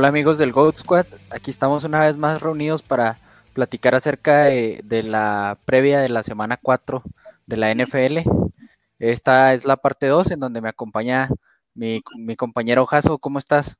Hola 0.00 0.08
amigos 0.08 0.38
del 0.38 0.52
Goat 0.52 0.78
Squad, 0.78 1.04
aquí 1.28 1.50
estamos 1.50 1.84
una 1.84 2.00
vez 2.00 2.16
más 2.16 2.40
reunidos 2.40 2.80
para 2.80 3.18
platicar 3.52 3.94
acerca 3.94 4.44
de, 4.44 5.02
la 5.04 5.58
previa 5.66 6.00
de 6.00 6.08
la 6.08 6.22
semana 6.22 6.56
4 6.56 7.02
de 7.44 7.56
la 7.58 7.70
NFL. 7.70 8.20
Esta 8.98 9.52
es 9.52 9.66
la 9.66 9.76
parte 9.76 10.06
2 10.06 10.30
en 10.30 10.40
donde 10.40 10.62
me 10.62 10.70
acompaña 10.70 11.28
mi, 11.74 12.00
compañero 12.38 12.86
Jaso. 12.86 13.18
¿Cómo 13.18 13.38
estás? 13.38 13.76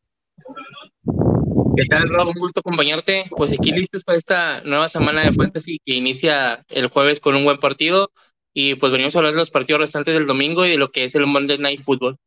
¿Qué 1.75 1.87
tal, 1.89 2.11
Rob? 2.11 2.29
Un 2.29 2.39
gusto 2.39 2.61
acompañarte. 2.61 3.25
Pues 3.35 3.55
aquí 3.55 3.73
listos 3.73 4.05
para 4.05 4.19
esta 4.19 4.63
nueva 4.65 4.91
semana 4.91 5.23
de 5.23 5.33
Fantasy 5.33 5.81
que 5.87 5.95
inicia 5.95 6.67
el 6.69 6.89
jueves 6.89 7.19
con 7.19 7.35
un 7.35 7.45
buen 7.45 7.61
partido. 7.61 8.11
Y 8.53 8.75
pues 8.75 8.93
venimos 8.93 9.17
a 9.17 9.21
hablar 9.21 9.33
de 9.33 9.39
los 9.39 9.51
partidos 9.51 9.81
restantes 9.81 10.13
del 10.13 10.27
domingo 10.27 10.67
y 10.67 10.71
de 10.73 10.77
lo 10.77 10.91
que 10.91 11.05
es 11.05 11.15
el 11.15 11.25
Monday 11.25 11.57
Night 11.57 11.81
Football. 11.81 12.19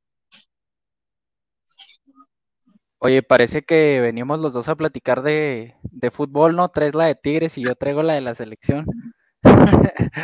Oye, 3.05 3.21
parece 3.21 3.63
que 3.63 3.99
venimos 3.99 4.39
los 4.39 4.53
dos 4.53 4.69
a 4.69 4.77
platicar 4.77 5.23
de, 5.23 5.75
fútbol, 6.13 6.55
¿no? 6.55 6.69
Traes 6.69 6.95
la 6.95 7.05
de 7.05 7.15
Tigres 7.15 7.57
y 7.57 7.65
yo 7.65 7.75
traigo 7.75 8.01
la 8.01 8.13
de 8.13 8.21
la 8.21 8.33
selección. 8.33 8.85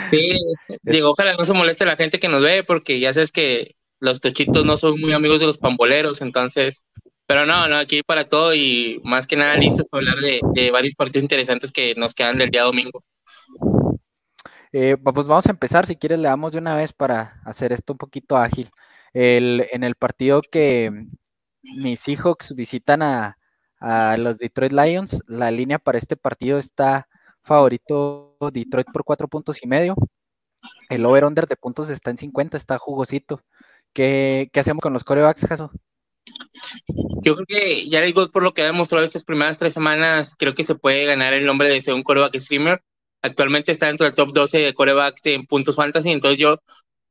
Sí, 0.09 0.39
digo, 0.83 1.09
ojalá 1.09 1.33
no 1.33 1.43
se 1.43 1.51
moleste 1.51 1.83
la 1.83 1.97
gente 1.97 2.21
que 2.21 2.29
nos 2.29 2.41
ve, 2.41 2.63
porque 2.63 3.01
ya 3.01 3.11
sabes 3.11 3.33
que 3.33 3.75
los 3.99 4.21
tochitos 4.21 4.65
no 4.65 4.77
son 4.77 4.97
muy 4.97 5.11
amigos 5.11 5.41
de 5.41 5.47
los 5.47 5.57
pamboleros, 5.57 6.21
entonces, 6.21 6.85
pero 7.27 7.45
no, 7.45 7.67
no, 7.67 7.75
aquí 7.75 8.01
para 8.01 8.29
todo 8.29 8.55
y 8.55 9.01
más 9.03 9.27
que 9.27 9.35
nada 9.35 9.57
listos 9.57 9.85
para 9.91 10.13
hablar 10.13 10.41
de, 10.53 10.71
varios 10.71 10.95
partidos 10.95 11.23
interesantes 11.23 11.73
que 11.73 11.95
nos 11.95 12.13
quedan 12.13 12.37
del 12.37 12.49
día 12.49 12.63
domingo. 12.63 13.03
Eh, 14.71 14.95
pues 15.03 15.27
vamos 15.27 15.47
a 15.47 15.51
empezar, 15.51 15.85
si 15.85 15.97
quieres 15.97 16.19
le 16.19 16.29
damos 16.29 16.53
de 16.53 16.59
una 16.59 16.75
vez 16.75 16.93
para 16.93 17.41
hacer 17.43 17.73
esto 17.73 17.91
un 17.91 17.97
poquito 17.97 18.37
ágil. 18.37 18.69
El, 19.11 19.67
en 19.73 19.83
el 19.83 19.95
partido 19.95 20.41
que, 20.41 20.91
mis 21.61 21.99
Seahawks 21.99 22.55
visitan 22.55 23.01
a, 23.01 23.35
los 24.17 24.37
Detroit 24.39 24.73
Lions. 24.73 25.23
La 25.27 25.51
línea 25.51 25.79
para 25.79 25.97
este 25.97 26.17
partido 26.17 26.57
está 26.57 27.07
favorito 27.43 28.35
Detroit 28.51 28.87
por 28.91 29.03
cuatro 29.03 29.27
puntos 29.27 29.63
y 29.63 29.67
medio. 29.67 29.95
El 30.89 31.05
over-under 31.05 31.47
de 31.47 31.55
puntos 31.55 31.89
está 31.89 32.11
en 32.11 32.17
50, 32.17 32.57
está 32.57 32.77
jugosito. 32.77 33.41
¿Qué, 33.93 34.49
hacemos 34.53 34.81
con 34.81 34.93
los 34.93 35.03
corebacks, 35.03 35.47
Jaso? 35.47 35.71
Yo 37.21 37.35
creo 37.35 37.45
que 37.47 37.87
Jared 37.89 38.13
Gold, 38.13 38.31
por 38.31 38.43
lo 38.43 38.53
que 38.53 38.61
ha 38.63 38.65
demostrado 38.65 39.05
estas 39.05 39.23
primeras 39.23 39.57
tres 39.57 39.73
semanas, 39.73 40.35
creo 40.37 40.53
que 40.53 40.63
se 40.63 40.75
puede 40.75 41.05
ganar 41.05 41.33
el 41.33 41.45
nombre 41.45 41.69
de 41.69 41.93
un 41.93 42.03
coreback 42.03 42.37
streamer. 42.37 42.83
Actualmente 43.21 43.71
está 43.71 43.87
dentro 43.87 44.05
del 44.05 44.15
top 44.15 44.33
12 44.33 44.57
de 44.59 44.73
corebacks 44.73 45.25
en 45.25 45.45
puntos 45.45 45.75
fantasy, 45.75 46.11
entonces 46.11 46.39
yo 46.39 46.59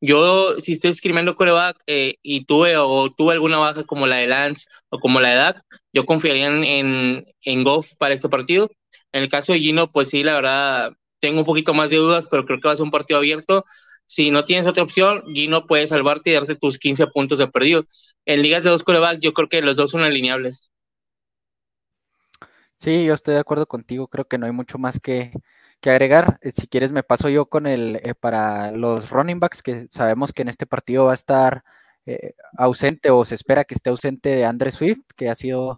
yo, 0.01 0.59
si 0.61 0.73
estoy 0.73 0.91
escribiendo 0.91 1.37
coreback 1.37 1.77
eh, 1.87 2.17
y 2.23 2.45
tuve 2.45 2.77
o 2.77 3.09
tuve 3.11 3.35
alguna 3.35 3.59
baja 3.59 3.85
como 3.85 4.07
la 4.07 4.17
de 4.17 4.27
Lance 4.29 4.67
o 4.91 4.99
como 5.01 5.21
la 5.21 5.31
de 5.31 5.37
Dak, 5.37 5.63
yo 5.93 6.07
confiaría 6.07 6.47
en, 6.47 7.25
en 7.43 7.65
Goff 7.65 7.95
para 7.99 8.15
este 8.15 8.29
partido. 8.29 8.71
En 9.13 9.23
el 9.23 9.29
caso 9.29 9.53
de 9.53 9.61
Gino, 9.61 9.89
pues 9.89 10.11
sí, 10.11 10.23
la 10.23 10.35
verdad, 10.35 10.93
tengo 11.21 11.41
un 11.41 11.47
poquito 11.47 11.75
más 11.75 11.91
de 11.91 11.97
dudas, 11.97 12.27
pero 12.31 12.45
creo 12.47 12.61
que 12.61 12.69
va 12.69 12.75
a 12.75 12.77
ser 12.77 12.85
un 12.85 12.91
partido 12.91 13.19
abierto. 13.19 13.65
Si 14.07 14.31
no 14.31 14.45
tienes 14.45 14.67
otra 14.67 14.83
opción, 14.85 15.23
Gino 15.35 15.67
puede 15.67 15.87
salvarte 15.87 16.31
y 16.31 16.35
darte 16.35 16.55
tus 16.57 16.79
15 16.79 17.07
puntos 17.09 17.39
de 17.39 17.49
perdido. 17.49 17.85
En 18.25 18.43
ligas 18.43 18.63
de 18.63 18.71
dos 18.71 18.85
corebacks, 18.85 19.21
yo 19.21 19.33
creo 19.33 19.49
que 19.49 19.63
los 19.63 19.77
dos 19.77 19.91
son 19.91 20.03
alineables. 20.03 20.71
Sí, 22.77 23.05
yo 23.05 23.15
estoy 23.15 23.35
de 23.35 23.41
acuerdo 23.41 23.67
contigo. 23.67 24.09
Creo 24.09 24.27
que 24.27 24.39
no 24.39 24.47
hay 24.47 24.53
mucho 24.53 24.79
más 24.79 25.01
que, 25.01 25.33
que 25.81 25.91
agregar. 25.91 26.39
Eh, 26.43 26.53
si 26.53 26.67
quieres, 26.67 26.93
me 26.93 27.03
paso 27.03 27.29
yo 27.29 27.47
con 27.47 27.67
el 27.67 27.97
eh, 28.03 28.15
para 28.15 28.71
los 28.73 29.11
running 29.11 29.41
backs, 29.41 29.63
que 29.63 29.87
sabemos 29.91 30.33
que 30.33 30.43
en 30.43 30.49
este 30.49 30.67
partido 30.67 31.07
va 31.07 31.13
a 31.13 31.15
estar 31.15 31.65
eh, 32.07 32.35
ausente 32.57 33.11
o 33.11 33.25
se 33.25 33.35
espera 33.35 33.65
que 33.65 33.75
esté 33.75 33.91
ausente 33.91 34.31
de 34.31 34.45
Andre 34.45 34.71
Swift, 34.71 35.01
que 35.17 35.29
ha 35.31 35.35
sido 35.35 35.77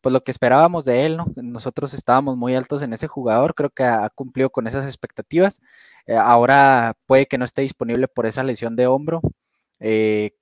pues 0.00 0.12
lo 0.12 0.22
que 0.24 0.30
esperábamos 0.30 0.84
de 0.84 1.06
él, 1.06 1.16
¿no? 1.16 1.26
Nosotros 1.36 1.94
estábamos 1.94 2.36
muy 2.36 2.54
altos 2.54 2.82
en 2.82 2.92
ese 2.92 3.08
jugador, 3.08 3.54
creo 3.54 3.70
que 3.70 3.84
ha, 3.84 4.08
cumplido 4.10 4.50
con 4.50 4.66
esas 4.66 4.86
expectativas. 4.86 5.60
ahora 6.18 6.94
puede 7.06 7.26
que 7.26 7.38
no 7.38 7.44
esté 7.44 7.62
disponible 7.62 8.08
por 8.08 8.26
esa 8.26 8.44
lesión 8.44 8.76
de 8.76 8.86
hombro. 8.86 9.20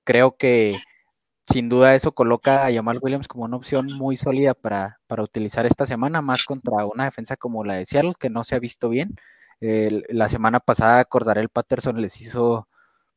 creo 0.03 0.37
que 0.37 0.77
sin 1.57 1.69
duda 1.69 1.95
eso 1.95 2.11
coloca 2.11 2.67
a 2.67 2.71
Jamal 2.71 2.99
Williams 3.01 3.27
como 3.27 3.45
una 3.45 3.57
opción 3.57 3.87
muy 3.97 4.15
sólida 4.15 4.53
para, 4.53 4.99
utilizar 5.09 5.65
esta 5.65 5.87
semana, 5.87 6.21
más 6.21 6.43
contra 6.43 6.85
una 6.85 7.05
defensa 7.05 7.35
como 7.35 7.63
la 7.63 7.73
de 7.75 7.87
Seattle, 7.87 8.13
que 8.19 8.29
no 8.29 8.43
se 8.43 8.53
ha 8.55 8.59
visto 8.59 8.89
bien. 8.89 9.15
la 9.59 10.29
semana 10.29 10.59
pasada 10.59 11.07
el 11.35 11.49
Patterson 11.49 11.99
les 11.99 12.21
hizo 12.21 12.67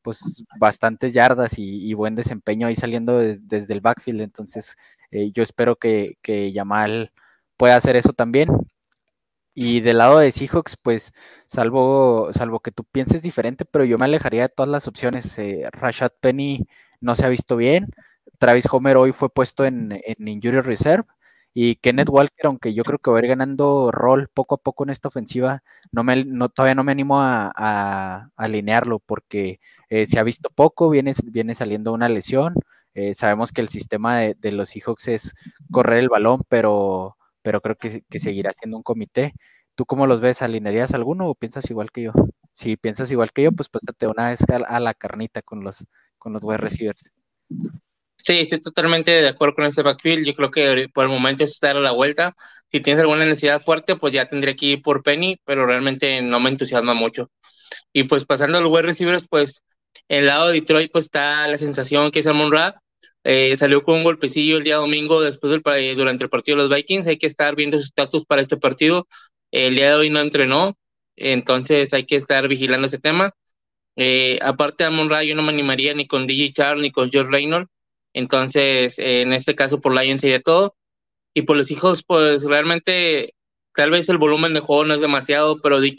pues 0.00 0.42
bastantes 0.58 1.12
yardas 1.12 1.58
y, 1.58 1.92
buen 1.92 2.14
desempeño 2.14 2.66
ahí 2.66 2.74
saliendo 2.76 3.18
desde 3.18 3.74
el 3.74 3.82
backfield, 3.82 4.22
entonces 4.22 4.74
eh, 5.10 5.30
yo 5.32 5.42
espero 5.42 5.76
que, 5.76 6.16
que 6.22 6.50
Yamal 6.50 7.12
pueda 7.58 7.76
hacer 7.76 7.96
eso 7.96 8.14
también. 8.14 8.48
Y 9.54 9.80
del 9.80 9.98
lado 9.98 10.18
de 10.20 10.32
Seahawks, 10.32 10.78
pues 10.78 11.12
salvo, 11.46 12.30
salvo 12.32 12.60
que 12.60 12.70
tú 12.72 12.84
pienses 12.84 13.20
diferente, 13.20 13.66
pero 13.66 13.84
yo 13.84 13.98
me 13.98 14.06
alejaría 14.06 14.42
de 14.42 14.48
todas 14.48 14.70
las 14.70 14.88
opciones. 14.88 15.38
Eh, 15.38 15.68
Rashad 15.72 16.12
Penny 16.20 16.66
no 17.00 17.14
se 17.14 17.26
ha 17.26 17.28
visto 17.28 17.56
bien. 17.56 17.88
Travis 18.38 18.66
Homer 18.70 18.96
hoy 18.96 19.12
fue 19.12 19.28
puesto 19.30 19.64
en, 19.64 20.00
Injury 20.18 20.60
Reserve. 20.60 21.04
Y 21.52 21.76
Kenneth 21.76 22.08
Walker, 22.10 22.46
aunque 22.46 22.74
yo 22.74 22.84
creo 22.84 22.98
que 22.98 23.10
va 23.10 23.18
a 23.18 23.20
ir 23.20 23.26
ganando 23.26 23.90
rol 23.90 24.28
poco 24.32 24.54
a 24.54 24.58
poco 24.58 24.84
en 24.84 24.90
esta 24.90 25.08
ofensiva, 25.08 25.64
no 25.90 26.04
me, 26.04 26.24
no, 26.24 26.48
todavía 26.48 26.76
no 26.76 26.84
me 26.84 26.92
animo 26.92 27.20
a, 27.20 28.30
alinearlo 28.36 29.00
porque 29.00 29.58
eh, 29.88 30.06
se 30.06 30.20
ha 30.20 30.22
visto 30.22 30.48
poco, 30.54 30.90
viene, 30.90 31.12
viene 31.24 31.54
saliendo 31.54 31.92
una 31.92 32.08
lesión. 32.08 32.54
Eh, 32.94 33.14
sabemos 33.14 33.52
que 33.52 33.60
el 33.60 33.68
sistema 33.68 34.18
de, 34.18 34.52
los 34.52 34.70
Seahawks 34.70 35.08
es 35.08 35.34
correr 35.70 35.98
el 36.00 36.08
balón, 36.08 36.42
pero, 36.48 37.16
pero 37.42 37.60
creo 37.60 37.76
que, 37.76 38.02
seguirá 38.18 38.52
siendo 38.52 38.76
un 38.76 38.82
comité. 38.82 39.34
¿Tú 39.74 39.86
cómo 39.86 40.06
los 40.06 40.20
ves? 40.20 40.42
¿Alinearías 40.42 40.94
alguno 40.94 41.28
o 41.28 41.34
piensas 41.34 41.70
igual 41.70 41.90
que 41.90 42.02
yo? 42.02 42.12
Si 42.52 42.76
piensas 42.76 43.10
igual 43.12 43.32
que 43.32 43.44
yo, 43.44 43.52
pues 43.52 43.68
pásate 43.68 44.06
una 44.06 44.30
vez 44.30 44.40
a, 44.50 44.80
la 44.80 44.94
carnita 44.94 45.42
con 45.42 45.64
los, 45.64 45.86
con 46.18 46.32
los 46.32 46.44
wide 46.44 46.58
receivers. 46.58 47.12
Sí, 48.22 48.38
estoy 48.40 48.60
totalmente 48.60 49.10
de 49.10 49.28
acuerdo 49.28 49.54
con 49.54 49.64
ese 49.64 49.82
backfield. 49.82 50.26
Yo 50.26 50.34
creo 50.34 50.50
que 50.50 50.88
por 50.92 51.04
el 51.04 51.10
momento 51.10 51.44
es 51.44 51.58
dar 51.60 51.76
la 51.76 51.92
vuelta. 51.92 52.34
Si 52.70 52.80
tienes 52.80 53.00
alguna 53.00 53.24
necesidad 53.24 53.60
fuerte, 53.62 53.96
pues 53.96 54.12
ya 54.12 54.26
tendré 54.28 54.54
que 54.56 54.66
ir 54.66 54.82
por 54.82 55.02
Penny, 55.02 55.40
pero 55.44 55.66
realmente 55.66 56.20
no 56.22 56.38
me 56.40 56.50
entusiasma 56.50 56.94
mucho. 56.94 57.30
Y 57.92 58.04
pues 58.04 58.24
pasando 58.24 58.58
a 58.58 58.60
los 58.60 58.70
wide 58.70 58.82
receivers, 58.82 59.26
pues 59.28 59.64
en 60.08 60.20
el 60.20 60.26
lado 60.26 60.48
de 60.48 60.54
Detroit, 60.54 60.92
pues 60.92 61.06
está 61.06 61.48
la 61.48 61.56
sensación 61.56 62.10
que 62.10 62.20
es 62.20 62.26
Amon 62.26 62.52
Ra. 62.52 62.82
Eh, 63.24 63.56
salió 63.58 63.82
con 63.82 63.96
un 63.96 64.04
golpecillo 64.04 64.58
el 64.58 64.64
día 64.64 64.76
domingo 64.76 65.20
después 65.22 65.50
del 65.50 65.62
eh, 65.76 65.94
durante 65.94 66.24
el 66.24 66.30
partido 66.30 66.56
de 66.58 66.64
los 66.64 66.76
Vikings. 66.76 67.06
Hay 67.06 67.18
que 67.18 67.26
estar 67.26 67.56
viendo 67.56 67.78
su 67.78 67.84
estatus 67.84 68.24
para 68.26 68.42
este 68.42 68.56
partido. 68.56 69.06
El 69.50 69.74
día 69.74 69.90
de 69.90 69.94
hoy 69.96 70.10
no 70.10 70.20
entrenó, 70.20 70.76
entonces 71.16 71.92
hay 71.92 72.06
que 72.06 72.16
estar 72.16 72.48
vigilando 72.48 72.86
ese 72.86 72.98
tema. 72.98 73.32
Eh, 73.96 74.38
aparte 74.42 74.84
de 74.84 74.88
Amon 74.88 75.10
Ra, 75.10 75.24
yo 75.24 75.34
no 75.34 75.42
me 75.42 75.50
animaría 75.50 75.94
ni 75.94 76.06
con 76.06 76.26
DJ 76.26 76.50
Charles 76.52 76.82
ni 76.82 76.92
con 76.92 77.10
George 77.10 77.30
Reynolds 77.30 77.68
entonces, 78.12 78.98
en 78.98 79.32
este 79.32 79.54
caso 79.54 79.80
por 79.80 79.94
Lions 79.94 80.22
sería 80.22 80.40
todo. 80.42 80.76
Y 81.34 81.42
por 81.42 81.56
los 81.56 81.70
hijos, 81.70 82.02
pues 82.04 82.44
realmente 82.44 83.34
tal 83.74 83.90
vez 83.90 84.08
el 84.08 84.18
volumen 84.18 84.54
de 84.54 84.60
juego 84.60 84.84
no 84.84 84.94
es 84.94 85.00
demasiado, 85.00 85.60
pero 85.62 85.80
di 85.80 85.96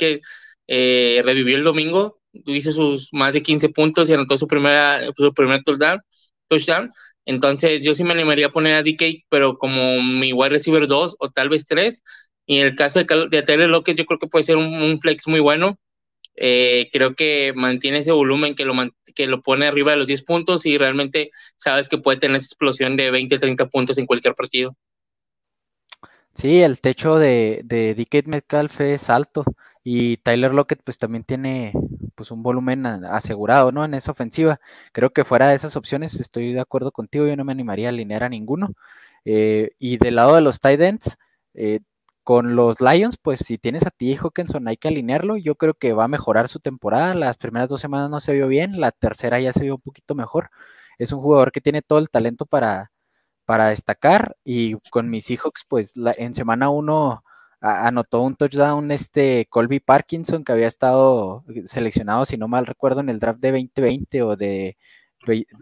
eh, 0.68 1.22
revivió 1.26 1.58
el 1.58 1.64
domingo, 1.64 2.20
hizo 2.34 2.72
sus 2.72 3.10
más 3.14 3.34
de 3.34 3.42
15 3.44 3.70
puntos 3.70 4.10
y 4.10 4.14
anotó 4.14 4.38
su 4.38 4.48
primera 4.48 5.02
su 5.16 5.34
primer 5.34 5.64
touchdown. 5.64 6.02
touchdown. 6.50 6.92
Entonces, 7.26 7.84
yo 7.84 7.94
sí 7.94 8.04
me 8.04 8.14
animaría 8.14 8.48
a 8.48 8.52
poner 8.52 8.76
a 8.76 8.84
DK, 8.84 9.26
pero 9.30 9.58
como 9.58 10.02
mi 10.02 10.34
wide 10.34 10.50
receiver 10.52 10.88
2 10.88 11.16
o 11.20 11.30
tal 11.32 11.50
vez 11.50 11.66
3. 11.68 12.04
Y 12.46 12.58
en 12.60 12.68
el 12.68 12.76
caso 12.76 13.00
de, 13.04 13.28
de 13.30 13.44
Taylor 13.44 13.70
Lockett, 13.70 13.98
yo 13.98 14.06
creo 14.06 14.20
que 14.20 14.28
puede 14.28 14.44
ser 14.46 14.58
un 14.58 15.00
flex 15.00 15.28
muy 15.28 15.40
bueno. 15.40 15.78
Eh, 16.36 16.90
creo 16.92 17.14
que 17.14 17.54
mantiene 17.56 18.00
ese 18.00 18.12
volumen 18.12 18.56
que 18.56 18.66
lo, 18.66 18.74
que 19.14 19.28
lo 19.28 19.42
pone 19.42 19.68
arriba 19.68 19.92
de 19.92 19.98
los 19.98 20.08
10 20.08 20.24
puntos 20.24 20.66
y 20.66 20.78
realmente 20.78 21.32
sabes 21.58 21.90
que 21.90 21.98
puede 21.98 22.20
tener 22.20 22.38
esa 22.38 22.48
explosión 22.48 22.96
de 22.98 23.12
20, 23.12 23.38
30 23.38 23.68
puntos 23.68 23.98
en 23.98 24.06
cualquier 24.06 24.34
partido. 24.34 24.76
Sí, 26.34 26.62
el 26.62 26.80
techo 26.80 27.18
de, 27.18 27.62
de 27.66 27.94
DK 27.94 28.28
Metcalf 28.28 28.80
es 28.82 29.10
alto 29.10 29.44
y 29.84 30.18
Tyler 30.18 30.54
Lockett 30.54 30.82
pues 30.84 30.98
también 30.98 31.24
tiene 31.24 31.74
pues 32.16 32.32
un 32.32 32.44
volumen 32.44 32.86
asegurado, 32.86 33.72
¿no? 33.72 33.84
En 33.84 33.94
esa 33.94 34.12
ofensiva. 34.12 34.60
Creo 34.92 35.12
que 35.12 35.26
fuera 35.26 35.50
de 35.50 35.56
esas 35.56 35.76
opciones 35.76 36.20
estoy 36.20 36.54
de 36.54 36.60
acuerdo 36.62 36.92
contigo, 36.92 37.26
yo 37.28 37.36
no 37.36 37.44
me 37.44 37.52
animaría 37.52 37.88
a 37.88 37.90
alinear 37.90 38.24
a 38.24 38.30
ninguno. 38.30 38.74
Eh, 39.26 39.72
y 39.80 39.98
del 39.98 40.16
lado 40.16 40.36
de 40.36 40.42
los 40.42 40.60
tight 40.60 40.82
ends, 40.82 41.18
eh, 41.54 41.80
con 42.24 42.56
los 42.56 42.82
Lions, 42.82 43.18
pues 43.22 43.40
si 43.40 43.58
tienes 43.58 43.86
a 43.86 43.92
ti 43.92 44.16
Hawkinson, 44.16 44.68
hay 44.68 44.78
que 44.78 44.88
alinearlo. 44.90 45.38
Yo 45.38 45.56
creo 45.56 45.74
que 45.74 45.94
va 45.94 46.06
a 46.06 46.08
mejorar 46.08 46.48
su 46.48 46.60
temporada. 46.60 47.16
Las 47.16 47.38
primeras 47.38 47.70
dos 47.70 47.82
semanas 47.82 48.10
no 48.10 48.20
se 48.20 48.34
vio 48.34 48.48
bien, 48.48 48.80
la 48.80 48.92
tercera 48.92 49.40
ya 49.40 49.54
se 49.54 49.64
vio 49.64 49.76
un 49.76 49.82
poquito 49.82 50.16
mejor. 50.16 50.50
Es 51.00 51.12
un 51.14 51.22
jugador 51.22 51.52
que 51.52 51.62
tiene 51.62 51.82
todo 51.82 52.00
el 52.00 52.10
talento 52.10 52.46
para, 52.46 52.92
para 53.46 53.68
destacar. 53.70 54.38
Y 54.44 54.76
con 54.92 55.10
mis 55.10 55.26
Seahawks, 55.26 55.66
pues 55.68 55.94
en 56.18 56.34
semana 56.34 56.70
uno 56.70 57.24
anotó 57.62 58.22
un 58.22 58.36
touchdown 58.36 58.92
este 58.92 59.48
Colby 59.50 59.80
Parkinson, 59.80 60.44
que 60.44 60.52
había 60.52 60.68
estado 60.68 61.46
seleccionado, 61.66 62.26
si 62.26 62.38
no 62.38 62.48
mal 62.48 62.66
recuerdo, 62.66 63.02
en 63.02 63.10
el 63.10 63.20
draft 63.20 63.40
de 63.40 63.52
2020 63.52 64.24
o 64.24 64.36
de 64.36 64.78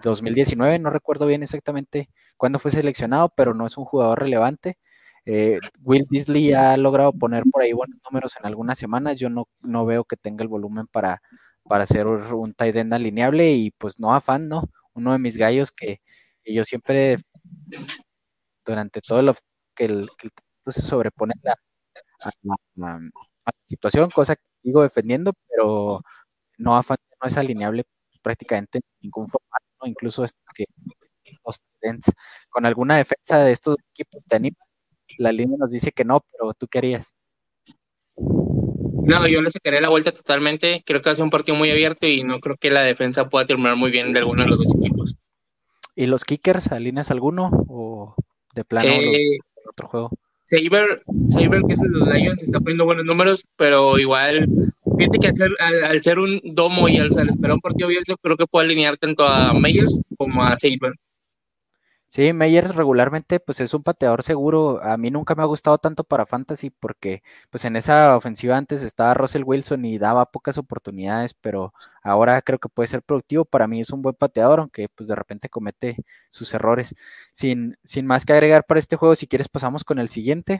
2019, 0.04 0.80
no 0.80 0.90
recuerdo 0.90 1.26
bien 1.26 1.44
exactamente 1.44 2.10
cuándo 2.38 2.60
fue 2.60 2.72
seleccionado, 2.72 3.30
pero 3.36 3.54
no 3.54 3.68
es 3.68 3.78
un 3.78 3.86
jugador 3.86 4.20
relevante. 4.20 4.78
Eh, 5.25 5.60
Will 5.83 6.06
Disley 6.10 6.54
ha 6.54 6.77
logrado 6.77 7.13
poner 7.13 7.44
por 7.51 7.62
ahí 7.63 7.74
buenos 7.74 8.00
números 8.10 8.36
en 8.39 8.45
algunas 8.45 8.77
semanas. 8.80 9.18
Yo 9.19 9.30
no, 9.30 9.48
no 9.62 9.86
veo 9.86 10.06
que 10.06 10.18
tenga 10.18 10.44
el 10.44 10.48
volumen 10.50 10.88
para, 10.88 11.21
para 11.69 11.86
ser 11.86 12.07
un 12.07 12.54
tight 12.54 12.75
end 12.75 12.94
alineable 12.94 13.51
y 13.54 13.71
pues 13.71 14.00
no 14.00 14.13
afán, 14.13 14.50
¿no? 14.50 14.63
Uno 14.94 15.12
de 15.13 15.19
mis 15.19 15.38
gallos 15.38 15.71
que, 15.71 16.01
yo 16.45 16.63
siempre 16.66 17.18
durante 18.66 19.01
todo 19.01 19.19
el 19.19 19.33
que 19.75 19.86
el, 19.86 20.10
que 20.18 20.30
se 20.68 20.81
sobrepone 20.81 21.33
a, 21.45 22.31
la, 22.44 23.00
situación, 23.68 24.10
cosa 24.10 24.36
que 24.36 24.42
sigo 24.63 24.81
defendiendo, 24.83 25.33
pero 25.48 26.01
no 26.57 26.75
afán 26.77 26.98
no 27.22 27.27
es 27.27 27.38
alineable 27.38 27.86
prácticamente 28.22 28.80
en 28.80 28.83
ningún 29.01 29.27
formato, 29.30 29.65
incluso 29.86 30.25
que 30.56 30.65
los 31.45 31.62
con 32.50 32.65
alguna 32.65 32.98
defensa 32.98 33.39
de 33.39 33.51
estos 33.51 33.77
equipos 33.94 34.25
te 34.25 34.36
animas. 34.36 34.69
La 35.19 35.33
línea 35.33 35.57
nos 35.60 35.69
dice 35.69 35.92
que 35.92 36.06
no, 36.06 36.24
pero 36.31 36.54
tú 36.54 36.68
querías. 36.68 37.13
No, 38.16 39.27
yo 39.27 39.42
le 39.42 39.51
sacaré 39.51 39.81
la 39.81 39.89
vuelta 39.89 40.13
totalmente. 40.13 40.81
Creo 40.86 41.01
que 41.01 41.10
va 41.10 41.12
a 41.12 41.16
ser 41.18 41.25
un 41.25 41.30
partido 41.30 41.57
muy 41.57 41.69
abierto 41.69 42.07
y 42.07 42.24
no 42.24 42.39
creo 42.39 42.56
que 42.56 42.71
la 42.71 42.83
defensa 42.83 43.27
pueda 43.27 43.44
terminar 43.44 43.75
muy 43.75 43.92
bien 43.92 44.13
de 44.13 44.19
alguno 44.19 44.44
de 44.44 44.50
los 44.50 44.60
dos 44.60 44.74
equipos. 44.75 45.18
¿Y 45.94 46.06
los 46.06 46.24
kickers, 46.24 46.71
alineas 46.71 47.12
alguno 47.12 47.50
o 47.68 48.16
de 48.56 48.63
plano 48.63 48.88
eh, 48.88 49.39
otro 49.69 49.89
juego? 49.89 50.10
Saber, 50.44 51.04
Saber, 51.27 51.63
que 51.68 51.74
es 51.74 51.80
de 51.81 51.89
los 51.89 52.07
Lions, 52.07 52.42
está 52.42 52.60
poniendo 52.62 52.86
buenos 52.86 53.04
números, 53.04 53.45
pero 53.57 54.00
igual, 54.00 54.48
fíjate 54.98 55.19
que 55.19 55.27
al 55.60 56.01
ser, 56.01 56.18
un 56.18 56.39
domo 56.45 56.88
y 56.88 56.98
al, 56.98 57.07
esperar 57.07 57.56
un 57.56 57.60
partido 57.60 57.88
abierto, 57.88 58.15
creo 58.22 58.38
que 58.38 58.48
puede 58.48 58.68
alinear 58.68 58.95
tanto 58.95 59.25
a 59.25 59.54
Meyers 59.54 60.01
como 60.18 60.44
a 60.44 60.57
Saber. 60.57 60.94
Sí, 62.12 62.34
Meyers 62.34 62.74
regularmente 62.76 63.40
pues 63.40 63.60
es 63.60 63.74
un 63.76 63.84
pateador 63.84 64.24
seguro. 64.24 64.82
A 64.84 64.98
mí 64.98 65.12
nunca 65.12 65.36
me 65.36 65.44
ha 65.44 65.46
gustado 65.46 65.78
tanto 65.78 66.04
para 66.04 66.26
Fantasy 66.26 66.72
porque 66.72 67.22
pues 67.52 67.66
en 67.66 67.76
esa 67.76 68.18
ofensiva 68.18 68.58
antes 68.58 68.82
estaba 68.82 69.14
Russell 69.14 69.44
Wilson 69.46 69.86
y 69.86 70.00
daba 70.00 70.26
pocas 70.32 70.58
oportunidades, 70.58 71.36
pero 71.36 71.72
ahora 72.02 72.42
creo 72.42 72.58
que 72.58 72.68
puede 72.68 72.88
ser 72.88 73.04
productivo. 73.04 73.46
Para 73.46 73.68
mí 73.68 73.80
es 73.82 73.92
un 73.92 74.02
buen 74.02 74.16
pateador, 74.16 74.60
aunque 74.60 74.90
pues 74.90 75.08
de 75.08 75.16
repente 75.16 75.50
comete 75.50 75.98
sus 76.32 76.52
errores. 76.56 76.96
Sin, 77.32 77.78
sin 77.84 78.08
más 78.08 78.26
que 78.26 78.34
agregar 78.34 78.66
para 78.66 78.80
este 78.80 78.96
juego, 78.96 79.14
si 79.16 79.28
quieres 79.28 79.48
pasamos 79.48 79.84
con 79.84 80.00
el 80.00 80.10
siguiente. 80.10 80.58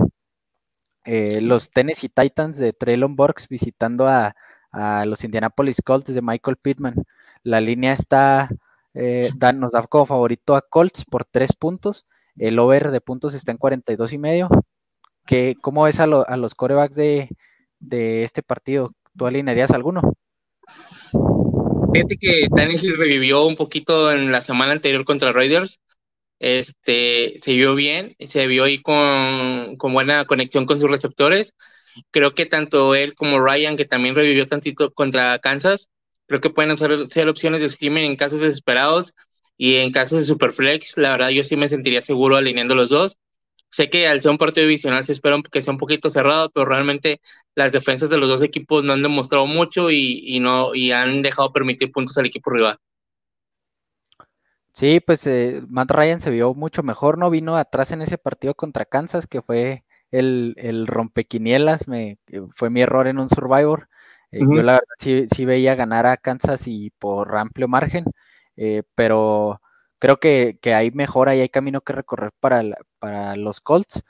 Eh, 1.06 1.42
los 1.42 1.72
Tennessee 1.72 2.10
Titans 2.10 2.58
de 2.58 2.74
Traylon 2.74 3.16
Burks 3.16 3.48
visitando 3.48 4.08
a, 4.08 4.36
a 4.72 5.06
los 5.06 5.24
Indianapolis 5.24 5.82
Colts 5.84 6.14
de 6.14 6.22
Michael 6.22 6.58
Pittman. 6.58 6.96
La 7.44 7.62
línea 7.62 7.94
está 7.94 8.50
eh, 8.94 9.32
nos 9.56 9.72
da 9.72 9.84
como 9.84 10.06
favorito 10.06 10.56
a 10.56 10.62
Colts 10.62 11.06
por 11.06 11.26
tres 11.26 11.54
puntos. 11.54 12.06
El 12.38 12.60
over 12.60 12.92
de 12.92 13.02
puntos 13.02 13.34
está 13.34 13.52
en 13.52 13.58
42 13.58 14.14
y 14.14 14.18
medio. 14.18 14.50
¿Qué, 15.26 15.56
¿Cómo 15.62 15.84
ves 15.84 16.00
a, 16.00 16.08
los 16.08 16.56
corebacks 16.56 16.96
de, 16.96 17.30
este 18.24 18.42
partido? 18.42 18.94
¿Tú 19.18 19.28
alinearías 19.28 19.72
alguno? 19.72 20.02
Fíjate 21.94 22.18
que 22.18 22.48
Daniel 22.50 22.98
revivió 22.98 23.46
un 23.46 23.56
poquito 23.56 24.12
en 24.12 24.32
la 24.32 24.42
semana 24.42 24.72
anterior 24.72 25.06
contra 25.06 25.32
Raiders. 25.32 25.82
Este, 26.40 27.38
se 27.40 27.54
vio 27.54 27.76
bien, 27.76 28.16
se 28.20 28.48
vio 28.48 28.64
ahí 28.64 28.82
con, 28.82 29.76
con 29.78 29.94
buena 29.94 30.26
conexión 30.26 30.66
con 30.66 30.80
sus 30.80 30.90
receptores. 30.90 31.56
Creo 32.12 32.34
que 32.34 32.46
tanto 32.46 32.96
él 32.96 33.14
como 33.16 33.40
Ryan, 33.40 33.76
que 33.76 33.86
también 33.86 34.16
revivió 34.16 34.48
tantito 34.48 34.94
contra 34.94 35.38
Kansas, 35.40 35.90
Creo 36.30 36.42
que 36.42 36.52
pueden 36.52 36.78
ser, 36.78 37.28
opciones 37.28 37.60
de 37.60 37.66
streaming 37.66 38.04
en 38.04 38.16
casos 38.16 38.40
desesperados 38.40 39.16
y 39.58 39.78
en 39.78 39.92
casos 39.92 40.20
de 40.20 40.26
superflex, 40.26 40.96
la 40.96 41.10
verdad 41.10 41.30
yo 41.30 41.44
sí 41.44 41.58
me 41.58 41.68
sentiría 41.68 42.04
seguro 42.04 42.38
alineando 42.38 42.76
los 42.76 42.90
dos. 42.90 43.18
Sé 43.70 43.90
que 43.90 44.08
al 44.08 44.22
ser 44.22 44.30
un 44.30 44.38
partido 44.38 44.68
divisional 44.68 45.04
se 45.04 45.14
espera 45.14 45.42
que 45.52 45.64
sea 45.64 45.74
un 45.74 45.80
poquito 45.80 46.12
cerrado, 46.12 46.52
pero 46.52 46.68
realmente 46.68 47.20
las 47.56 47.72
defensas 47.72 48.12
de 48.12 48.18
los 48.18 48.30
dos 48.30 48.44
equipos 48.44 48.84
no 48.84 48.94
han 48.94 49.02
demostrado 49.02 49.48
mucho 49.48 49.90
y, 49.90 50.40
no 50.40 50.76
y 50.76 50.92
han 50.92 51.24
dejado 51.24 51.52
permitir 51.52 51.92
puntos 51.92 52.16
al 52.20 52.28
equipo 52.28 52.52
rival. 52.52 52.78
Sí, 54.74 55.00
pues 55.00 55.26
eh, 55.26 55.64
Matt 55.68 55.90
Ryan 55.90 56.20
se 56.20 56.30
vio 56.30 56.54
mucho 56.54 56.84
mejor, 56.84 57.18
¿no? 57.18 57.32
Vino 57.32 57.58
atrás 57.58 57.92
en 57.92 58.04
ese 58.04 58.20
partido 58.20 58.54
contra 58.54 58.86
Kansas, 58.86 59.26
que 59.26 59.42
fue 59.42 59.84
el, 60.12 60.54
el 60.58 60.86
rompequinielas, 60.86 61.88
me, 61.88 62.20
fue 62.54 62.70
mi 62.70 62.84
error 62.84 63.08
en 63.08 63.18
un 63.18 63.30
Survivor. 63.30 63.90
Eh, 64.32 64.40
yo 64.42 64.62
la 64.62 64.74
verdad 64.74 65.28
sí, 65.34 65.46
veía 65.46 65.76
ganar 65.76 66.06
a 66.06 66.18
Kansas 66.18 66.68
y 66.68 66.92
por 66.92 67.36
amplio 67.36 67.68
margen, 67.68 68.06
eh, 68.56 68.84
pero 68.96 69.62
creo 70.00 70.20
que, 70.20 70.60
hay 70.74 70.92
mejora 70.92 71.36
y 71.36 71.42
hay 71.42 71.50
camino 71.50 71.82
que 71.82 71.94
recorrer 71.94 72.32
para, 72.40 72.64
para 73.00 73.36
los 73.36 73.62
Colts. 73.62 74.04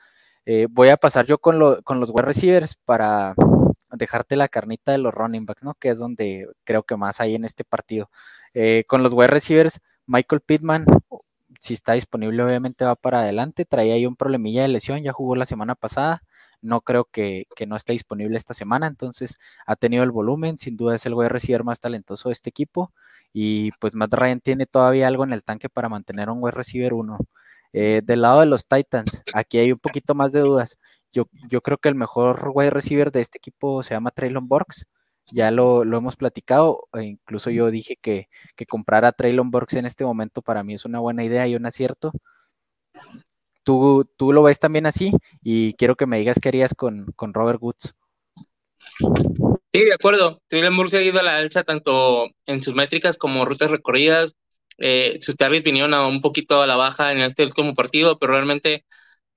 Eh, 0.45 0.67
voy 0.69 0.89
a 0.89 0.97
pasar 0.97 1.25
yo 1.25 1.37
con, 1.39 1.81
con 1.83 1.99
los 1.99 2.09
wide 2.11 2.23
receivers 2.25 2.75
para 2.85 3.35
dejarte 3.91 4.35
la 4.35 4.47
carnita 4.47 4.91
de 4.91 4.97
los 4.97 5.13
running 5.13 5.45
backs, 5.45 5.63
¿no? 5.63 5.75
Que 5.75 5.89
es 5.89 5.99
donde 5.99 6.47
creo 6.63 6.83
que 6.83 6.97
más 6.97 7.21
hay 7.21 7.35
en 7.35 7.45
este 7.45 7.63
partido. 7.63 8.09
con 8.87 9.03
los 9.03 9.13
wide 9.13 9.27
receivers, 9.27 9.79
Michael 10.05 10.41
Pittman, 10.41 10.85
si 11.59 11.73
está 11.75 11.93
disponible, 11.93 12.43
obviamente 12.43 12.85
va 12.85 12.95
para 12.95 13.21
adelante. 13.21 13.65
Traía 13.65 13.95
ahí 13.95 14.05
un 14.05 14.15
problemilla 14.15 14.63
de 14.63 14.69
lesión, 14.69 15.03
ya 15.03 15.13
jugó 15.13 15.35
la 15.35 15.45
semana 15.45 15.75
pasada 15.75 16.23
no 16.61 16.81
creo 16.81 17.05
que, 17.05 17.45
no 17.67 17.75
esté 17.75 17.93
disponible 17.93 18.37
esta 18.37 18.53
semana, 18.53 18.87
entonces 18.87 19.37
ha 19.65 19.75
tenido 19.75 20.03
el 20.03 20.11
volumen, 20.11 20.57
sin 20.57 20.77
duda 20.77 20.95
es 20.95 21.05
el 21.05 21.13
wide 21.13 21.29
receiver 21.29 21.63
más 21.63 21.79
talentoso 21.79 22.29
de 22.29 22.33
este 22.33 22.49
equipo 22.49 22.93
y 23.33 23.71
pues 23.79 23.95
Matt 23.95 24.13
Ryan 24.13 24.41
tiene 24.41 24.65
todavía 24.65 25.07
algo 25.07 25.23
en 25.23 25.33
el 25.33 25.43
tanque 25.43 25.69
para 25.69 25.89
mantener 25.89 26.29
un 26.29 26.39
wide 26.41 26.51
receiver 26.55 26.93
uno. 26.93 27.17
Eh, 27.73 28.01
del 28.03 28.21
lado 28.23 28.39
de 28.39 28.47
los 28.47 28.67
Titans, 28.67 29.21
aquí 29.33 29.59
hay 29.59 29.71
un 29.71 29.79
poquito 29.79 30.15
más 30.15 30.31
de 30.31 30.39
dudas. 30.41 30.77
Yo, 31.13 31.25
yo 31.49 31.61
creo 31.61 31.77
que 31.77 31.89
el 31.89 31.95
mejor 31.95 32.51
wide 32.53 32.71
receiver 32.71 33.11
de 33.11 33.21
este 33.21 33.37
equipo 33.37 33.83
se 33.83 33.93
llama 33.93 34.11
Traylon 34.11 34.47
Burks. 34.47 34.87
Ya 35.31 35.51
lo, 35.51 35.83
hemos 35.83 36.15
platicado, 36.15 36.87
e 36.93 37.03
incluso 37.03 37.51
yo 37.51 37.69
dije 37.69 37.97
que, 38.01 38.29
que 38.55 38.65
comprar 38.65 39.05
a 39.05 39.11
Traylon 39.11 39.51
Burks 39.51 39.75
en 39.75 39.85
este 39.85 40.03
momento 40.03 40.41
para 40.41 40.63
mí 40.63 40.73
es 40.73 40.85
una 40.85 40.99
buena 40.99 41.23
idea 41.23 41.47
y 41.47 41.55
un 41.55 41.67
acierto. 41.67 42.11
¿Tú, 44.17 44.33
lo 44.33 44.43
ves 44.43 44.59
también 44.59 44.87
así 44.87 45.11
y 45.43 45.73
quiero 45.73 45.95
que 45.95 46.07
me 46.07 46.17
digas 46.17 46.39
qué 46.41 46.49
harías 46.49 46.73
con, 46.73 47.13
Robert 47.19 47.61
Woods. 47.61 47.93
Sí, 49.71 49.85
de 49.85 49.93
acuerdo. 49.93 50.41
Taylor 50.47 50.71
Moore 50.71 50.89
se 50.89 50.97
ha 50.97 51.01
ido 51.03 51.19
a 51.19 51.23
la 51.23 51.37
alza 51.37 51.63
tanto 51.63 52.31
en 52.47 52.63
sus 52.63 52.73
métricas 52.73 53.17
como 53.17 53.45
rutas 53.45 53.69
recorridas. 53.69 54.37
Eh, 54.79 55.19
sus 55.21 55.35
targets 55.35 55.63
vinieron 55.63 55.93
a 55.93 56.07
un 56.07 56.19
poquito 56.19 56.63
a 56.63 56.67
la 56.67 56.77
baja 56.77 57.11
en 57.11 57.21
este 57.21 57.43
último 57.43 57.75
partido, 57.75 58.17
pero 58.17 58.33
realmente 58.33 58.85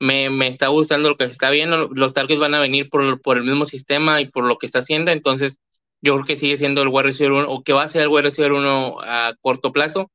me, 0.00 0.28
está 0.48 0.68
gustando 0.68 1.10
lo 1.10 1.16
que 1.18 1.26
se 1.26 1.32
está 1.32 1.50
viendo. 1.50 1.88
Los 1.88 2.14
targets 2.14 2.40
van 2.40 2.54
a 2.54 2.60
venir 2.60 2.88
por, 2.88 3.20
por, 3.20 3.36
el 3.36 3.44
mismo 3.44 3.66
sistema 3.66 4.22
y 4.22 4.30
por 4.30 4.44
lo 4.44 4.56
que 4.56 4.64
está 4.64 4.78
haciendo. 4.78 5.10
Entonces, 5.10 5.60
yo 6.00 6.14
creo 6.14 6.24
que 6.24 6.36
sigue 6.38 6.56
siendo 6.56 6.80
el 6.80 6.88
wide 6.88 7.02
receiver 7.02 7.32
1 7.32 7.50
o 7.50 7.62
que 7.62 7.74
va 7.74 7.82
a 7.82 7.88
ser 7.88 8.02
el 8.02 8.08
wide 8.08 8.22
receiver 8.22 8.52
1 8.52 8.96
a 9.02 9.34
corto 9.42 9.72
plazo. 9.72 10.10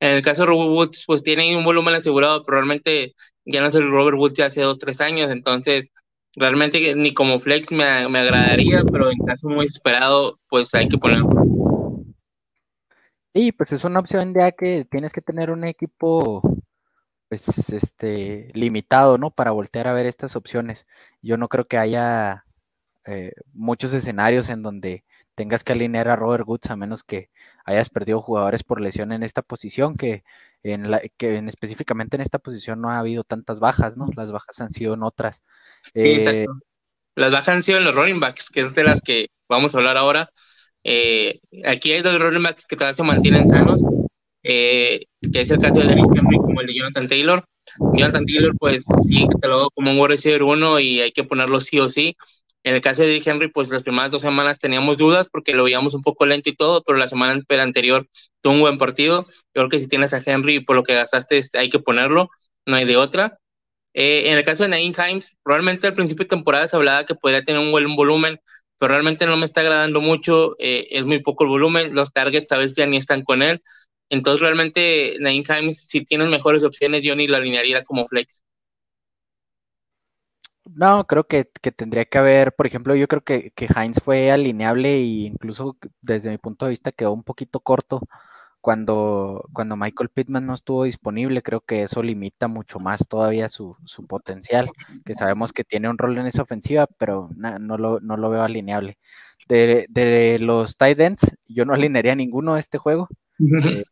En 0.00 0.10
el 0.10 0.22
caso 0.22 0.42
de 0.42 0.46
Robert 0.46 0.70
Woods, 0.70 1.04
pues 1.06 1.22
tiene 1.22 1.56
un 1.56 1.64
volumen 1.64 1.94
asegurado, 1.94 2.44
pero 2.44 2.58
realmente 2.58 3.14
ya 3.44 3.60
no 3.60 3.66
es 3.66 3.74
el 3.74 3.90
Robert 3.90 4.16
Woods 4.16 4.34
de 4.34 4.44
hace 4.44 4.62
dos, 4.62 4.78
tres 4.78 5.00
años, 5.00 5.30
entonces 5.30 5.92
realmente 6.36 6.94
ni 6.94 7.14
como 7.14 7.40
flex 7.40 7.72
me, 7.72 7.84
agradaría, 7.84 8.82
pero 8.90 9.10
en 9.10 9.18
caso 9.18 9.48
muy 9.48 9.66
esperado, 9.66 10.38
pues 10.48 10.72
hay 10.74 10.88
que 10.88 10.98
ponerlo. 10.98 11.28
Sí, 13.34 13.52
pues 13.52 13.72
es 13.72 13.84
una 13.84 14.00
opción 14.00 14.34
ya 14.34 14.52
que 14.52 14.84
tienes 14.84 15.12
que 15.12 15.20
tener 15.20 15.50
un 15.50 15.64
equipo 15.64 16.42
pues 17.28 17.48
este 17.72 18.50
limitado, 18.54 19.18
¿no? 19.18 19.30
Para 19.30 19.50
voltear 19.50 19.86
a 19.86 19.92
ver 19.92 20.06
estas 20.06 20.34
opciones. 20.34 20.86
Yo 21.20 21.36
no 21.36 21.48
creo 21.48 21.66
que 21.66 21.76
haya 21.76 22.44
eh, 23.04 23.32
muchos 23.52 23.92
escenarios 23.92 24.48
en 24.48 24.62
donde 24.62 25.04
tengas 25.38 25.62
que 25.62 25.72
alinear 25.72 26.08
a 26.08 26.16
Robert 26.16 26.42
Woods 26.48 26.68
a 26.68 26.74
menos 26.74 27.04
que 27.04 27.30
hayas 27.64 27.90
perdido 27.90 28.20
jugadores 28.20 28.64
por 28.64 28.80
lesión 28.80 29.12
en 29.12 29.22
esta 29.22 29.40
posición, 29.40 29.96
que 29.96 30.24
en 30.64 30.90
la 30.90 31.00
que 31.16 31.36
en, 31.36 31.48
específicamente 31.48 32.16
en 32.16 32.22
esta 32.22 32.40
posición 32.40 32.80
no 32.80 32.90
ha 32.90 32.98
habido 32.98 33.22
tantas 33.22 33.60
bajas, 33.60 33.96
¿no? 33.96 34.08
Las 34.16 34.32
bajas 34.32 34.60
han 34.60 34.72
sido 34.72 34.94
en 34.94 35.04
otras. 35.04 35.44
Eh, 35.94 36.44
las 37.14 37.30
bajas 37.30 37.48
han 37.50 37.62
sido 37.62 37.78
en 37.78 37.84
los 37.84 37.94
running 37.94 38.18
backs, 38.18 38.50
que 38.50 38.62
es 38.62 38.74
de 38.74 38.82
las 38.82 39.00
que 39.00 39.28
vamos 39.48 39.72
a 39.72 39.78
hablar 39.78 39.96
ahora. 39.96 40.28
Eh, 40.82 41.38
aquí 41.64 41.92
hay 41.92 42.02
dos 42.02 42.18
running 42.18 42.42
backs 42.42 42.66
que 42.66 42.74
todavía 42.74 42.94
se 42.94 43.04
mantienen 43.04 43.48
sanos, 43.48 43.80
eh, 44.42 45.04
que 45.32 45.40
es 45.40 45.50
el 45.52 45.60
caso 45.60 45.78
de 45.78 45.86
Derrick 45.86 46.16
Henry 46.16 46.36
como 46.38 46.60
el 46.62 46.66
de 46.66 46.74
Jonathan 46.74 47.06
Taylor. 47.06 47.44
Jonathan 47.94 48.26
Taylor, 48.26 48.56
pues 48.58 48.84
sí, 49.06 49.24
te 49.40 49.46
lo 49.46 49.54
hago 49.54 49.70
como 49.70 49.92
un 49.92 49.98
wide 49.98 50.08
receiver 50.08 50.42
uno 50.42 50.80
y 50.80 51.00
hay 51.00 51.12
que 51.12 51.22
ponerlo 51.22 51.60
sí 51.60 51.78
o 51.78 51.88
sí. 51.88 52.16
En 52.64 52.74
el 52.74 52.80
caso 52.80 53.02
de 53.02 53.22
Henry, 53.24 53.48
pues 53.48 53.70
las 53.70 53.82
primeras 53.82 54.10
dos 54.10 54.22
semanas 54.22 54.58
teníamos 54.58 54.96
dudas 54.96 55.28
porque 55.30 55.54
lo 55.54 55.64
veíamos 55.64 55.94
un 55.94 56.02
poco 56.02 56.26
lento 56.26 56.50
y 56.50 56.56
todo, 56.56 56.82
pero 56.84 56.98
la 56.98 57.08
semana 57.08 57.40
anterior 57.48 58.08
tuvo 58.42 58.54
un 58.54 58.60
buen 58.60 58.78
partido. 58.78 59.26
Yo 59.54 59.62
creo 59.62 59.68
que 59.68 59.80
si 59.80 59.88
tienes 59.88 60.12
a 60.12 60.22
Henry 60.24 60.60
por 60.60 60.76
lo 60.76 60.82
que 60.82 60.94
gastaste 60.94 61.42
hay 61.54 61.70
que 61.70 61.78
ponerlo, 61.78 62.30
no 62.66 62.76
hay 62.76 62.84
de 62.84 62.96
otra. 62.96 63.38
Eh, 63.94 64.30
en 64.30 64.36
el 64.38 64.44
caso 64.44 64.64
de 64.64 64.68
Nain 64.68 64.94
Himes, 64.94 65.36
probablemente 65.42 65.86
al 65.86 65.94
principio 65.94 66.24
de 66.24 66.28
temporada 66.28 66.68
se 66.68 66.76
hablaba 66.76 67.06
que 67.06 67.14
podría 67.14 67.42
tener 67.42 67.60
un 67.60 67.72
buen 67.72 67.96
volumen, 67.96 68.38
pero 68.78 68.92
realmente 68.92 69.26
no 69.26 69.36
me 69.36 69.46
está 69.46 69.60
agradando 69.62 70.00
mucho, 70.00 70.54
eh, 70.58 70.86
es 70.90 71.04
muy 71.04 71.20
poco 71.20 71.44
el 71.44 71.50
volumen, 71.50 71.94
los 71.94 72.12
targets 72.12 72.52
a 72.52 72.58
veces 72.58 72.76
ya 72.76 72.86
ni 72.86 72.96
están 72.96 73.22
con 73.22 73.42
él. 73.42 73.62
Entonces 74.10 74.40
realmente 74.40 75.16
Nain 75.20 75.44
Himes, 75.48 75.86
si 75.86 76.04
tienes 76.04 76.28
mejores 76.28 76.64
opciones, 76.64 77.02
yo 77.02 77.16
ni 77.16 77.26
la 77.26 77.38
alinearía 77.38 77.84
como 77.84 78.06
flex. 78.06 78.42
No, 80.74 81.06
creo 81.06 81.24
que, 81.26 81.44
tendría 81.44 82.04
que 82.04 82.18
haber, 82.18 82.54
por 82.54 82.66
ejemplo, 82.66 82.94
yo 82.94 83.08
creo 83.08 83.22
que, 83.22 83.52
que 83.52 83.66
Heinz 83.66 84.00
fue 84.02 84.30
alineable 84.30 84.96
e 84.96 85.02
incluso 85.26 85.76
desde 86.00 86.30
mi 86.30 86.38
punto 86.38 86.66
de 86.66 86.70
vista 86.70 86.92
quedó 86.92 87.12
un 87.12 87.24
poquito 87.24 87.60
corto 87.60 88.00
cuando, 88.60 89.48
cuando 89.52 89.76
Michael 89.76 90.10
Pittman 90.10 90.46
no 90.46 90.54
estuvo 90.54 90.84
disponible. 90.84 91.42
Creo 91.42 91.60
que 91.60 91.84
eso 91.84 92.02
limita 92.02 92.48
mucho 92.48 92.78
más 92.80 93.06
todavía 93.08 93.48
su, 93.48 93.76
su 93.84 94.06
potencial, 94.06 94.68
que 95.04 95.14
sabemos 95.14 95.52
que 95.52 95.64
tiene 95.64 95.88
un 95.88 95.98
rol 95.98 96.18
en 96.18 96.26
esa 96.26 96.42
ofensiva, 96.42 96.86
pero 96.98 97.30
no, 97.36 97.78
lo, 97.78 98.00
no 98.00 98.16
lo 98.16 98.30
veo 98.30 98.42
alineable. 98.42 98.98
De, 99.48 99.86
de 99.88 100.38
los 100.38 100.76
tight 100.76 100.98
ends, 101.00 101.36
yo 101.46 101.64
no 101.64 101.72
alinearía 101.74 102.14
ninguno 102.14 102.56
este 102.56 102.78
juego. 102.78 103.08
Eh, 103.40 103.84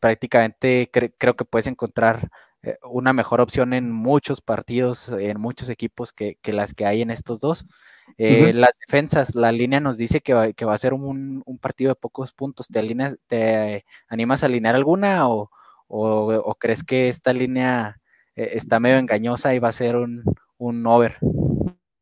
prácticamente 0.00 0.90
creo 0.90 1.36
que 1.36 1.44
puedes 1.44 1.66
encontrar 1.66 2.30
una 2.82 3.12
mejor 3.12 3.40
opción 3.40 3.72
en 3.72 3.90
muchos 3.90 4.40
partidos, 4.40 5.08
en 5.08 5.40
muchos 5.40 5.68
equipos 5.68 6.12
que, 6.12 6.36
las 6.44 6.74
que 6.74 6.86
hay 6.86 7.02
en 7.02 7.10
estos 7.10 7.40
dos. 7.40 7.66
Eh, 8.18 8.52
las 8.52 8.72
defensas, 8.86 9.34
la 9.34 9.52
línea 9.52 9.80
nos 9.80 9.96
dice 9.96 10.20
que 10.20 10.34
va, 10.34 10.52
que 10.52 10.64
va 10.64 10.74
a 10.74 10.78
ser 10.78 10.92
un, 10.92 11.42
partido 11.60 11.90
de 11.90 11.94
pocos 11.94 12.32
puntos. 12.32 12.68
¿Te, 12.68 12.82
te 13.26 13.84
animas 14.08 14.42
a 14.42 14.46
alinear 14.46 14.74
alguna 14.74 15.28
o, 15.28 15.50
crees 16.58 16.84
que 16.84 17.08
esta 17.08 17.32
línea 17.32 18.00
eh, 18.36 18.50
está 18.52 18.78
medio 18.78 18.98
engañosa 18.98 19.54
y 19.54 19.58
va 19.58 19.68
a 19.68 19.72
ser 19.72 19.96
un, 19.96 20.22
un 20.58 20.86
over? 20.86 21.18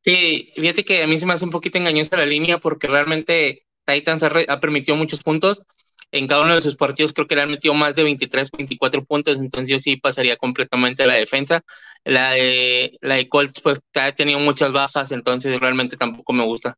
Sí, 0.04 0.52
fíjate 0.56 0.84
que 0.84 1.02
a 1.02 1.06
mí 1.06 1.18
se 1.18 1.26
me 1.26 1.34
hace 1.34 1.44
un 1.44 1.50
poquito 1.50 1.78
engañosa 1.78 2.16
la 2.16 2.26
línea 2.26 2.58
porque 2.58 2.86
realmente 2.86 3.62
Titans 3.84 4.22
ha 4.22 4.60
permitido 4.60 4.96
muchos 4.96 5.22
puntos 5.22 5.64
en 6.10 6.26
cada 6.26 6.42
uno 6.42 6.54
de 6.54 6.60
sus 6.60 6.76
partidos 6.76 7.12
creo 7.12 7.26
que 7.26 7.34
le 7.34 7.42
han 7.42 7.50
metido 7.50 7.74
más 7.74 7.94
de 7.94 8.02
23, 8.02 8.50
24 8.50 9.04
puntos, 9.04 9.38
entonces 9.38 9.68
yo 9.68 9.78
sí 9.78 9.96
pasaría 9.96 10.36
completamente 10.36 11.02
a 11.02 11.06
la 11.06 11.14
defensa. 11.14 11.62
La 12.04 12.32
de, 12.32 12.96
la 13.00 13.16
de 13.16 13.28
Colts 13.28 13.60
pues 13.60 13.80
ha 13.94 14.12
tenido 14.12 14.38
muchas 14.38 14.72
bajas, 14.72 15.12
entonces 15.12 15.58
realmente 15.60 15.96
tampoco 15.96 16.32
me 16.32 16.44
gusta. 16.44 16.76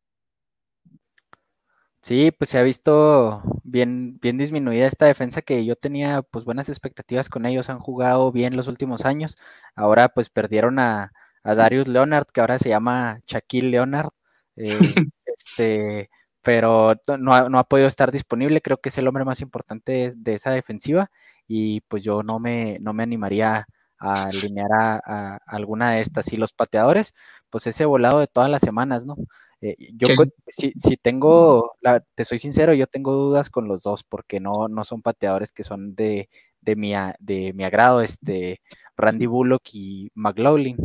Sí, 2.01 2.31
pues 2.31 2.49
se 2.49 2.57
ha 2.57 2.63
visto 2.63 3.43
bien, 3.63 4.17
bien 4.19 4.37
disminuida 4.37 4.87
esta 4.87 5.05
defensa 5.05 5.43
que 5.43 5.63
yo 5.65 5.75
tenía 5.75 6.23
pues 6.23 6.45
buenas 6.45 6.67
expectativas 6.67 7.29
con 7.29 7.45
ellos, 7.45 7.69
han 7.69 7.79
jugado 7.79 8.31
bien 8.31 8.55
los 8.57 8.67
últimos 8.67 9.05
años, 9.05 9.37
ahora 9.75 10.09
pues 10.09 10.29
perdieron 10.29 10.79
a, 10.79 11.11
Darius 11.43 11.87
Leonard, 11.87 12.27
que 12.31 12.41
ahora 12.41 12.59
se 12.59 12.69
llama 12.69 13.19
Shaquille 13.27 13.69
Leonard, 13.69 14.09
eh, 14.55 14.77
este 15.25 16.09
pero 16.41 16.95
no 17.19 17.33
ha, 17.33 17.63
podido 17.65 17.87
estar 17.87 18.11
disponible. 18.11 18.61
Creo 18.61 18.77
que 18.77 18.89
es 18.89 18.97
el 18.97 19.07
hombre 19.07 19.25
más 19.25 19.41
importante 19.41 20.13
de, 20.15 20.33
esa 20.33 20.51
defensiva 20.51 21.11
y 21.47 21.81
pues 21.81 22.03
yo 22.03 22.23
no 22.23 22.39
me, 22.39 22.79
no 22.79 22.93
me 22.93 23.03
animaría 23.03 23.67
a 23.99 24.23
alinear 24.23 24.69
a, 24.73 25.37
alguna 25.45 25.91
de 25.91 26.01
estas. 26.01 26.33
Y 26.33 26.37
los 26.37 26.53
pateadores, 26.53 27.13
pues 27.49 27.67
ese 27.67 27.85
volado 27.85 28.19
de 28.19 28.27
todas 28.27 28.49
las 28.49 28.61
semanas, 28.61 29.05
¿no? 29.05 29.15
Eh, 29.61 29.75
yo 29.93 30.07
si, 30.47 30.71
si, 30.77 30.97
tengo, 30.97 31.73
te 32.15 32.25
soy 32.25 32.39
sincero, 32.39 32.73
yo 32.73 32.87
tengo 32.87 33.13
dudas 33.13 33.51
con 33.51 33.67
los 33.67 33.83
dos 33.83 34.03
porque 34.03 34.39
no, 34.39 34.67
no 34.67 34.83
son 34.83 35.03
pateadores 35.03 35.51
que 35.51 35.63
son 35.63 35.93
de, 35.93 36.29
de, 36.61 36.75
mi, 36.75 36.93
de 37.19 37.53
mi 37.53 37.63
agrado, 37.63 38.01
este 38.01 38.61
Randy 38.97 39.27
Bullock 39.27 39.63
y 39.73 40.11
McLaughlin. 40.15 40.77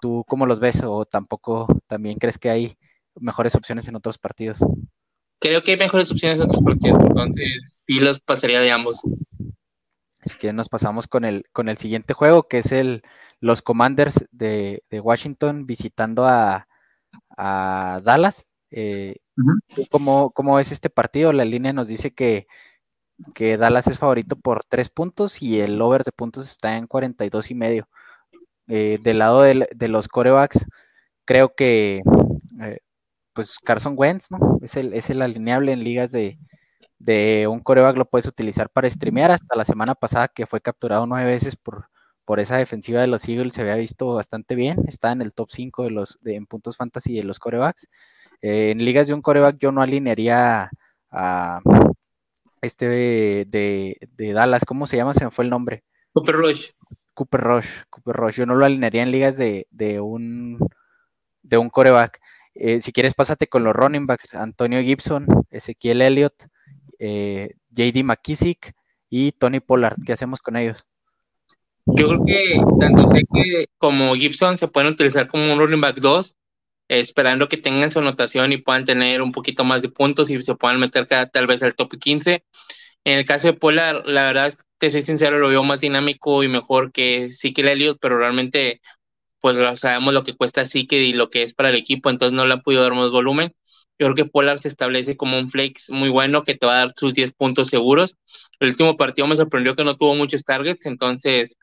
¿Tú 0.00 0.24
cómo 0.26 0.46
los 0.46 0.60
ves 0.60 0.82
o 0.84 1.04
tampoco 1.06 1.68
también 1.86 2.18
crees 2.18 2.38
que 2.38 2.50
hay 2.50 2.76
mejores 3.20 3.54
opciones 3.54 3.88
en 3.88 3.96
otros 3.96 4.18
partidos. 4.18 4.58
Creo 5.40 5.62
que 5.62 5.72
hay 5.72 5.78
mejores 5.78 6.10
opciones 6.10 6.38
en 6.38 6.44
otros 6.44 6.62
partidos, 6.62 7.00
entonces 7.00 7.80
sí 7.86 7.98
los 7.98 8.20
pasaría 8.20 8.60
de 8.60 8.72
ambos. 8.72 9.00
Así 10.20 10.36
que 10.36 10.52
nos 10.52 10.68
pasamos 10.68 11.06
con 11.06 11.24
el, 11.24 11.44
con 11.52 11.68
el 11.68 11.76
siguiente 11.76 12.12
juego, 12.12 12.48
que 12.48 12.58
es 12.58 12.72
el 12.72 13.02
los 13.40 13.62
Commanders 13.62 14.26
de, 14.32 14.82
Washington 14.90 15.66
visitando 15.66 16.26
a, 16.26 16.66
Dallas. 17.36 18.46
Eh, 18.70 19.16
¿cómo, 19.90 20.32
¿cómo, 20.32 20.58
es 20.58 20.72
este 20.72 20.90
partido? 20.90 21.32
La 21.32 21.44
línea 21.44 21.72
nos 21.72 21.86
dice 21.86 22.12
que, 22.12 22.46
que 23.34 23.56
Dallas 23.56 23.86
es 23.86 23.98
favorito 23.98 24.36
por 24.36 24.64
tres 24.64 24.88
puntos 24.88 25.40
y 25.40 25.60
el 25.60 25.80
over 25.80 26.02
de 26.02 26.12
puntos 26.12 26.50
está 26.50 26.76
en 26.76 26.86
42 26.86 27.50
y 27.50 27.54
medio. 27.54 27.88
Eh, 28.66 28.98
del 29.00 29.18
lado 29.18 29.42
de, 29.42 29.68
de, 29.74 29.88
los 29.88 30.08
corebacks, 30.08 30.66
creo 31.24 31.54
que 31.54 32.02
eh, 32.60 32.78
pues 33.38 33.60
Carson 33.60 33.94
Wentz, 33.96 34.32
¿no? 34.32 34.58
Es 34.62 34.74
el, 34.74 34.92
es 34.94 35.10
el 35.10 35.22
alineable 35.22 35.70
en 35.70 35.84
ligas 35.84 36.10
de, 36.10 37.46
un 37.46 37.60
coreback, 37.60 37.96
lo 37.96 38.10
puedes 38.10 38.26
utilizar 38.26 38.68
para 38.68 38.90
streamear. 38.90 39.30
Hasta 39.30 39.54
la 39.54 39.64
semana 39.64 39.94
pasada 39.94 40.26
que 40.26 40.44
fue 40.44 40.60
capturado 40.60 41.06
nueve 41.06 41.30
veces 41.30 41.54
por, 41.54 41.88
por 42.24 42.40
esa 42.40 42.56
defensiva 42.56 43.00
de 43.00 43.06
los 43.06 43.28
Eagles, 43.28 43.54
se 43.54 43.60
había 43.60 43.76
visto 43.76 44.12
bastante 44.12 44.56
bien. 44.56 44.78
Está 44.88 45.12
en 45.12 45.22
el 45.22 45.34
top 45.34 45.50
5 45.52 45.84
de 45.84 45.90
los, 45.90 46.18
de, 46.20 46.34
en 46.34 46.46
puntos 46.46 46.76
fantasy 46.76 47.14
de 47.14 47.22
los 47.22 47.38
corebacks. 47.38 47.88
Eh, 48.42 48.72
en 48.72 48.84
ligas 48.84 49.06
de 49.06 49.14
un 49.14 49.22
coreback 49.22 49.56
yo 49.58 49.70
no 49.70 49.82
alinearía 49.82 50.68
a 51.12 51.60
este 52.60 52.88
de, 52.88 53.96
Dallas, 54.34 54.64
¿cómo 54.64 54.88
se 54.88 54.96
llama? 54.96 55.14
Se 55.14 55.24
me 55.24 55.30
fue 55.30 55.44
el 55.44 55.50
nombre. 55.50 55.84
Cooper 56.12 56.34
Rush. 56.34 56.70
Cooper 57.14 57.40
Rush, 57.40 57.68
Cooper 57.88 58.16
Rush. 58.16 58.34
Yo 58.34 58.46
no 58.46 58.56
lo 58.56 58.64
alinearía 58.64 59.04
en 59.04 59.12
ligas 59.12 59.36
de, 59.36 59.68
de 59.70 60.00
un 60.00 60.58
de 61.44 61.56
un 61.56 61.70
coreback. 61.70 62.18
Eh, 62.60 62.80
si 62.80 62.92
quieres, 62.92 63.14
pásate 63.14 63.46
con 63.46 63.62
los 63.62 63.72
running 63.72 64.06
backs, 64.06 64.34
Antonio 64.34 64.82
Gibson, 64.82 65.26
Ezequiel 65.48 66.02
Elliott, 66.02 66.34
eh, 66.98 67.54
JD 67.70 68.02
McKissick 68.02 68.74
y 69.08 69.30
Tony 69.30 69.60
Pollard. 69.60 69.96
¿Qué 70.04 70.12
hacemos 70.12 70.40
con 70.40 70.56
ellos? 70.56 70.84
Yo 71.86 72.08
creo 72.08 72.24
que 72.26 72.60
tanto 72.80 73.08
como 73.78 74.14
Gibson 74.16 74.58
se 74.58 74.66
pueden 74.66 74.90
utilizar 74.90 75.28
como 75.28 75.52
un 75.52 75.58
running 75.60 75.80
back 75.80 76.00
2, 76.00 76.36
esperando 76.88 77.48
que 77.48 77.58
tengan 77.58 77.92
su 77.92 78.00
anotación 78.00 78.52
y 78.52 78.58
puedan 78.58 78.84
tener 78.84 79.22
un 79.22 79.30
poquito 79.30 79.62
más 79.62 79.80
de 79.80 79.90
puntos 79.90 80.28
y 80.28 80.42
se 80.42 80.56
puedan 80.56 80.80
meter 80.80 81.06
cada, 81.06 81.28
tal 81.28 81.46
vez 81.46 81.62
al 81.62 81.76
top 81.76 81.96
15. 81.96 82.44
En 83.04 83.18
el 83.18 83.24
caso 83.24 83.46
de 83.46 83.54
Pollard, 83.54 84.04
la 84.04 84.24
verdad, 84.24 84.52
te 84.78 84.90
soy 84.90 85.02
sincero, 85.02 85.38
lo 85.38 85.48
veo 85.48 85.62
más 85.62 85.80
dinámico 85.80 86.42
y 86.42 86.48
mejor 86.48 86.90
que 86.90 87.26
Ezequiel 87.26 87.68
Elliott, 87.68 87.98
pero 88.00 88.18
realmente 88.18 88.80
pues 89.40 89.80
sabemos 89.80 90.14
lo 90.14 90.24
que 90.24 90.36
cuesta 90.36 90.64
que 90.88 91.02
y 91.02 91.12
lo 91.12 91.30
que 91.30 91.42
es 91.42 91.54
para 91.54 91.70
el 91.70 91.76
equipo, 91.76 92.10
entonces 92.10 92.34
no 92.34 92.46
le 92.46 92.54
han 92.54 92.62
podido 92.62 92.82
dar 92.82 92.94
más 92.94 93.10
volumen. 93.10 93.54
Yo 93.98 94.06
creo 94.06 94.14
que 94.14 94.24
Polar 94.26 94.58
se 94.58 94.68
establece 94.68 95.16
como 95.16 95.38
un 95.38 95.48
flex 95.48 95.90
muy 95.90 96.08
bueno 96.08 96.44
que 96.44 96.54
te 96.54 96.66
va 96.66 96.74
a 96.74 96.78
dar 96.78 96.92
sus 96.96 97.14
10 97.14 97.32
puntos 97.32 97.68
seguros. 97.68 98.16
El 98.60 98.70
último 98.70 98.96
partido 98.96 99.26
me 99.26 99.36
sorprendió 99.36 99.74
que 99.76 99.84
no 99.84 99.96
tuvo 99.96 100.14
muchos 100.14 100.44
targets, 100.44 100.86
entonces 100.86 101.56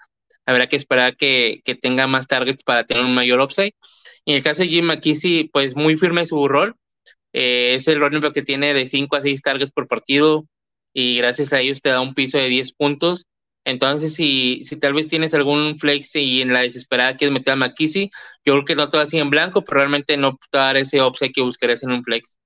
habrá 0.45 0.67
que 0.67 0.75
esperar 0.75 1.17
que, 1.17 1.61
tenga 1.81 2.07
más 2.07 2.27
targets 2.27 2.63
para 2.63 2.85
tener 2.85 3.03
un 3.03 3.15
mayor 3.15 3.39
upside. 3.41 3.73
Y 4.25 4.31
en 4.31 4.37
el 4.37 4.43
caso 4.43 4.63
de 4.63 4.69
Jim 4.69 4.85
McKissick, 4.85 5.51
pues 5.51 5.75
muy 5.75 5.97
firme 5.97 6.25
su 6.25 6.47
rol. 6.47 6.75
Eh, 7.33 7.75
es 7.75 7.87
el 7.87 7.99
running 7.99 8.21
que 8.31 8.41
tiene 8.41 8.73
de 8.73 8.85
5 8.85 9.15
a 9.15 9.21
6 9.21 9.41
targets 9.41 9.71
por 9.71 9.87
partido 9.87 10.45
y 10.93 11.17
gracias 11.17 11.51
a 11.51 11.59
ellos 11.59 11.81
te 11.81 11.89
da 11.89 11.99
un 11.99 12.13
piso 12.13 12.37
de 12.37 12.47
10 12.47 12.73
puntos. 12.73 13.25
Entonces, 13.65 14.13
si, 14.13 14.63
si 14.63 14.77
tal 14.77 14.93
vez 14.93 15.07
tienes 15.07 15.33
algún 15.33 15.77
flex 15.77 16.15
y 16.15 16.41
en 16.41 16.53
la 16.53 16.61
desesperada 16.61 17.17
quieres 17.17 17.33
meter 17.33 17.53
a 17.53 17.55
McKissick, 17.57 18.13
yo 18.45 18.53
creo 18.53 18.65
que 18.65 18.75
no 18.75 18.89
te 18.89 18.97
va 18.97 19.03
así 19.03 19.17
en 19.17 19.29
blanco, 19.29 19.63
pero 19.63 19.79
realmente 19.79 20.17
no 20.17 20.37
te 20.51 20.57
va 20.57 20.65
a 20.65 20.67
dar 20.67 20.77
ese 20.77 21.01
offset 21.01 21.33
que 21.33 21.41
buscarías 21.41 21.83
en 21.83 21.91
un 21.91 22.03
flex. 22.03 22.39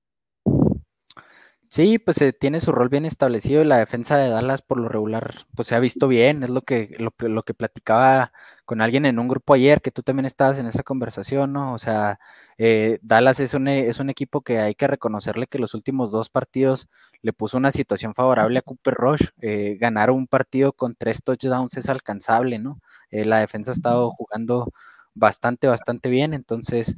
Sí, 1.72 2.00
pues 2.00 2.20
eh, 2.20 2.32
tiene 2.32 2.58
su 2.58 2.72
rol 2.72 2.88
bien 2.88 3.04
establecido 3.04 3.62
y 3.62 3.64
la 3.64 3.78
defensa 3.78 4.16
de 4.18 4.28
Dallas 4.28 4.60
por 4.60 4.80
lo 4.80 4.88
regular 4.88 5.34
pues 5.54 5.68
se 5.68 5.76
ha 5.76 5.78
visto 5.78 6.08
bien, 6.08 6.42
es 6.42 6.50
lo 6.50 6.62
que, 6.62 6.96
lo, 6.98 7.14
lo, 7.28 7.44
que 7.44 7.54
platicaba 7.54 8.32
con 8.64 8.80
alguien 8.80 9.06
en 9.06 9.20
un 9.20 9.28
grupo 9.28 9.54
ayer, 9.54 9.80
que 9.80 9.92
tú 9.92 10.02
también 10.02 10.26
estabas 10.26 10.58
en 10.58 10.66
esa 10.66 10.82
conversación, 10.82 11.52
¿no? 11.52 11.72
O 11.72 11.78
sea, 11.78 12.18
eh, 12.58 12.98
Dallas 13.02 13.38
es 13.38 13.54
un, 13.54 13.68
es 13.68 14.00
un 14.00 14.10
equipo 14.10 14.40
que 14.40 14.58
hay 14.58 14.74
que 14.74 14.88
reconocerle 14.88 15.46
que 15.46 15.60
los 15.60 15.74
últimos 15.74 16.10
dos 16.10 16.28
partidos 16.28 16.88
le 17.22 17.32
puso 17.32 17.56
una 17.56 17.70
situación 17.70 18.14
favorable 18.16 18.58
a 18.58 18.62
Cooper 18.62 18.94
Rush, 18.94 19.28
eh, 19.40 19.76
ganar 19.80 20.10
un 20.10 20.26
partido 20.26 20.72
con 20.72 20.96
tres 20.96 21.22
touchdowns 21.22 21.76
es 21.76 21.88
alcanzable, 21.88 22.58
¿no? 22.58 22.80
la 23.12 23.38
defensa 23.38 23.70
ha 23.70 23.74
estado 23.74 24.10
jugando 24.10 24.72
bastante, 25.14 25.68
bastante 25.68 26.08
bien, 26.10 26.34
entonces 26.34 26.96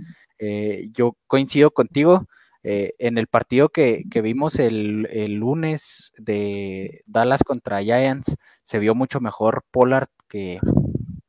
yo 0.92 1.16
coincido 1.26 1.70
contigo. 1.72 2.26
Eh, 2.64 2.94
en 2.98 3.18
el 3.18 3.26
partido 3.26 3.70
que, 3.70 4.04
vimos 4.22 4.58
el, 4.58 5.02
lunes 5.34 6.12
de 6.16 7.02
Dallas 7.06 7.42
contra 7.44 7.82
Giants, 7.82 8.36
se 8.62 8.78
vio 8.78 8.94
mucho 8.94 9.20
mejor 9.20 9.64
Pollard 9.70 10.08
que, 10.28 10.60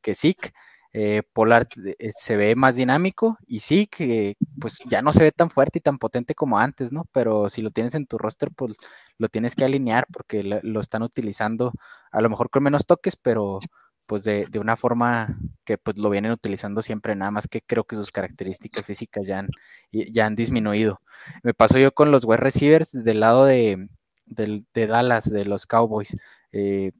que 0.00 0.14
Zeke. 0.14 0.52
Eh, 0.96 1.22
Pollard 1.32 1.66
eh, 1.98 2.10
se 2.12 2.36
ve 2.36 2.54
más 2.54 2.76
dinámico 2.76 3.36
y 3.48 3.58
sí 3.60 3.88
que 3.88 4.36
pues 4.60 4.78
ya 4.88 5.02
no 5.02 5.10
se 5.10 5.24
ve 5.24 5.32
tan 5.32 5.50
fuerte 5.50 5.80
y 5.80 5.82
tan 5.82 5.98
potente 5.98 6.36
como 6.36 6.56
antes, 6.56 6.92
¿no? 6.92 7.04
Pero 7.10 7.50
si 7.50 7.62
lo 7.62 7.72
tienes 7.72 7.96
en 7.96 8.06
tu 8.06 8.16
roster, 8.16 8.50
pues 8.54 8.76
lo 9.18 9.28
tienes 9.28 9.56
que 9.56 9.64
alinear 9.64 10.06
porque 10.12 10.44
lo 10.44 10.80
están 10.80 11.02
utilizando 11.02 11.72
a 12.12 12.20
lo 12.20 12.30
mejor 12.30 12.48
con 12.48 12.62
menos 12.62 12.86
toques, 12.86 13.16
pero 13.16 13.58
pues 14.06 14.24
de, 14.24 14.48
una 14.58 14.76
forma 14.76 15.38
que 15.64 15.78
pues 15.78 15.98
lo 15.98 16.10
vienen 16.10 16.32
utilizando 16.32 16.82
siempre, 16.82 17.14
nada 17.16 17.30
más 17.30 17.48
que 17.48 17.62
creo 17.62 17.84
que 17.84 17.96
sus 17.96 18.10
características 18.10 18.84
físicas 18.84 19.26
ya 19.26 19.40
han, 19.40 19.48
ya 19.92 20.26
han 20.26 20.34
disminuido. 20.34 21.00
Me 21.42 21.54
paso 21.54 21.78
yo 21.78 21.92
con 21.92 22.10
los 22.10 22.24
wide 22.24 22.38
receivers 22.38 22.92
del 22.92 23.20
lado 23.20 23.44
de, 23.44 23.88
de 24.26 24.86
Dallas, 24.86 25.30
de 25.30 25.44
los 25.44 25.66
Cowboys. 25.66 26.16
Eh, 26.52 26.92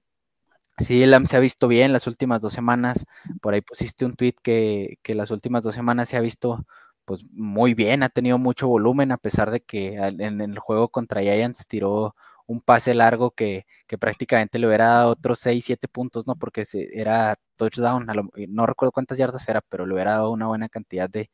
sí, 0.78 1.02
Elam 1.02 1.26
se 1.26 1.36
ha 1.36 1.40
visto 1.40 1.68
bien 1.68 1.92
las 1.92 2.06
últimas 2.06 2.40
dos 2.40 2.52
semanas. 2.52 3.06
Por 3.40 3.54
ahí 3.54 3.60
pusiste 3.60 4.04
un 4.04 4.16
tweet 4.16 4.36
que, 4.42 4.98
que 5.02 5.14
las 5.14 5.30
últimas 5.30 5.64
dos 5.64 5.74
semanas 5.74 6.08
se 6.08 6.16
ha 6.16 6.20
visto 6.20 6.66
pues 7.04 7.24
muy 7.32 7.74
bien, 7.74 8.02
ha 8.02 8.08
tenido 8.08 8.38
mucho 8.38 8.68
volumen 8.68 9.12
a 9.12 9.18
pesar 9.18 9.50
de 9.50 9.60
que 9.60 9.96
en 9.96 10.40
el 10.40 10.58
juego 10.58 10.88
contra 10.88 11.20
Giants 11.20 11.66
tiró 11.66 12.14
un 12.46 12.60
pase 12.60 12.94
largo 12.94 13.30
que, 13.30 13.66
prácticamente 14.00 14.58
le 14.58 14.66
hubiera 14.66 14.86
dado 14.88 15.10
otros 15.10 15.38
6, 15.38 15.64
7 15.64 15.88
puntos, 15.88 16.26
¿no? 16.26 16.36
Porque 16.36 16.64
era 16.92 17.36
touchdown, 17.56 18.06
no 18.48 18.66
recuerdo 18.66 18.92
cuántas 18.92 19.18
yardas 19.18 19.48
era, 19.48 19.60
pero 19.60 19.86
le 19.86 19.94
hubiera 19.94 20.12
dado 20.12 20.30
una 20.30 20.48
buena 20.48 20.68
cantidad 20.68 21.08
de, 21.08 21.30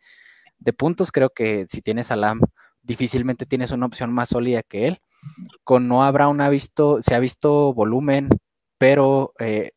puntos. 0.76 1.10
Creo 1.12 1.30
que 1.30 1.66
si 1.68 1.82
tienes 1.82 2.10
a 2.10 2.16
Lam, 2.16 2.40
difícilmente 2.82 3.46
tienes 3.46 3.72
una 3.72 3.86
opción 3.86 4.12
más 4.12 4.28
sólida 4.30 4.62
que 4.62 4.88
él. 4.88 5.00
Con 5.64 5.88
Noah 5.88 6.10
Brown 6.12 6.40
ha 6.40 6.48
visto, 6.48 7.02
se 7.02 7.14
ha 7.14 7.18
visto 7.18 7.74
volumen, 7.74 8.28
pero 8.78 9.32
eh, 9.38 9.72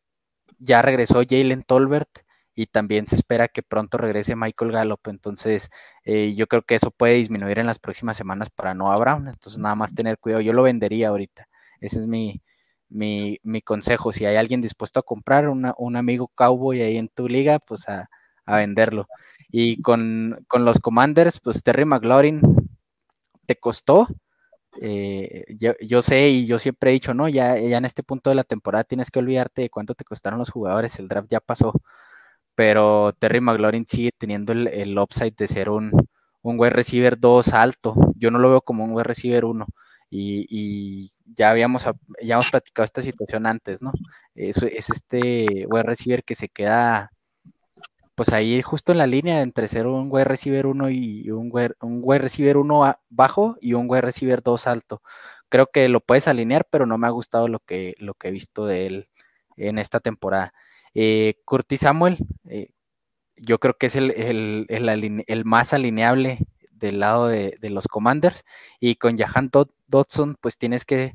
ya 0.58 0.82
regresó 0.82 1.22
Jalen 1.28 1.62
Tolbert 1.62 2.23
y 2.54 2.66
también 2.66 3.06
se 3.06 3.16
espera 3.16 3.48
que 3.48 3.62
pronto 3.62 3.98
regrese 3.98 4.36
Michael 4.36 4.72
Gallup. 4.72 5.00
Entonces, 5.08 5.70
eh, 6.04 6.34
yo 6.36 6.46
creo 6.46 6.62
que 6.62 6.76
eso 6.76 6.90
puede 6.90 7.14
disminuir 7.14 7.58
en 7.58 7.66
las 7.66 7.78
próximas 7.78 8.16
semanas 8.16 8.50
para 8.50 8.74
Noah 8.74 8.98
Brown. 8.98 9.28
Entonces, 9.28 9.58
nada 9.58 9.74
más 9.74 9.94
tener 9.94 10.18
cuidado. 10.18 10.40
Yo 10.42 10.52
lo 10.52 10.62
vendería 10.62 11.08
ahorita. 11.08 11.48
Ese 11.80 12.00
es 12.00 12.06
mi, 12.06 12.40
mi, 12.88 13.62
consejo. 13.62 14.12
Si 14.12 14.24
hay 14.24 14.36
alguien 14.36 14.60
dispuesto 14.60 15.00
a 15.00 15.02
comprar 15.02 15.48
un 15.48 15.96
amigo 15.96 16.28
cowboy 16.34 16.80
ahí 16.82 16.96
en 16.96 17.08
tu 17.08 17.28
liga, 17.28 17.58
pues 17.58 17.88
a, 17.88 18.08
venderlo. 18.46 19.08
Y 19.48 19.82
con, 19.82 20.44
los 20.52 20.78
Commanders, 20.78 21.40
pues 21.40 21.62
Terry 21.62 21.84
McLaurin 21.84 22.40
te 23.46 23.56
costó. 23.56 24.06
Eh, 24.80 25.44
yo, 25.80 26.02
sé 26.02 26.28
y 26.28 26.46
yo 26.46 26.58
siempre 26.58 26.90
he 26.90 26.94
dicho, 26.94 27.14
no, 27.14 27.28
ya, 27.28 27.58
ya 27.58 27.78
en 27.78 27.84
este 27.84 28.02
punto 28.02 28.30
de 28.30 28.36
la 28.36 28.44
temporada 28.44 28.84
tienes 28.84 29.10
que 29.10 29.20
olvidarte 29.20 29.62
de 29.62 29.70
cuánto 29.70 29.94
te 29.94 30.04
costaron 30.04 30.38
los 30.40 30.50
jugadores, 30.50 30.98
el 30.98 31.06
draft 31.06 31.28
ya 31.30 31.38
pasó 31.38 31.72
pero 32.54 33.12
Terry 33.18 33.40
McLaurin 33.40 33.86
sigue 33.88 34.10
teniendo 34.16 34.52
el, 34.52 34.98
upside 34.98 35.34
de 35.36 35.46
ser 35.48 35.70
un, 35.70 35.92
un 36.42 36.58
wide 36.58 36.70
receiver 36.70 37.18
2 37.18 37.52
alto. 37.54 37.94
Yo 38.16 38.30
no 38.30 38.38
lo 38.38 38.50
veo 38.50 38.60
como 38.62 38.84
un 38.84 38.92
wide 38.92 39.04
receiver 39.04 39.44
1. 39.44 39.66
Y, 40.10 41.10
ya 41.26 41.50
habíamos 41.50 41.84
ya 42.22 42.34
hemos 42.34 42.50
platicado 42.50 42.84
esta 42.84 43.02
situación 43.02 43.46
antes, 43.46 43.82
¿no? 43.82 43.92
Es, 44.34 44.62
es 44.62 44.90
este 44.90 45.66
wide 45.68 45.82
receiver 45.82 46.22
que 46.22 46.34
se 46.36 46.48
queda 46.48 47.10
pues 48.14 48.32
ahí 48.32 48.62
justo 48.62 48.92
en 48.92 48.98
la 48.98 49.06
línea 49.06 49.42
entre 49.42 49.68
ser 49.68 49.86
un 49.86 50.08
wide 50.10 50.24
receiver 50.24 50.66
1 50.66 50.90
y 50.90 51.30
un 51.30 51.48
wide, 51.52 51.74
un 51.80 52.00
wide 52.02 52.20
receiver 52.20 52.56
1 52.58 52.96
bajo 53.08 53.56
y 53.60 53.74
un 53.74 53.86
wide 53.88 54.02
receiver 54.02 54.42
2 54.42 54.66
alto. 54.66 55.02
Creo 55.48 55.66
que 55.72 55.88
lo 55.88 56.00
puedes 56.00 56.28
alinear, 56.28 56.66
pero 56.70 56.86
no 56.86 56.98
me 56.98 57.06
ha 57.06 57.10
gustado 57.10 57.48
lo 57.48 57.60
que, 57.60 57.94
lo 57.98 58.14
que 58.14 58.28
he 58.28 58.30
visto 58.30 58.66
de 58.66 58.86
él 58.86 59.08
en 59.56 59.78
esta 59.78 60.00
temporada. 60.00 60.52
Eh, 60.94 61.40
Curtis 61.44 61.80
Samuel, 61.80 62.18
eh, 62.48 62.70
yo 63.36 63.58
creo 63.58 63.76
que 63.76 63.86
es 63.86 63.96
el, 63.96 65.42
más 65.44 65.74
alineable 65.74 66.38
del 66.70 67.00
lado 67.00 67.28
de, 67.28 67.58
los 67.62 67.88
Commanders. 67.88 68.44
Y 68.80 68.96
con 68.96 69.16
Jahan 69.18 69.50
Dodson, 69.88 70.36
pues 70.40 70.58
tienes 70.58 70.84
que 70.84 71.12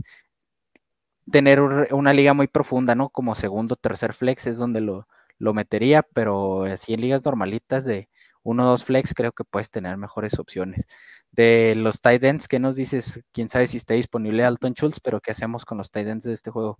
tener 1.31 1.61
una 1.61 2.13
liga 2.13 2.33
muy 2.33 2.47
profunda, 2.47 2.95
¿no? 2.95 3.09
Como 3.09 3.35
segundo, 3.35 3.75
tercer 3.75 4.13
flex 4.13 4.47
es 4.47 4.57
donde 4.57 4.81
lo, 4.81 5.07
metería, 5.53 6.03
pero 6.03 6.63
así 6.65 6.93
en 6.93 7.01
ligas 7.01 7.23
normalitas 7.23 7.85
de 7.85 8.09
uno 8.43 8.63
o 8.63 8.67
dos 8.71 8.83
flex 8.83 9.13
creo 9.13 9.31
que 9.31 9.43
puedes 9.43 9.71
tener 9.71 9.97
mejores 9.97 10.39
opciones. 10.39 10.87
De 11.31 11.75
los 11.75 12.01
tight 12.01 12.23
ends, 12.23 12.47
¿qué 12.47 12.59
nos 12.59 12.75
dices? 12.75 13.21
Quién 13.31 13.49
sabe 13.49 13.67
si 13.67 13.77
está 13.77 13.93
disponible 13.93 14.43
Alton 14.43 14.73
Schultz, 14.73 14.99
pero 14.99 15.21
¿qué 15.21 15.31
hacemos 15.31 15.65
con 15.65 15.77
los 15.77 15.91
tight 15.91 16.07
ends 16.07 16.25
de 16.25 16.33
este 16.33 16.51
juego? 16.51 16.77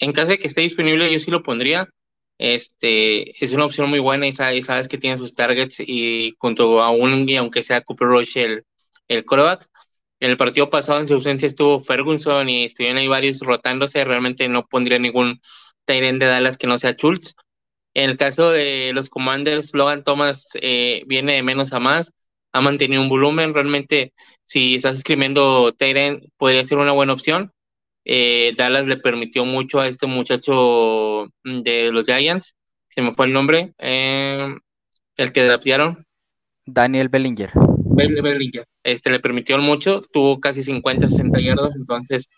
En 0.00 0.12
caso 0.12 0.28
de 0.28 0.38
que 0.38 0.48
esté 0.48 0.62
disponible, 0.62 1.12
yo 1.12 1.20
sí 1.20 1.30
lo 1.30 1.42
pondría. 1.42 1.88
Este, 2.38 3.44
es 3.44 3.52
una 3.52 3.66
opción 3.66 3.90
muy 3.90 3.98
buena 3.98 4.26
y 4.26 4.32
sabes, 4.32 4.88
que 4.88 4.98
tiene 4.98 5.18
sus 5.18 5.34
targets 5.34 5.80
y 5.80 6.34
junto 6.38 6.82
a 6.82 6.90
un, 6.90 7.28
y 7.28 7.36
aunque 7.36 7.62
sea 7.62 7.82
Cooper 7.82 8.08
Rush 8.08 8.38
el, 8.38 8.64
el 9.08 9.24
coreback. 9.24 9.66
El 10.20 10.36
partido 10.36 10.70
pasado 10.70 11.00
en 11.00 11.08
su 11.08 11.14
ausencia 11.14 11.46
estuvo 11.46 11.80
Ferguson 11.80 12.48
y 12.48 12.64
estuvieron 12.64 12.98
ahí 12.98 13.08
varios 13.08 13.40
rotándose. 13.40 14.04
Realmente 14.04 14.48
no 14.48 14.66
pondría 14.66 14.98
ningún 14.98 15.40
tight 15.84 16.02
de 16.02 16.26
Dallas 16.26 16.58
que 16.58 16.66
no 16.66 16.78
sea 16.78 16.94
Schultz. 16.94 17.34
En 17.94 18.10
el 18.10 18.16
caso 18.16 18.50
de 18.50 18.92
los 18.94 19.10
Commanders, 19.10 19.74
Logan 19.74 20.04
Thomas 20.04 20.48
eh, 20.54 21.02
viene 21.06 21.34
de 21.34 21.42
menos 21.42 21.72
a 21.72 21.80
más. 21.80 22.12
Ha 22.52 22.60
mantenido 22.60 23.02
un 23.02 23.08
volumen. 23.08 23.54
Realmente, 23.54 24.12
si 24.44 24.76
estás 24.76 24.96
escribiendo 24.98 25.72
tight 25.72 26.24
podría 26.38 26.66
ser 26.66 26.78
una 26.78 26.92
buena 26.92 27.12
opción 27.12 27.52
eh, 28.12 28.54
Dallas 28.56 28.88
le 28.88 28.96
permitió 28.96 29.44
mucho 29.44 29.78
a 29.78 29.86
este 29.86 30.08
muchacho 30.08 31.28
de 31.44 31.92
los 31.92 32.06
Giants, 32.06 32.56
se 32.88 33.02
me 33.02 33.14
fue 33.14 33.26
el 33.26 33.32
nombre, 33.32 33.72
eh, 33.78 34.52
el 35.16 35.32
que 35.32 35.44
draftearon. 35.44 36.04
Daniel 36.66 37.08
Bellinger. 37.08 37.52
Bellinger. 37.54 38.66
Este 38.82 39.10
le 39.10 39.20
permitió 39.20 39.56
mucho, 39.58 40.00
tuvo 40.12 40.40
casi 40.40 40.64
50, 40.64 41.06
60 41.06 41.40
yardas, 41.40 41.70
entonces 41.76 42.28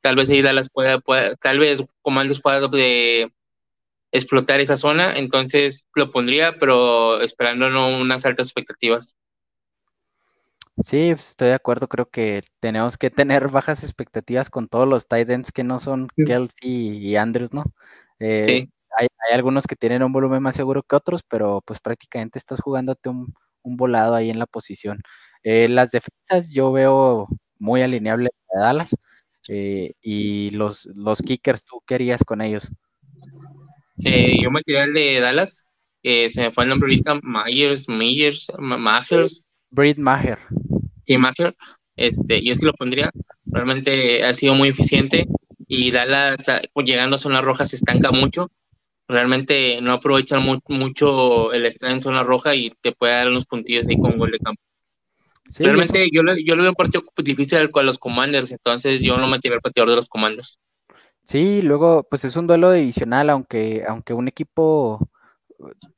tal 0.00 0.16
vez 0.16 0.28
ahí 0.28 0.42
Dallas 0.42 0.68
pueda, 0.68 1.00
tal 1.40 1.60
vez 1.60 1.84
Comandos 2.00 2.40
pueda 2.40 2.66
de 2.66 3.30
explotar 4.10 4.58
esa 4.58 4.76
zona, 4.76 5.14
entonces 5.14 5.86
lo 5.94 6.10
pondría, 6.10 6.58
pero 6.58 7.20
esperando 7.20 7.70
no 7.70 7.96
unas 7.96 8.26
altas 8.26 8.48
expectativas. 8.48 9.14
Sí, 10.84 11.10
pues, 11.14 11.30
estoy 11.30 11.48
de 11.48 11.54
acuerdo. 11.54 11.88
Creo 11.88 12.08
que 12.10 12.42
tenemos 12.60 12.98
que 12.98 13.10
tener 13.10 13.48
bajas 13.52 13.84
expectativas 13.84 14.50
con 14.50 14.68
todos 14.68 14.88
los 14.88 15.06
tight 15.06 15.30
ends 15.30 15.52
que 15.52 15.64
no 15.64 15.78
son 15.78 16.08
Kelsey 16.16 16.98
y 16.98 17.16
Andrews, 17.16 17.52
¿no? 17.52 17.64
Eh, 18.18 18.68
hay, 18.98 19.08
algunos 19.32 19.66
que 19.66 19.76
tienen 19.76 20.02
un 20.02 20.12
volumen 20.12 20.42
más 20.42 20.54
seguro 20.54 20.82
que 20.82 20.96
otros, 20.96 21.22
pero 21.22 21.62
pues 21.64 21.80
prácticamente 21.80 22.38
estás 22.38 22.60
jugándote 22.60 23.08
un, 23.08 23.34
volado 23.62 24.14
ahí 24.14 24.30
en 24.30 24.38
la 24.38 24.46
posición. 24.46 25.00
Eh, 25.42 25.68
las 25.68 25.90
defensas 25.90 26.50
yo 26.52 26.72
veo 26.72 27.28
muy 27.58 27.82
alineable 27.82 28.30
a 28.54 28.60
Dallas 28.60 28.96
eh, 29.48 29.92
y 30.02 30.50
los, 30.50 30.86
los 30.96 31.22
kickers, 31.22 31.64
¿tú 31.64 31.82
qué 31.86 31.94
harías 31.94 32.24
con 32.24 32.42
ellos? 32.42 32.70
yo 33.96 34.50
me 34.50 34.62
quería 34.64 34.84
el 34.84 34.94
de 34.94 35.20
Dallas, 35.20 35.68
se 36.02 36.30
me 36.36 36.50
fue 36.50 36.64
el 36.64 36.70
nombre 36.70 36.88
ahorita, 36.88 37.20
Myers, 37.22 37.88
Myers, 37.88 38.50
Myers. 38.58 39.46
Breed 39.72 39.98
Maher. 39.98 40.38
Sí, 41.04 41.18
Maher. 41.18 41.56
Este, 41.96 42.42
yo 42.44 42.54
sí 42.54 42.64
lo 42.64 42.72
pondría. 42.74 43.10
Realmente 43.46 44.22
ha 44.24 44.32
sido 44.34 44.54
muy 44.54 44.68
eficiente 44.68 45.26
y 45.66 45.90
Dallas, 45.90 46.44
pues, 46.72 46.86
llegando 46.86 47.16
a 47.16 47.18
zona 47.18 47.40
roja, 47.40 47.66
se 47.66 47.76
estanca 47.76 48.12
mucho. 48.12 48.50
Realmente 49.08 49.80
no 49.80 49.92
aprovechan 49.92 50.42
mucho 50.68 51.52
el 51.52 51.66
estar 51.66 51.90
en 51.90 52.02
zona 52.02 52.22
roja 52.22 52.54
y 52.54 52.72
te 52.80 52.92
puede 52.92 53.14
dar 53.14 53.28
unos 53.28 53.46
puntillos 53.46 53.86
ahí 53.88 53.98
con 53.98 54.16
gol 54.16 54.30
de 54.30 54.38
campo. 54.38 54.62
Realmente 55.58 56.08
yo, 56.12 56.22
yo 56.44 56.56
le 56.56 56.62
veo 56.62 56.70
un 56.70 56.76
partido 56.76 57.04
difícil 57.16 57.70
con 57.70 57.84
los 57.84 57.98
Commanders, 57.98 58.52
entonces 58.52 59.00
yo 59.00 59.18
no 59.18 59.26
me 59.26 59.38
tiré 59.38 59.56
el 59.56 59.60
pateador 59.60 59.90
de 59.90 59.96
los 59.96 60.08
Commanders. 60.08 60.58
Sí, 61.24 61.62
luego 61.62 62.06
pues 62.08 62.24
es 62.24 62.36
un 62.36 62.46
duelo 62.46 62.68
adicional, 62.68 63.28
aunque, 63.30 63.84
aunque 63.86 64.14
un 64.14 64.28
equipo 64.28 65.10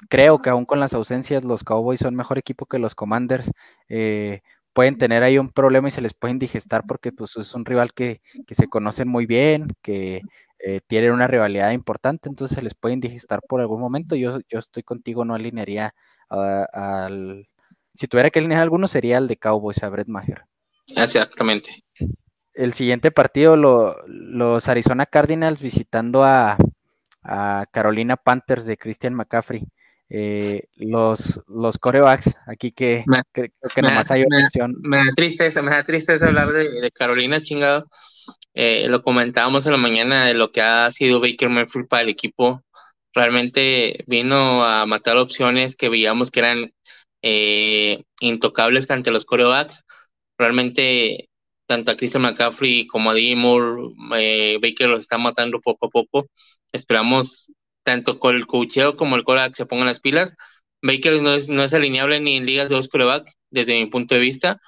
creo 0.08 0.40
que 0.42 0.50
aún 0.50 0.64
con 0.64 0.80
las 0.80 0.94
ausencias 0.94 1.44
los 1.44 1.64
Cowboys 1.64 2.00
son 2.00 2.14
mejor 2.14 2.38
equipo 2.38 2.66
que 2.66 2.78
los 2.78 2.94
Commanders. 2.94 3.50
Eh, 3.88 4.40
pueden 4.72 4.98
tener 4.98 5.22
ahí 5.22 5.38
un 5.38 5.50
problema 5.50 5.88
y 5.88 5.92
se 5.92 6.00
les 6.00 6.14
pueden 6.14 6.38
digestar 6.38 6.84
porque 6.86 7.12
pues, 7.12 7.36
es 7.36 7.54
un 7.54 7.64
rival 7.64 7.94
que, 7.94 8.20
se 8.50 8.68
conocen 8.68 9.08
muy 9.08 9.24
bien, 9.24 9.68
que 9.82 10.22
eh, 10.58 10.80
tienen 10.86 11.12
una 11.12 11.28
rivalidad 11.28 11.70
importante, 11.70 12.28
entonces 12.28 12.56
se 12.56 12.62
les 12.62 12.74
pueden 12.74 13.00
digestar 13.00 13.40
por 13.48 13.60
algún 13.60 13.80
momento. 13.80 14.16
Yo, 14.16 14.40
yo 14.48 14.58
estoy 14.58 14.82
contigo, 14.82 15.24
no 15.24 15.34
alinearía 15.34 15.94
al... 16.28 17.48
Si 17.94 18.08
tuviera 18.08 18.30
que 18.30 18.40
alinear 18.40 18.62
alguno 18.62 18.88
sería 18.88 19.18
el 19.18 19.28
de 19.28 19.36
Cowboys 19.36 19.82
a 19.84 19.88
Brett 19.88 20.08
Maher. 20.08 20.46
Exactamente. 20.96 21.84
El 22.54 22.72
siguiente 22.72 23.12
partido, 23.12 23.56
los 23.56 24.68
Arizona 24.68 25.06
Cardinals 25.06 25.62
visitando 25.62 26.24
a, 26.24 26.56
a 27.24 27.66
Carolina 27.72 28.16
Panthers 28.16 28.66
de 28.66 28.76
Christian 28.76 29.14
McCaffrey. 29.14 29.66
Eh, 30.10 30.68
los, 30.76 31.40
los 31.48 31.78
corebacks, 31.78 32.38
aquí 32.46 32.70
que 32.72 33.04
creo 33.32 33.50
que 33.74 33.82
nomás 33.82 34.10
hay 34.10 34.22
una 34.22 34.44
opción. 34.44 34.76
Me 34.82 34.98
da 34.98 35.10
tristeza, 35.16 35.62
me 35.62 35.70
da 35.70 35.82
tristeza 35.82 36.26
hablar 36.26 36.52
de, 36.52 36.90
Carolina, 36.92 37.40
chingado. 37.40 37.86
Eh, 38.52 38.86
lo 38.88 39.02
comentábamos 39.02 39.66
en 39.66 39.72
la 39.72 39.78
mañana 39.78 40.26
de 40.26 40.34
lo 40.34 40.52
que 40.52 40.60
ha 40.60 40.90
sido 40.90 41.20
Baker 41.20 41.48
Mayfield 41.48 41.88
para 41.88 42.02
el 42.02 42.10
equipo. 42.10 42.62
Realmente 43.14 44.04
vino 44.06 44.64
a 44.64 44.86
matar 44.86 45.16
opciones 45.16 45.74
que 45.74 45.88
veíamos 45.88 46.30
que 46.30 46.40
eran 46.40 46.72
eh, 47.22 48.04
intocables 48.20 48.90
ante 48.90 49.10
los 49.10 49.24
corebacks. 49.24 49.84
Realmente 50.38 51.28
tanto 51.66 51.90
a 51.90 51.96
Christian 51.96 52.22
McCaffrey 52.22 52.86
como 52.86 53.10
a 53.10 53.14
D. 53.14 53.34
Baker 54.60 54.88
los 54.88 55.00
está 55.00 55.18
matando 55.18 55.60
poco 55.60 55.86
a 55.86 55.90
poco. 55.90 56.28
Esperamos 56.74 57.52
tanto 57.84 58.18
con 58.18 58.34
el 58.34 58.46
cocheo 58.46 58.96
como 58.96 59.14
el 59.14 59.22
coreback 59.22 59.54
se 59.54 59.64
pongan 59.64 59.86
las 59.86 60.00
pilas. 60.00 60.34
Baker 60.82 61.22
no 61.22 61.32
es, 61.32 61.48
no 61.48 61.62
es 61.62 61.72
alineable 61.72 62.18
ni 62.18 62.36
en 62.36 62.46
ligas 62.46 62.68
de 62.68 62.74
dos 62.74 62.88
coreback, 62.88 63.30
desde 63.50 63.80
mi 63.80 63.86
punto 63.86 64.16
de 64.16 64.20
vista. 64.20 64.60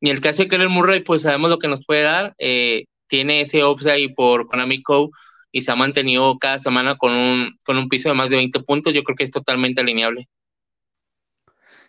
Y 0.00 0.10
el 0.10 0.20
caso 0.20 0.42
de 0.42 0.48
Keller 0.48 0.68
Murray, 0.68 1.00
pues 1.00 1.22
sabemos 1.22 1.50
lo 1.50 1.58
que 1.58 1.68
nos 1.68 1.86
puede 1.86 2.02
dar. 2.02 2.34
Eh, 2.38 2.86
tiene 3.06 3.42
ese 3.42 3.64
upside 3.64 4.12
por 4.14 4.48
Konami 4.48 4.82
Code 4.82 5.10
y 5.52 5.62
se 5.62 5.70
ha 5.70 5.76
mantenido 5.76 6.36
cada 6.38 6.58
semana 6.58 6.96
con 6.96 7.12
un, 7.12 7.56
con 7.64 7.78
un 7.78 7.88
piso 7.88 8.08
de 8.08 8.16
más 8.16 8.30
de 8.30 8.36
20 8.38 8.58
puntos, 8.60 8.92
yo 8.92 9.04
creo 9.04 9.16
que 9.16 9.24
es 9.24 9.30
totalmente 9.30 9.80
alineable. 9.82 10.28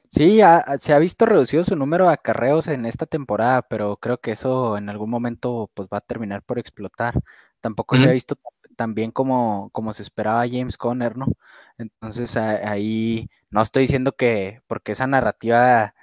Sí, 0.08 0.40
se 0.78 0.94
ha 0.94 1.00
visto 1.00 1.26
reducido 1.26 1.64
su 1.64 1.76
número 1.76 2.06
de 2.08 2.14
acarreos 2.14 2.68
en 2.68 2.86
esta 2.86 3.08
temporada, 3.08 3.64
pero 3.64 3.98
creo 3.98 4.20
que 4.20 4.34
eso 4.34 4.78
en 4.78 4.90
algún 4.90 5.10
momento 5.10 5.72
pues 5.74 5.88
va 5.92 5.98
a 5.98 6.02
terminar 6.02 6.44
por 6.44 6.60
explotar. 6.60 7.16
Tampoco 7.62 7.98
se 7.98 8.08
ha 8.08 8.12
visto 8.12 8.36
tan 8.36 8.52
bien 8.90 9.12
como, 9.12 9.70
como 9.72 9.94
se 9.94 10.04
esperaba 10.04 10.48
James 10.50 10.78
Conner, 10.78 11.18
¿no? 11.18 11.28
Entonces 11.78 12.38
ahí 12.38 13.30
no 13.50 13.62
estoy 13.62 13.84
diciendo 13.84 14.14
que, 14.14 14.62
porque 14.68 14.94
esa 14.94 15.08
narrativa, 15.08 15.94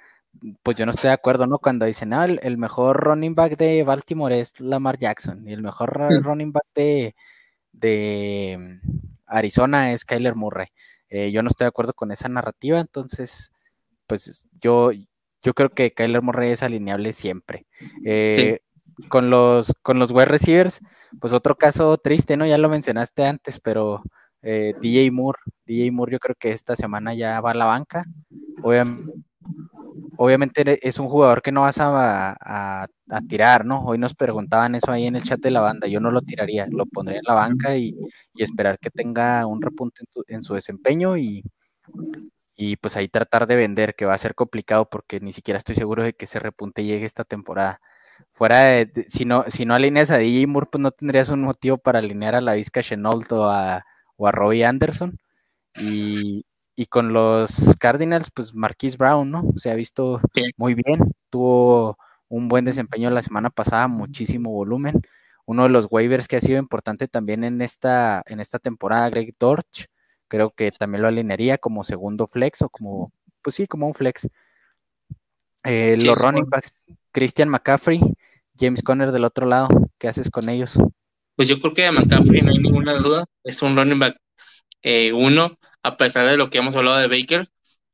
pues 0.63 0.77
yo 0.77 0.85
no 0.85 0.91
estoy 0.91 1.09
de 1.09 1.13
acuerdo, 1.13 1.47
¿no? 1.47 1.59
Cuando 1.59 1.85
dicen, 1.85 2.13
ah, 2.13 2.25
el, 2.25 2.57
mejor 2.57 2.97
running 3.03 3.35
back 3.35 3.57
de 3.57 3.83
Baltimore 3.83 4.39
es 4.39 4.59
Lamar 4.59 4.97
Jackson 4.97 5.47
y 5.47 5.53
el 5.53 5.61
mejor 5.61 5.93
running 6.23 6.51
back 6.51 6.65
de, 6.75 7.15
de 7.71 8.79
Arizona 9.25 9.93
es 9.93 10.05
Kyler 10.05 10.35
Murray. 10.35 10.67
Eh, 11.09 11.31
yo 11.31 11.43
no 11.43 11.49
estoy 11.49 11.65
de 11.65 11.69
acuerdo 11.69 11.93
con 11.93 12.11
esa 12.11 12.29
narrativa, 12.29 12.79
entonces 12.79 13.51
pues 14.07 14.47
yo, 14.61 14.91
yo 15.41 15.53
creo 15.53 15.69
que 15.69 15.91
Kyler 15.91 16.21
Murray 16.21 16.51
es 16.51 16.63
alineable 16.63 17.13
siempre. 17.13 17.65
Eh, 18.05 18.59
con 19.09 19.29
los, 19.29 19.73
con 19.81 19.99
los 19.99 20.11
wide 20.11 20.25
receivers, 20.25 20.81
pues 21.19 21.33
otro 21.33 21.55
caso 21.55 21.97
triste, 21.97 22.37
¿no? 22.37 22.45
Ya 22.45 22.57
lo 22.57 22.69
mencionaste 22.69 23.25
antes, 23.25 23.59
pero 23.59 24.03
eh, 24.41 24.73
DJ 24.81 25.11
Moore, 25.11 25.39
DJ 25.65 25.91
Moore 25.91 26.13
yo 26.13 26.19
creo 26.19 26.35
que 26.37 26.51
esta 26.51 26.75
semana 26.75 27.13
ya 27.13 27.41
va 27.41 27.51
a 27.51 27.55
la 27.55 27.65
banca. 27.65 28.05
Obviamente, 30.17 30.87
es 30.87 30.99
un 30.99 31.09
jugador 31.09 31.41
que 31.41 31.51
no 31.51 31.61
vas 31.61 31.77
a, 31.79 32.87
tirar, 33.27 33.65
¿no? 33.65 33.83
Hoy 33.85 33.97
nos 33.97 34.13
preguntaban 34.13 34.75
eso 34.75 34.91
ahí 34.91 35.05
en 35.07 35.15
el 35.15 35.23
chat 35.23 35.39
de 35.39 35.51
la 35.51 35.61
banda, 35.61 35.87
yo 35.87 35.99
no 35.99 36.11
lo 36.11 36.21
tiraría, 36.21 36.67
lo 36.69 36.85
pondría 36.85 37.17
en 37.19 37.25
la 37.27 37.33
banca 37.33 37.75
y, 37.75 37.95
esperar 38.35 38.79
que 38.79 38.89
tenga 38.89 39.45
un 39.45 39.61
repunte 39.61 40.03
en 40.27 40.43
su 40.43 40.53
desempeño 40.53 41.17
y, 41.17 41.43
y 42.55 42.77
pues 42.77 42.95
ahí 42.95 43.07
tratar 43.07 43.47
de 43.47 43.55
vender, 43.55 43.95
que 43.95 44.05
va 44.05 44.13
a 44.13 44.17
ser 44.17 44.35
complicado 44.35 44.87
porque 44.89 45.19
ni 45.19 45.31
siquiera 45.31 45.57
estoy 45.57 45.75
seguro 45.75 46.03
de 46.03 46.13
que 46.13 46.25
ese 46.25 46.39
repunte 46.39 46.83
llegue 46.83 47.05
esta 47.05 47.23
temporada. 47.23 47.81
Fuera 48.31 48.59
de, 48.63 49.05
si 49.09 49.25
no, 49.25 49.45
si 49.47 49.65
no 49.65 49.73
alineas 49.75 50.11
a 50.11 50.17
DJ 50.17 50.47
Moore, 50.47 50.67
pues 50.71 50.81
no 50.81 50.91
tendrías 50.91 51.29
un 51.29 51.41
motivo 51.41 51.77
para 51.77 51.99
alinear 51.99 52.35
a 52.35 52.41
la 52.41 52.53
Vizca 52.53 52.81
Chenault 52.81 53.31
o 53.31 53.49
a, 53.49 53.85
o 54.17 54.27
a 54.27 54.31
Robbie 54.31 54.65
Anderson. 54.65 55.17
Y, 55.75 56.45
con 56.89 57.13
los 57.13 57.75
Cardinals, 57.79 58.31
pues 58.33 58.55
Marquise 58.55 58.97
Brown, 58.97 59.29
¿no? 59.29 59.43
Se 59.55 59.69
ha 59.71 59.75
visto 59.75 60.19
muy 60.57 60.73
bien, 60.73 61.13
tuvo 61.29 61.97
un 62.27 62.47
buen 62.47 62.65
desempeño 62.65 63.09
la 63.11 63.21
semana 63.21 63.49
pasada, 63.49 63.87
muchísimo 63.87 64.51
volumen. 64.51 65.01
Uno 65.45 65.63
de 65.63 65.69
los 65.69 65.87
waivers 65.91 66.27
que 66.27 66.37
ha 66.37 66.41
sido 66.41 66.59
importante 66.59 67.07
también 67.07 67.43
en 67.43 67.61
esta, 67.61 68.23
en 68.25 68.39
esta 68.39 68.57
temporada, 68.59 69.09
Greg 69.09 69.35
Dorch, 69.39 69.87
creo 70.27 70.49
que 70.49 70.71
también 70.71 71.01
lo 71.03 71.09
alinearía 71.09 71.57
como 71.57 71.83
segundo 71.83 72.25
flex 72.27 72.61
o 72.63 72.69
como, 72.69 73.11
pues 73.41 73.55
sí, 73.57 73.67
como 73.67 73.87
un 73.87 73.93
flex. 73.93 74.29
Eh, 75.63 75.97
los 76.01 76.17
running 76.17 76.49
backs, 76.49 76.75
Christian 77.11 77.49
McCaffrey, 77.49 77.99
James 78.57 78.81
Conner 78.81 79.11
del 79.11 79.25
otro 79.25 79.45
lado, 79.45 79.67
¿qué 79.97 80.07
haces 80.07 80.29
con 80.29 80.49
ellos? 80.49 80.73
Pues 81.35 81.47
yo 81.47 81.59
creo 81.59 81.73
que 81.73 81.83
de 81.83 81.91
McCaffrey 81.91 82.41
no 82.41 82.51
hay 82.51 82.57
ninguna 82.57 82.93
duda, 82.95 83.25
es 83.43 83.61
un 83.61 83.75
running 83.75 83.99
back 83.99 84.17
eh, 84.83 85.13
uno, 85.13 85.57
a 85.83 85.97
pesar 85.97 86.27
de 86.27 86.37
lo 86.37 86.49
que 86.49 86.57
hemos 86.57 86.75
hablado 86.75 86.97
de 86.97 87.07
Baker, 87.07 87.47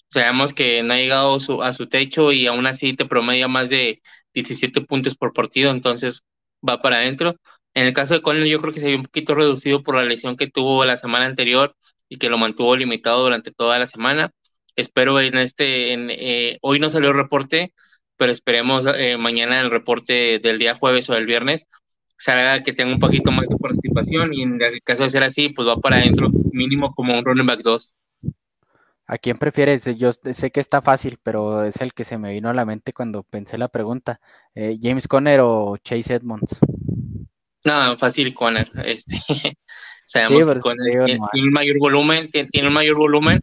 sabemos 0.10 0.54
que 0.54 0.84
no 0.84 0.94
ha 0.94 0.98
llegado 0.98 1.38
a 1.62 1.74
su 1.74 1.88
techo 1.88 2.32
y 2.32 2.48
aún 2.48 2.66
así 2.66 2.94
te 2.94 3.06
promedia 3.06 3.48
más 3.48 3.70
de 3.70 4.02
17 4.34 4.82
puntos 4.82 5.16
por 5.18 5.34
partido, 5.34 5.72
entonces 5.72 6.26
va 6.68 6.80
para 6.80 6.98
adentro. 6.98 7.36
En 7.74 7.86
el 7.86 7.94
caso 7.94 8.14
de 8.16 8.22
Conner, 8.22 8.48
yo 8.48 8.62
creo 8.62 8.74
que 8.74 8.80
se 8.80 8.88
vio 8.88 8.98
un 8.98 9.04
poquito 9.04 9.36
reducido 9.36 9.84
por 9.84 9.96
la 9.96 10.04
lesión 10.04 10.38
que 10.38 10.48
tuvo 10.50 10.86
la 10.86 10.98
semana 10.98 11.26
anterior 11.26 11.76
y 12.10 12.18
que 12.18 12.30
lo 12.30 12.38
mantuvo 12.38 12.76
limitado 12.76 13.22
durante 13.24 13.52
toda 13.52 13.78
la 13.80 13.86
semana. 13.86 14.32
Espero 14.78 15.20
en 15.20 15.38
este, 15.38 15.92
en, 15.92 16.08
eh, 16.10 16.58
hoy 16.62 16.80
no 16.80 16.90
salió 16.90 17.10
el 17.10 17.18
reporte, 17.18 17.74
pero 18.16 18.32
esperemos 18.32 18.86
eh, 18.96 19.18
mañana 19.18 19.60
el 19.60 19.70
reporte 19.70 20.40
del 20.40 20.58
día 20.58 20.76
jueves 20.76 21.10
o 21.10 21.14
del 21.14 21.26
viernes 21.26 21.68
salga 22.18 22.64
que 22.64 22.74
tenga 22.74 22.94
un 22.94 23.00
poquito 23.00 23.32
más 23.32 23.48
de 23.48 23.56
participación 23.56 24.34
y 24.34 24.42
en 24.42 24.62
el 24.62 24.82
caso 24.82 25.04
de 25.04 25.10
ser 25.10 25.24
así, 25.24 25.50
pues 25.50 25.68
va 25.68 25.78
para 25.78 25.98
adentro 25.98 26.30
mínimo 26.52 26.94
como 26.94 27.18
un 27.18 27.24
running 27.24 27.46
back 27.46 27.62
2. 27.62 27.96
¿A 29.10 29.18
quién 29.18 29.38
prefieres? 29.38 29.86
Yo 29.98 30.12
sé 30.12 30.52
que 30.52 30.60
está 30.60 30.82
fácil, 30.82 31.18
pero 31.24 31.64
es 31.64 31.80
el 31.80 31.94
que 31.94 32.04
se 32.04 32.18
me 32.18 32.34
vino 32.34 32.50
a 32.50 32.54
la 32.54 32.66
mente 32.66 32.92
cuando 32.92 33.24
pensé 33.24 33.58
la 33.58 33.70
pregunta. 33.70 34.20
Eh, 34.54 34.78
¿James 34.82 35.08
Conner 35.08 35.40
o 35.42 35.78
Chase 35.78 36.16
Edmonds? 36.16 36.58
No, 37.64 37.98
fácil 37.98 38.34
Conner. 38.34 38.70
Este, 38.84 39.16
Sabemos 40.08 40.46
que 40.46 40.60
con 40.62 40.78
tiene, 40.78 41.20
un 41.34 41.52
mayor 41.52 41.80
volumen, 41.80 42.30
tiene, 42.30 42.68
un 42.70 42.74
mayor 42.74 42.96
volumen. 42.96 43.42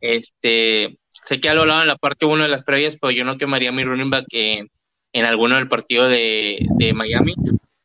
Este, 0.00 0.98
sé 1.10 1.40
que 1.40 1.48
ya 1.48 1.54
lo 1.54 1.60
hablado 1.60 1.82
en 1.82 1.88
la 1.88 1.96
parte 1.96 2.24
1 2.24 2.42
de 2.42 2.48
las 2.48 2.64
previas, 2.64 2.96
pero 2.98 3.10
yo 3.10 3.22
no 3.26 3.36
quemaría 3.36 3.70
mi 3.70 3.84
running 3.84 4.08
back 4.08 4.24
en, 4.30 4.70
en 5.12 5.24
alguno 5.26 5.56
del 5.56 5.68
partido 5.68 6.08
de, 6.08 6.66
de, 6.78 6.94
Miami. 6.94 7.34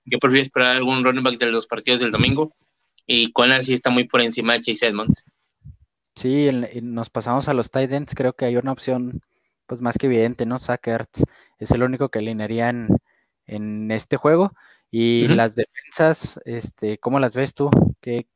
Yo 0.06 0.18
prefiero 0.18 0.44
esperar 0.44 0.78
algún 0.78 1.04
running 1.04 1.24
back 1.24 1.40
de 1.40 1.52
los 1.52 1.68
partidos 1.68 2.00
del 2.00 2.12
domingo. 2.12 2.54
Y 3.06 3.34
Conner 3.34 3.66
sí 3.66 3.74
está 3.74 3.90
muy 3.90 4.06
por 4.06 4.22
encima 4.22 4.54
de 4.54 4.62
Chase 4.62 4.88
Edmonds. 4.88 5.26
Sí, 6.16 6.50
nos 6.82 7.10
pasamos 7.10 7.50
a 7.50 7.54
los 7.54 7.70
tight 7.70 7.92
ends. 7.92 8.16
Creo 8.16 8.32
que 8.32 8.46
hay 8.46 8.56
una 8.56 8.72
opción 8.72 9.20
pues 9.66 9.82
más 9.82 9.98
que 9.98 10.06
evidente, 10.06 10.46
¿no? 10.46 10.58
Sackerts 10.58 11.26
es 11.60 11.72
el 11.72 11.84
único 11.84 12.08
que 12.08 12.20
alinearía 12.20 12.70
en, 12.70 12.88
en 13.46 13.92
este 13.92 14.16
juego. 14.16 14.54
Y 14.92 15.30
las 15.30 15.56
defensas, 15.56 16.40
este, 16.44 16.98
¿cómo 16.98 17.20
las 17.20 17.34
ves 17.34 17.56
tú? 17.56 17.70
¿Qué 18.02 18.28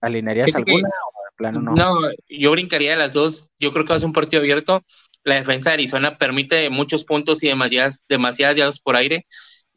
alinearías 0.00 0.52
alguna 0.56 0.88
o 0.88 1.24
de 1.24 1.36
plano 1.36 1.60
no? 1.60 1.74
No, 1.74 2.00
yo 2.28 2.50
brincaría 2.50 2.96
las 2.96 3.12
dos. 3.12 3.50
Yo 3.60 3.72
creo 3.72 3.84
que 3.84 3.90
va 3.90 3.96
a 3.96 4.00
ser 4.00 4.08
un 4.08 4.12
partido 4.12 4.40
abierto. 4.40 4.82
La 5.22 5.36
defensa 5.36 5.70
de 5.70 5.74
Arizona 5.74 6.18
permite 6.18 6.68
muchos 6.68 7.04
puntos 7.04 7.44
y 7.44 7.48
demasiadas, 7.48 8.02
demasiadas 8.08 8.56
yardas 8.56 8.80
por 8.80 8.96
aire. 8.96 9.26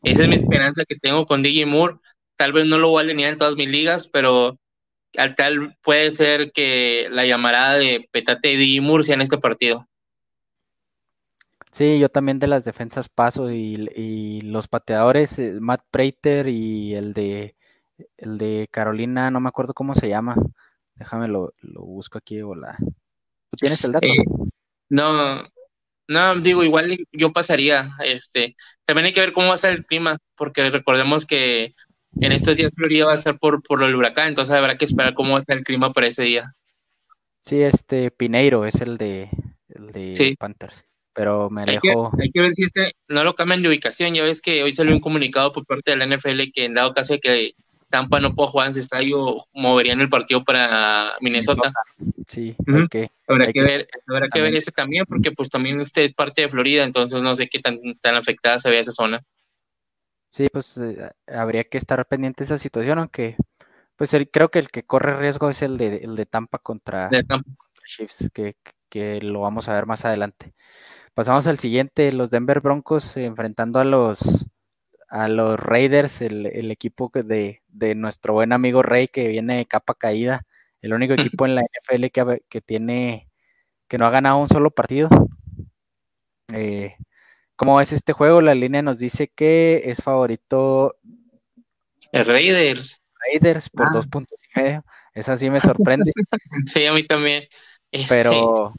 Esa 0.02 0.24
es 0.24 0.30
mi 0.30 0.36
esperanza 0.36 0.86
que 0.86 0.95
tengo 0.95 1.26
con 1.26 1.43
DJ 1.43 1.67
Moore. 1.67 1.98
Tal 2.36 2.52
vez 2.52 2.65
no 2.65 2.80
lo 2.80 2.89
voy 2.89 3.02
a 3.02 3.04
alinear 3.04 3.34
en 3.34 3.39
todas 3.39 3.56
mis 3.56 3.69
ligas, 3.69 4.08
pero 4.08 4.58
al 5.17 5.36
tal 5.36 5.78
puede 5.84 6.10
ser 6.12 6.52
que 6.52 7.08
la 7.12 7.26
llamarada 7.26 7.76
de 7.76 8.10
Petate 8.12 8.54
y 8.54 8.58
DJ 8.58 8.82
Moore 8.82 9.04
sea 9.04 9.15
en 9.15 9.21
este 9.21 9.38
partido. 9.38 9.88
Sí, 11.76 12.00
yo 12.00 12.08
también 12.08 12.40
de 12.40 12.48
las 12.48 12.64
defensas 12.64 13.10
paso 13.10 13.52
y, 13.52 14.40
los 14.44 14.70
pateadores, 14.70 15.38
eh, 15.40 15.58
Matt 15.60 15.82
Prater 15.92 16.48
y 16.48 16.94
el 16.94 17.12
de 17.12 17.58
el 18.16 18.38
de 18.38 18.70
Carolina, 18.72 19.30
no 19.30 19.42
me 19.42 19.50
acuerdo 19.50 19.74
cómo 19.74 19.94
se 19.94 20.08
llama. 20.08 20.38
Déjame 20.96 21.28
lo, 21.28 21.54
busco 21.64 22.18
aquí 22.18 22.42
o 22.42 22.56
la. 22.56 22.78
¿Tú 22.78 23.58
tienes 23.58 23.84
el 23.84 23.92
dato? 23.92 24.08
Eh, 24.08 24.24
no, 24.88 25.44
no, 26.08 26.36
digo, 26.40 26.64
igual 26.64 26.98
yo 27.12 27.34
pasaría. 27.34 27.90
Este, 28.06 28.56
también 28.86 29.08
hay 29.08 29.14
que 29.14 29.20
ver 29.20 29.34
cómo 29.34 29.48
va 29.48 29.52
a 29.52 29.56
estar 29.56 29.74
el 29.74 29.86
clima, 29.86 30.18
porque 30.38 30.70
recordemos 30.70 31.26
que 31.26 31.76
en 32.22 32.32
estos 32.32 32.56
días 32.56 32.72
Florida 32.74 33.08
va 33.08 33.12
a 33.12 33.16
estar 33.16 33.38
por, 33.38 33.62
por 33.62 33.84
el 33.84 33.96
huracán, 33.96 34.30
entonces 34.30 34.56
habrá 34.56 34.78
que 34.78 34.86
esperar 34.86 35.14
cómo 35.14 35.32
va 35.32 35.40
a 35.40 35.42
estar 35.42 35.58
el 35.58 35.66
clima 35.66 35.92
para 35.92 36.08
ese 36.08 36.24
día. 36.24 36.54
Sí, 37.42 37.62
este 37.62 38.12
Pineiro 38.12 38.66
es 38.66 38.76
el 38.76 38.96
de, 38.96 39.30
el 39.68 39.88
de 39.88 40.38
Panthers 40.40 40.86
pero 41.15 41.49
me 41.49 41.62
hay 41.62 41.80
Que, 41.80 41.95
hay 42.19 42.30
que 42.30 42.41
ver 42.41 42.54
si 42.54 42.65
este 42.65 42.91
no 43.08 43.23
lo 43.23 43.34
cambian 43.34 43.62
de 43.62 43.69
ubicación. 43.69 44.13
Ya 44.13 44.21
ves 44.21 44.41
que 44.41 44.62
hoy 44.62 44.73
salió 44.73 44.93
un 44.93 44.99
comunicado 44.99 45.54
por 45.54 45.65
parte 45.65 45.91
de 45.91 45.97
la 45.97 46.06
NFL 46.06 46.51
que 46.54 46.65
en 46.65 46.73
dado 46.73 46.91
caso 46.91 47.13
de 47.13 47.19
que 47.21 47.51
Tampa 47.89 48.19
no 48.19 48.36
pueda 48.36 48.49
jugar 48.49 48.67
en 48.67 48.71
ese 48.71 48.82
estadio, 48.82 49.38
moverían 49.54 50.01
el 50.01 50.10
partido 50.10 50.43
para 50.43 51.13
Minnesota. 51.21 51.71
Sí, 52.28 52.54
habrá 52.60 53.51
que, 53.54 53.62
ver, 53.62 53.88
habrá 54.08 54.28
que 54.28 54.41
ver 54.41 54.56
este 54.56 54.73
también, 54.73 55.06
porque 55.08 55.32
pues 55.32 55.49
también 55.49 55.80
usted 55.80 56.01
es 56.01 56.13
parte 56.13 56.41
de 56.41 56.49
Florida, 56.49 56.84
entonces 56.84 57.21
no 57.21 57.34
sé 57.34 57.47
qué 57.47 57.60
tan, 57.60 57.80
tan 58.01 58.15
afectada 58.15 58.60
se 58.60 58.69
ve 58.69 58.80
esa 58.80 58.91
zona. 58.91 59.21
Sí, 60.30 60.47
pues 60.51 60.78
eh, 60.78 61.12
habría 61.28 61.63
que 61.63 61.78
estar 61.78 62.06
pendiente 62.08 62.43
de 62.43 62.45
esa 62.45 62.58
situación, 62.58 62.99
aunque 62.99 63.38
pues 63.95 64.13
creo 64.34 64.49
que 64.49 64.60
el 64.60 64.67
que 64.67 64.84
corre 64.84 65.17
riesgo 65.17 65.49
es 65.49 65.62
el 65.62 65.78
de, 65.78 65.97
el 65.97 66.17
de 66.17 66.25
Tampa 66.25 66.58
contra, 66.58 67.08
de 67.08 67.23
Tampa. 67.23 67.49
Chiefs, 67.86 68.30
que, 68.34 68.58
que 68.89 69.21
lo 69.21 69.41
vamos 69.41 69.69
a 69.69 69.75
ver 69.75 69.86
más 69.86 70.04
adelante. 70.04 70.54
Pasamos 71.15 71.47
al 71.47 71.58
siguiente, 71.60 72.12
los 72.12 72.30
Denver 72.30 72.60
Broncos 72.60 73.15
enfrentando 73.15 73.80
a 73.80 73.86
los 73.86 74.47
a 75.08 75.30
los 75.30 75.58
Raiders, 75.58 76.21
el, 76.21 76.69
equipo 76.71 77.10
de, 77.13 77.62
de, 77.69 77.95
nuestro 77.95 78.34
buen 78.34 78.51
amigo 78.51 78.84
Rey 78.84 79.08
que 79.08 79.30
viene 79.30 79.56
de 79.58 79.65
capa 79.65 79.95
caída, 79.95 80.45
el 80.82 80.93
único 80.93 81.13
equipo 81.13 81.45
en 81.45 81.56
la 81.56 81.62
NFL 81.62 82.08
que, 82.08 82.41
que 82.49 82.60
tiene 82.60 83.30
que 83.88 83.97
no 83.97 84.06
ha 84.06 84.10
ganado 84.10 84.38
un 84.38 84.49
solo 84.49 84.71
partido. 84.71 85.08
Eh, 86.54 86.95
¿Cómo 87.56 87.80
es 87.80 87.93
este 87.93 88.12
juego? 88.12 88.41
La 88.41 88.54
línea 88.54 88.82
nos 88.82 88.99
dice 88.99 89.30
que 89.30 89.84
es 89.86 90.04
favorito 90.04 90.97
el 92.12 92.25
Raiders. 92.25 93.01
Raiders 93.25 93.69
por 93.69 93.88
ah. 93.88 93.91
dos 93.93 94.08
puntos 94.08 94.38
y 94.43 94.60
medio. 94.60 94.86
Esa 95.13 95.38
sí 95.38 95.49
me 95.49 95.62
sorprende. 95.62 96.12
sí, 96.65 96.86
a 96.86 96.93
mí 96.93 97.04
también. 97.04 97.45
Pero 98.10 98.73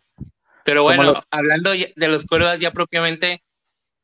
pero 0.67 0.83
bueno, 0.83 1.23
hablando 1.31 1.71
de 1.71 2.09
los 2.09 2.27
cuervas 2.27 2.59
ya 2.59 2.73
propiamente, 2.73 3.43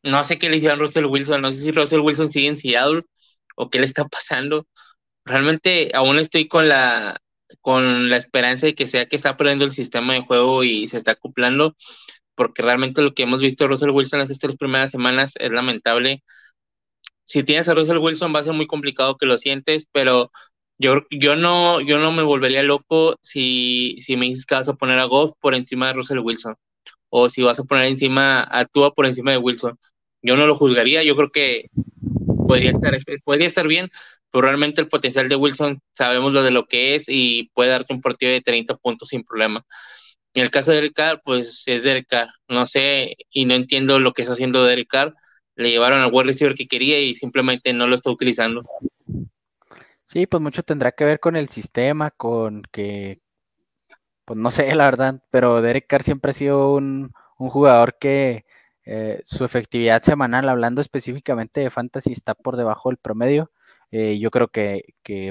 no 0.05 0.22
sé 0.22 0.38
qué 0.38 0.48
le 0.48 0.59
hicieron 0.59 0.79
Russell 0.79 1.07
Wilson, 1.07 1.42
no 1.42 1.51
sé 1.51 1.59
si 1.59 1.72
Russell 1.72 2.01
Wilson 2.01 2.31
sigue 2.31 2.46
en 2.46 2.57
Seattle 2.57 3.03
o 3.57 3.68
qué 3.68 3.81
le 3.81 3.87
está 3.87 4.07
pasando. 4.07 4.66
Realmente 5.25 5.90
aún 5.92 6.18
estoy 6.20 6.46
con 6.46 6.68
la 6.68 7.20
con 7.61 8.09
la 8.09 8.16
esperanza 8.16 8.66
de 8.66 8.75
que 8.75 8.87
sea 8.87 9.07
que 9.07 9.16
está 9.16 9.37
perdiendo 9.37 9.64
el 9.64 9.72
sistema 9.72 10.14
de 10.14 10.22
juego 10.22 10.62
y 10.62 10.87
se 10.87 10.98
está 10.98 11.12
acoplando, 11.12 11.77
porque 12.37 12.62
realmente 12.62 13.03
lo 13.03 13.12
que 13.12 13.25
hemos 13.25 13.40
visto 13.40 13.64
de 13.64 13.68
Russell 13.68 13.90
Wilson 13.90 14.20
estas 14.20 14.38
tres 14.38 14.57
primeras 14.57 14.92
semanas 14.92 15.33
es 15.40 15.51
lamentable. 15.51 16.22
Si 17.25 17.42
tienes 17.42 17.68
a 17.68 17.75
Russell 17.75 17.98
Wilson 17.98 18.33
va 18.35 18.40
a 18.40 18.44
ser 18.44 18.53
muy 18.53 18.68
complicado 18.68 19.16
que 19.16 19.27
lo 19.27 19.37
sientes, 19.37 19.88
pero 19.92 20.31
yo, 20.82 21.02
yo, 21.10 21.36
no, 21.36 21.80
yo 21.80 21.98
no 21.98 22.10
me 22.12 22.22
volvería 22.22 22.62
loco 22.64 23.16
si, 23.22 23.98
si 24.02 24.16
me 24.16 24.26
dices 24.26 24.46
que 24.46 24.56
vas 24.56 24.68
a 24.68 24.74
poner 24.74 24.98
a 24.98 25.04
Goff 25.04 25.32
por 25.40 25.54
encima 25.54 25.86
de 25.86 25.92
Russell 25.94 26.18
Wilson, 26.18 26.56
o 27.08 27.28
si 27.30 27.42
vas 27.42 27.60
a 27.60 27.64
poner 27.64 27.86
encima 27.86 28.46
a 28.50 28.64
Tua 28.66 28.92
por 28.92 29.06
encima 29.06 29.30
de 29.30 29.38
Wilson. 29.38 29.78
Yo 30.22 30.36
no 30.36 30.46
lo 30.46 30.56
juzgaría, 30.56 31.04
yo 31.04 31.16
creo 31.16 31.30
que 31.30 31.66
podría 32.48 32.72
estar, 32.72 32.98
podría 33.24 33.46
estar 33.46 33.68
bien, 33.68 33.90
pero 34.30 34.42
realmente 34.42 34.80
el 34.80 34.88
potencial 34.88 35.28
de 35.28 35.36
Wilson 35.36 35.80
sabemos 35.92 36.32
lo 36.32 36.42
de 36.42 36.50
lo 36.50 36.66
que 36.66 36.96
es 36.96 37.04
y 37.08 37.50
puede 37.54 37.70
darte 37.70 37.94
un 37.94 38.00
partido 38.00 38.32
de 38.32 38.40
30 38.40 38.76
puntos 38.76 39.10
sin 39.10 39.22
problema. 39.24 39.64
En 40.34 40.42
el 40.42 40.50
caso 40.50 40.72
de 40.72 40.80
Derek 40.80 41.20
pues 41.24 41.62
es 41.66 41.82
Derek 41.84 42.06
Carr. 42.08 42.30
No 42.48 42.66
sé 42.66 43.14
y 43.30 43.44
no 43.44 43.54
entiendo 43.54 44.00
lo 44.00 44.12
que 44.12 44.22
está 44.22 44.34
haciendo 44.34 44.64
Derek 44.64 44.88
Carr. 44.88 45.14
Le 45.56 45.70
llevaron 45.70 46.00
al 46.00 46.10
wide 46.12 46.24
receiver 46.24 46.54
que 46.56 46.66
quería 46.66 47.00
y 47.00 47.14
simplemente 47.14 47.72
no 47.72 47.86
lo 47.86 47.94
está 47.94 48.10
utilizando. 48.10 48.64
Sí, 50.12 50.27
pues 50.27 50.42
mucho 50.42 50.62
tendrá 50.62 50.92
que 50.92 51.07
ver 51.07 51.20
con 51.20 51.37
el 51.37 51.48
sistema, 51.48 52.11
con 52.11 52.62
que, 52.70 53.22
pues 54.25 54.38
no 54.38 54.51
sé, 54.51 54.66
la 54.77 54.85
verdad, 54.85 55.22
pero 55.31 55.62
Derek 55.62 55.87
Carr 55.87 56.03
siempre 56.03 56.31
ha 56.33 56.35
sido 56.35 56.75
un, 56.75 57.12
jugador 57.38 57.96
que 57.98 58.44
eh, 58.85 59.22
su 59.25 59.44
efectividad 59.44 60.03
semanal, 60.03 60.48
hablando 60.48 60.81
específicamente 60.81 61.61
de 61.61 61.70
fantasy, 61.70 62.12
está 62.12 62.35
por 62.35 62.57
debajo 62.57 62.90
del 62.90 62.98
promedio. 62.98 63.51
Eh, 63.90 64.18
yo 64.18 64.31
creo 64.31 64.48
que, 64.48 64.85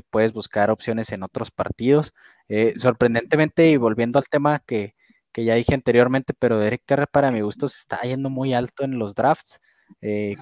puedes 0.10 0.34
buscar 0.34 0.72
opciones 0.72 1.12
en 1.12 1.24
otros 1.24 1.52
partidos. 1.52 2.14
Eh, 2.50 2.74
sorprendentemente, 2.78 3.70
y 3.70 3.78
volviendo 3.78 4.20
al 4.20 4.28
tema 4.30 4.60
que, 4.60 4.96
ya 5.36 5.56
dije 5.56 5.76
anteriormente, 5.76 6.34
pero 6.38 6.60
Derek 6.60 6.84
Carr 6.86 7.08
para 7.08 7.32
mi 7.32 7.42
gusto 7.42 7.70
se 7.70 7.80
está 7.82 8.02
yendo 8.02 8.30
muy 8.30 8.54
alto 8.54 8.84
en 8.84 9.00
los 9.00 9.16
drafts. 9.16 9.62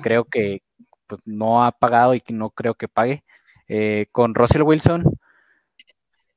Creo 0.01 0.25
que 0.25 0.63
pues, 1.07 1.21
no 1.25 1.63
ha 1.65 1.71
pagado 1.73 2.13
y 2.15 2.21
que 2.21 2.33
no 2.33 2.51
creo 2.51 2.75
que 2.75 2.87
pague. 2.87 3.23
Con 4.11 4.35
Russell 4.35 4.63
Wilson, 4.63 5.19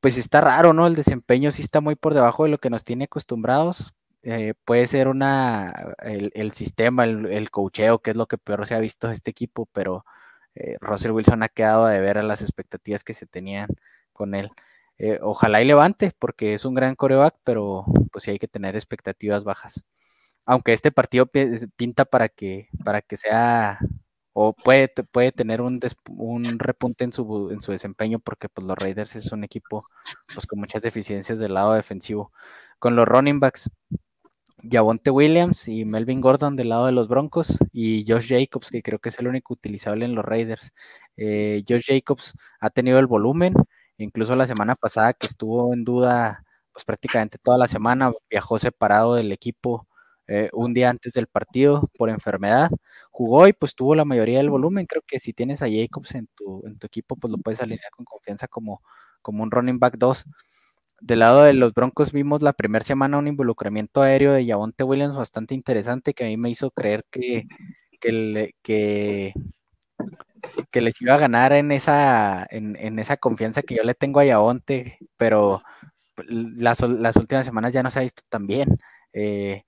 pues 0.01 0.19
está 0.19 0.41
raro, 0.41 0.73
¿no? 0.73 0.87
El 0.87 0.95
desempeño 0.97 1.51
sí 1.51 1.63
está 1.63 1.81
muy 1.81 1.95
por 1.95 2.15
debajo 2.15 2.45
de 2.45 2.51
lo 2.51 2.59
que 2.59 2.71
nos 2.71 2.85
tiene 2.85 3.05
acostumbrados. 3.05 3.95
puede 4.65 4.87
ser 4.87 5.09
una 5.09 5.95
el, 6.03 6.31
el 6.35 6.53
sistema, 6.53 7.05
el, 7.05 7.27
el 7.27 7.51
cocheo, 7.51 8.01
que 8.01 8.11
es 8.11 8.17
lo 8.17 8.27
que 8.27 8.39
peor 8.39 8.67
se 8.67 8.75
ha 8.75 8.81
visto 8.81 9.09
de 9.09 9.15
este 9.15 9.31
equipo, 9.31 9.69
pero 9.73 10.05
eh, 10.55 10.77
Russell 10.81 11.13
Wilson 11.13 11.43
ha 11.43 11.49
quedado 11.49 11.87
de 11.87 12.01
ver 12.01 12.19
a 12.19 12.23
las 12.23 12.43
expectativas 12.43 13.05
que 13.05 13.15
se 13.15 13.27
tenían 13.27 13.69
con 14.13 14.35
él. 14.35 14.51
Eh, 14.99 15.19
ojalá 15.23 15.63
y 15.63 15.65
levante, 15.65 16.13
porque 16.19 16.55
es 16.55 16.65
un 16.65 16.75
gran 16.75 16.95
coreback, 16.95 17.37
pero 17.45 17.85
pues 18.13 18.25
sí 18.25 18.31
hay 18.33 18.39
que 18.39 18.49
tener 18.49 18.77
expectativas 18.77 19.45
bajas. 19.45 19.83
Aunque 20.45 20.73
este 20.73 20.93
partido 20.93 21.27
pinta 21.77 22.05
para 22.05 22.29
que, 22.29 22.69
para 22.85 23.03
que 23.03 23.17
sea, 23.17 23.79
o 24.33 24.55
puede, 24.55 24.89
puede 24.89 25.33
tener 25.33 25.61
un, 25.61 25.81
un 26.17 26.59
repunte 26.59 27.05
en 27.05 27.13
su, 27.13 27.51
en 27.53 27.61
su 27.61 27.73
desempeño, 27.73 28.19
porque 28.19 28.49
pues 28.49 28.67
los 28.67 28.79
Raiders 28.79 29.17
es 29.17 29.33
un 29.33 29.45
equipo 29.45 29.83
pues, 30.35 30.47
con 30.47 30.59
muchas 30.59 30.83
deficiencias 30.83 31.39
del 31.39 31.55
lado 31.55 31.75
defensivo. 31.75 32.33
Con 32.79 32.97
los 32.97 33.07
running 33.07 33.41
backs, 33.41 33.71
Javonte 34.71 35.11
Williams 35.11 35.69
y 35.69 35.85
Melvin 35.85 36.21
Gordon 36.21 36.57
del 36.57 36.69
lado 36.69 36.87
de 36.87 36.93
los 36.93 37.09
Broncos 37.09 37.59
y 37.73 38.05
Josh 38.07 38.29
Jacobs, 38.29 38.71
que 38.71 38.83
creo 38.83 38.99
que 38.99 39.09
es 39.09 39.19
el 39.19 39.29
único 39.29 39.55
utilizable 39.55 40.05
en 40.05 40.15
los 40.15 40.25
Raiders. 40.25 40.73
Eh, 41.17 41.65
Josh 41.69 41.87
Jacobs 41.87 42.35
ha 42.61 42.71
tenido 42.71 42.99
el 42.99 43.07
volumen, 43.07 43.55
incluso 43.99 44.37
la 44.37 44.47
semana 44.47 44.77
pasada 44.77 45.15
que 45.15 45.27
estuvo 45.27 45.75
en 45.75 45.85
duda, 45.85 46.45
pues 46.73 46.85
prácticamente 46.85 47.39
toda 47.39 47.59
la 47.59 47.69
semana 47.69 48.13
viajó 48.31 48.59
separado 48.59 49.15
del 49.15 49.33
equipo 49.33 49.89
eh, 50.29 50.51
un 50.53 50.75
día 50.75 50.91
antes 50.91 51.13
del 51.15 51.27
partido 51.27 51.91
por 51.99 52.11
enfermedad, 52.11 52.71
jugó 53.11 53.49
y 53.49 53.53
pues 53.53 53.75
tuvo 53.75 53.95
la 53.95 54.05
mayoría 54.05 54.39
del 54.39 54.51
volumen. 54.51 54.87
Creo 54.87 55.03
que 55.07 55.21
si 55.21 55.33
tienes 55.33 55.63
a 55.63 55.67
Jacobs 55.71 56.15
en 56.15 56.29
tu, 56.35 56.63
en 56.67 56.79
tu 56.79 56.87
equipo, 56.87 57.17
pues 57.17 57.31
lo 57.31 57.39
puedes 57.39 57.61
alinear 57.61 57.91
con 57.93 58.05
confianza 58.05 58.49
como, 58.49 58.83
como 59.23 59.43
un 59.43 59.51
running 59.51 59.79
back 59.79 59.97
2 59.99 60.27
del 61.03 61.19
lado 61.19 61.43
de 61.43 61.53
los 61.53 61.75
Broncos 61.75 62.13
vimos 62.13 62.43
la 62.43 62.53
primera 62.53 62.85
semana 62.85 63.19
un 63.19 63.27
involucramiento 63.27 64.03
aéreo 64.03 64.33
de 64.33 64.47
Yavonte 64.47 64.85
Williams 64.85 65.17
bastante 65.17 65.53
interesante 65.53 66.15
que 66.15 66.25
a 66.25 66.29
mí 66.29 66.37
me 66.37 66.49
hizo 66.49 66.71
creer 66.71 67.05
que, 67.11 67.47
que, 68.01 68.55
que, 68.63 69.35
les 70.81 71.03
iba 71.03 71.15
a 71.15 71.19
ganar 71.19 71.53
en 71.53 71.73
esa, 71.73 72.47
en, 72.51 72.99
esa 73.01 73.17
confianza 73.17 73.63
que 73.63 73.75
yo 73.75 73.83
le 73.83 73.95
tengo 73.95 74.21
a 74.21 74.25
Yavonte, 74.25 74.99
pero 75.17 75.61
las, 76.17 76.81
últimas 76.81 77.47
semanas 77.47 77.73
ya 77.73 77.83
no 77.83 77.91
se 77.91 77.99
ha 77.99 78.03
visto 78.03 78.23
tan 78.29 78.47
bien. 78.47 78.69
Eh, 79.13 79.65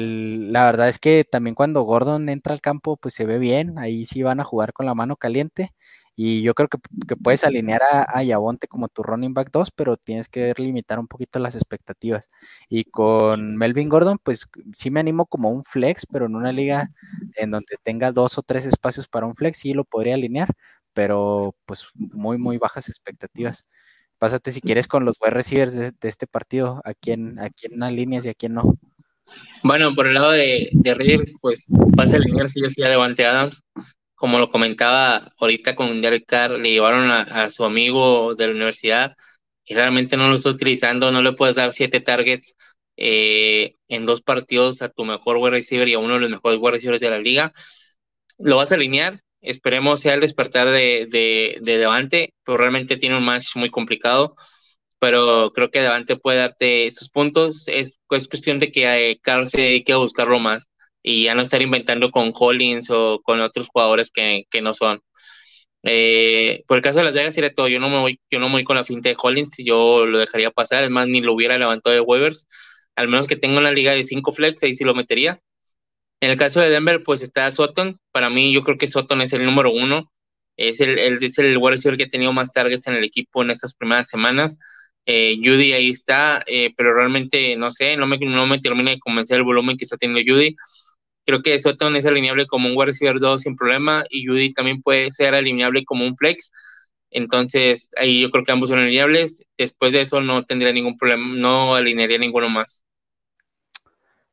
la 0.00 0.64
verdad 0.64 0.88
es 0.88 0.98
que 0.98 1.24
también 1.24 1.54
cuando 1.54 1.82
Gordon 1.82 2.28
entra 2.28 2.52
al 2.52 2.60
campo, 2.60 2.96
pues 2.96 3.14
se 3.14 3.26
ve 3.26 3.38
bien, 3.38 3.78
ahí 3.78 4.06
sí 4.06 4.22
van 4.22 4.40
a 4.40 4.44
jugar 4.44 4.72
con 4.72 4.86
la 4.86 4.94
mano 4.94 5.16
caliente 5.16 5.72
y 6.16 6.42
yo 6.42 6.54
creo 6.54 6.68
que, 6.68 6.78
puedes 7.16 7.42
alinear 7.44 7.82
a, 7.82 8.22
Yabonte 8.22 8.68
como 8.68 8.88
tu 8.88 9.02
running 9.02 9.34
back 9.34 9.50
2, 9.50 9.70
pero 9.72 9.96
tienes 9.96 10.28
que 10.28 10.54
limitar 10.56 10.98
un 10.98 11.08
poquito 11.08 11.38
las 11.40 11.56
expectativas. 11.56 12.30
Y 12.68 12.84
con 12.84 13.56
Melvin 13.56 13.88
Gordon, 13.88 14.18
pues 14.22 14.46
sí 14.72 14.90
me 14.90 15.00
animo 15.00 15.26
como 15.26 15.50
un 15.50 15.64
flex, 15.64 16.06
pero 16.06 16.26
en 16.26 16.36
una 16.36 16.52
liga 16.52 16.90
en 17.36 17.50
donde 17.50 17.76
tenga 17.82 18.12
dos 18.12 18.38
o 18.38 18.42
tres 18.42 18.64
espacios 18.66 19.08
para 19.08 19.26
un 19.26 19.34
flex, 19.34 19.58
sí 19.58 19.74
lo 19.74 19.84
podría 19.84 20.14
alinear, 20.14 20.50
pero 20.92 21.56
pues 21.66 21.88
muy, 21.94 22.38
muy 22.38 22.58
bajas 22.58 22.88
expectativas. 22.88 23.66
Pásate 24.18 24.52
si 24.52 24.60
quieres 24.60 24.88
con 24.88 25.04
los 25.04 25.16
wide 25.20 25.30
receivers 25.32 25.74
de, 25.74 25.92
este 26.02 26.26
partido, 26.26 26.80
a 26.84 26.94
quién, 26.94 27.38
a 27.40 27.50
quién 27.50 27.82
alineas 27.82 28.24
y 28.24 28.28
a 28.30 28.34
quién 28.34 28.54
no. 28.54 28.78
Bueno, 29.62 29.94
por 29.94 30.06
el 30.06 30.14
lado 30.14 30.32
de, 30.32 30.68
de 30.72 31.24
pues 31.40 31.64
vas 31.68 32.12
a 32.12 32.16
alinear 32.16 32.50
si 32.50 32.60
yo 32.60 32.70
sí 32.70 32.82
a 32.82 32.88
Devante 32.88 33.24
Adams 33.24 33.62
como 34.24 34.38
lo 34.38 34.48
comentaba 34.48 35.32
ahorita 35.38 35.74
con 35.74 36.00
Derek 36.00 36.24
Carr, 36.26 36.52
le 36.52 36.70
llevaron 36.70 37.10
a, 37.10 37.50
su 37.50 37.62
amigo 37.62 38.34
de 38.34 38.46
la 38.46 38.54
universidad 38.54 39.16
y 39.66 39.74
realmente 39.74 40.16
no 40.16 40.28
lo 40.28 40.36
está 40.36 40.48
utilizando, 40.48 41.10
no 41.10 41.20
le 41.20 41.32
puedes 41.32 41.56
dar 41.56 41.74
siete 41.74 42.00
targets 42.00 42.54
eh, 42.96 43.74
en 43.88 44.06
dos 44.06 44.22
partidos 44.22 44.80
a 44.80 44.88
tu 44.88 45.04
mejor 45.04 45.36
wide 45.36 45.50
receiver 45.50 45.88
y 45.88 45.92
a 45.92 45.98
uno 45.98 46.14
de 46.14 46.20
los 46.20 46.30
mejores 46.30 46.58
wide 46.58 46.72
receivers 46.72 47.00
de 47.00 47.10
la 47.10 47.18
liga. 47.18 47.52
Lo 48.38 48.56
vas 48.56 48.72
a 48.72 48.76
alinear, 48.76 49.20
esperemos 49.42 50.00
sea 50.00 50.14
el 50.14 50.20
despertar 50.20 50.70
de, 50.70 51.06
de, 51.10 51.58
de 51.60 51.76
Devante, 51.76 52.32
pero 52.44 52.56
realmente 52.56 52.96
tiene 52.96 53.18
un 53.18 53.24
match 53.26 53.56
muy 53.56 53.70
complicado, 53.70 54.36
pero 55.04 55.52
creo 55.52 55.70
que 55.70 55.82
Devante 55.82 56.16
puede 56.16 56.38
darte 56.38 56.86
esos 56.86 57.10
puntos, 57.10 57.68
es, 57.68 58.00
es 58.08 58.26
cuestión 58.26 58.58
de 58.58 58.72
que 58.72 59.10
eh, 59.10 59.20
Carr 59.20 59.46
se 59.50 59.60
dedique 59.60 59.92
a 59.92 59.98
buscarlo 59.98 60.38
más 60.38 60.70
y 61.02 61.24
ya 61.24 61.34
no 61.34 61.42
estar 61.42 61.60
inventando 61.60 62.10
con 62.10 62.32
Hollins 62.34 62.88
o 62.88 63.20
con 63.22 63.42
otros 63.42 63.68
jugadores 63.68 64.10
que, 64.10 64.46
no 64.62 64.72
son. 64.72 65.02
Eh, 65.82 66.64
por 66.66 66.78
el 66.78 66.82
caso 66.82 67.00
de 67.00 67.04
Las 67.04 67.12
Vegas, 67.12 67.36
todo, 67.54 67.68
yo 67.68 67.80
no 67.80 67.90
me 67.90 67.98
voy, 68.00 68.18
yo 68.30 68.38
no 68.40 68.48
voy 68.48 68.64
con 68.64 68.76
la 68.76 68.84
finta 68.84 69.10
de 69.10 69.16
Hollins, 69.22 69.54
yo 69.58 70.06
lo 70.06 70.18
dejaría 70.18 70.50
pasar, 70.50 70.84
es 70.84 70.90
más, 70.90 71.06
ni 71.06 71.20
lo 71.20 71.34
hubiera 71.34 71.58
levantado 71.58 71.94
de 71.94 72.00
waivers, 72.00 72.46
al 72.96 73.08
menos 73.08 73.26
que 73.26 73.36
tenga 73.36 73.58
una 73.58 73.72
liga 73.72 73.92
de 73.92 74.04
5 74.04 74.32
flex, 74.32 74.62
ahí 74.62 74.74
sí 74.74 74.84
lo 74.84 74.94
metería. 74.94 75.38
En 76.20 76.30
el 76.30 76.38
caso 76.38 76.60
de 76.60 76.70
Denver, 76.70 77.02
pues 77.02 77.20
está 77.22 77.50
Sutton, 77.50 77.98
para 78.10 78.30
mí 78.30 78.54
yo 78.54 78.64
creo 78.64 78.78
que 78.78 78.88
Sutton 78.88 79.20
es 79.20 79.34
el 79.34 79.44
número 79.44 79.70
uno, 79.70 80.10
es 80.56 80.80
el, 80.80 80.98
el, 80.98 81.22
es 81.22 81.38
el 81.38 81.58
wide 81.58 81.96
que 81.98 82.04
ha 82.04 82.08
tenido 82.08 82.32
más 82.32 82.52
targets 82.52 82.86
en 82.86 82.94
el 82.94 83.04
equipo 83.04 83.42
en 83.42 83.50
estas 83.50 83.74
primeras 83.74 84.08
semanas. 84.08 84.58
Eh, 85.06 85.36
Judy 85.42 85.72
ahí 85.72 85.90
está, 85.90 86.42
eh, 86.46 86.72
pero 86.76 86.94
realmente 86.94 87.56
no 87.56 87.70
sé, 87.70 87.96
no 87.96 88.06
me, 88.06 88.18
no 88.18 88.46
me 88.46 88.58
termina 88.58 88.90
de 88.92 88.98
convencer 88.98 89.36
el 89.38 89.42
volumen 89.44 89.76
que 89.76 89.84
está 89.84 89.96
teniendo 89.96 90.32
Judy. 90.32 90.56
Creo 91.26 91.42
que 91.42 91.58
Sutton 91.58 91.96
es 91.96 92.06
alineable 92.06 92.46
como 92.46 92.68
un 92.68 92.76
wide 92.76 92.86
receiver 92.86 93.18
2 93.18 93.42
sin 93.42 93.56
problema 93.56 94.04
y 94.10 94.26
Judy 94.26 94.50
también 94.50 94.82
puede 94.82 95.10
ser 95.10 95.34
alineable 95.34 95.84
como 95.84 96.06
un 96.06 96.16
flex. 96.16 96.50
Entonces, 97.10 97.88
ahí 97.96 98.22
yo 98.22 98.30
creo 98.30 98.44
que 98.44 98.52
ambos 98.52 98.70
son 98.70 98.80
alineables. 98.80 99.42
Después 99.56 99.92
de 99.92 100.02
eso 100.02 100.20
no 100.20 100.44
tendría 100.44 100.72
ningún 100.72 100.96
problema, 100.98 101.34
no 101.36 101.74
alinearía 101.74 102.18
ninguno 102.18 102.48
más. 102.50 102.84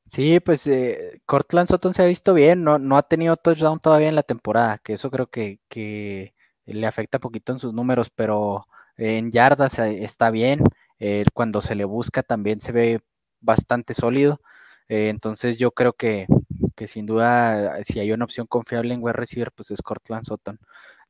Sí, 0.08 0.42
pues 0.42 0.68
eh, 0.68 1.22
Cortland 1.26 1.70
Sutton 1.70 1.94
se 1.94 2.04
ha 2.04 2.06
visto 2.06 2.34
bien, 2.34 2.66
no, 2.66 2.80
no 2.80 2.98
ha 2.98 3.04
tenido 3.04 3.38
touchdown 3.38 3.80
todavía 3.80 4.10
en 4.10 4.16
la 4.16 4.24
temporada, 4.24 4.78
que 4.80 4.94
eso 4.94 5.10
creo 5.10 5.28
que, 5.28 5.60
que 5.70 6.34
le 6.66 6.86
afecta 6.86 7.20
poquito 7.20 7.54
en 7.54 7.60
sus 7.60 7.74
números, 7.74 8.10
pero 8.10 8.68
en 9.02 9.32
yardas 9.32 9.80
está 9.80 10.32
bien. 10.32 10.64
Eh, 11.00 11.24
cuando 11.34 11.62
se 11.62 11.76
le 11.76 11.86
busca 11.86 12.24
también 12.24 12.62
se 12.62 12.72
ve 12.72 13.02
bastante 13.40 13.94
sólido. 13.94 14.40
Eh, 14.88 15.10
entonces 15.10 15.58
yo 15.60 15.72
creo 15.72 15.94
que, 15.94 16.28
que, 16.76 16.88
sin 16.88 17.06
duda, 17.06 17.84
si 17.84 18.00
hay 18.00 18.12
una 18.12 18.26
opción 18.26 18.48
confiable 18.48 18.94
en 18.94 19.02
wide 19.04 19.14
receiver, 19.14 19.52
pues 19.52 19.72
es 19.72 19.82
Cortland 19.82 20.26
Sutton. 20.26 20.60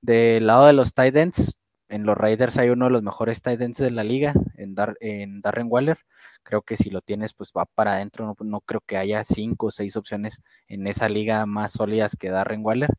Del 0.01 0.47
lado 0.47 0.65
de 0.67 0.73
los 0.73 0.93
tight 0.93 1.15
ends, 1.15 1.57
en 1.89 2.05
los 2.05 2.17
Raiders 2.17 2.57
hay 2.57 2.69
uno 2.69 2.85
de 2.85 2.91
los 2.91 3.03
mejores 3.03 3.41
tight 3.41 3.61
ends 3.61 3.79
de 3.79 3.91
la 3.91 4.03
liga, 4.03 4.33
en, 4.57 4.75
en 5.01 5.41
Darren 5.41 5.67
Waller. 5.69 5.97
Creo 6.43 6.61
que 6.61 6.77
si 6.77 6.89
lo 6.89 7.01
tienes, 7.01 7.33
pues 7.33 7.51
va 7.55 7.65
para 7.65 7.93
adentro. 7.93 8.35
No, 8.39 8.61
creo 8.61 8.81
que 8.85 8.97
haya 8.97 9.23
cinco 9.23 9.67
o 9.67 9.71
seis 9.71 9.97
opciones 9.97 10.41
en 10.67 10.87
esa 10.87 11.09
liga 11.09 11.45
más 11.45 11.73
sólidas 11.73 12.15
que 12.15 12.29
Darren 12.29 12.65
Waller. 12.65 12.89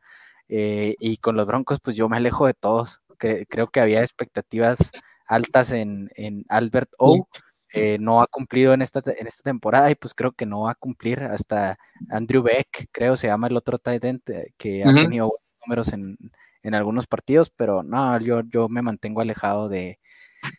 eh, 0.49 0.97
y 1.01 1.17
con 1.19 1.37
los 1.37 1.47
Broncos, 1.47 1.81
pues 1.83 1.97
yo 1.97 2.09
me 2.09 2.19
alejo 2.19 2.47
de 2.47 2.55
todos. 2.55 3.03
Creo 3.49 3.69
que 3.69 3.81
había 3.81 4.01
expectativas 4.01 4.91
altas 5.27 5.73
en, 5.73 6.11
Albert 6.49 6.91
O. 6.99 7.27
Eh, 7.75 7.97
no 7.99 8.21
ha 8.21 8.27
cumplido 8.27 8.75
en 8.75 8.83
esta, 8.83 9.01
en 9.07 9.27
esta 9.27 9.45
temporada 9.45 9.91
y 9.91 9.95
pues 9.95 10.13
creo 10.13 10.33
que 10.33 10.45
no 10.45 10.63
va 10.63 10.73
a 10.73 10.75
cumplir 10.75 11.23
hasta 11.23 11.79
Andrew 12.11 12.43
Beck, 12.43 12.89
creo 12.93 13.17
se 13.17 13.29
llama 13.29 13.47
el 13.47 13.57
otro 13.57 13.79
tight 13.79 14.05
end 14.05 14.21
eh, 14.29 14.53
que 14.59 14.85
ha 14.85 14.93
tenido 14.93 15.33
números 15.65 15.91
en, 15.95 16.19
algunos 16.75 17.07
partidos, 17.07 17.49
pero 17.49 17.83
no, 17.83 18.21
yo, 18.21 18.43
yo 18.43 18.69
me 18.69 18.83
mantengo 18.83 19.23
alejado 19.23 19.71
de, 19.71 20.01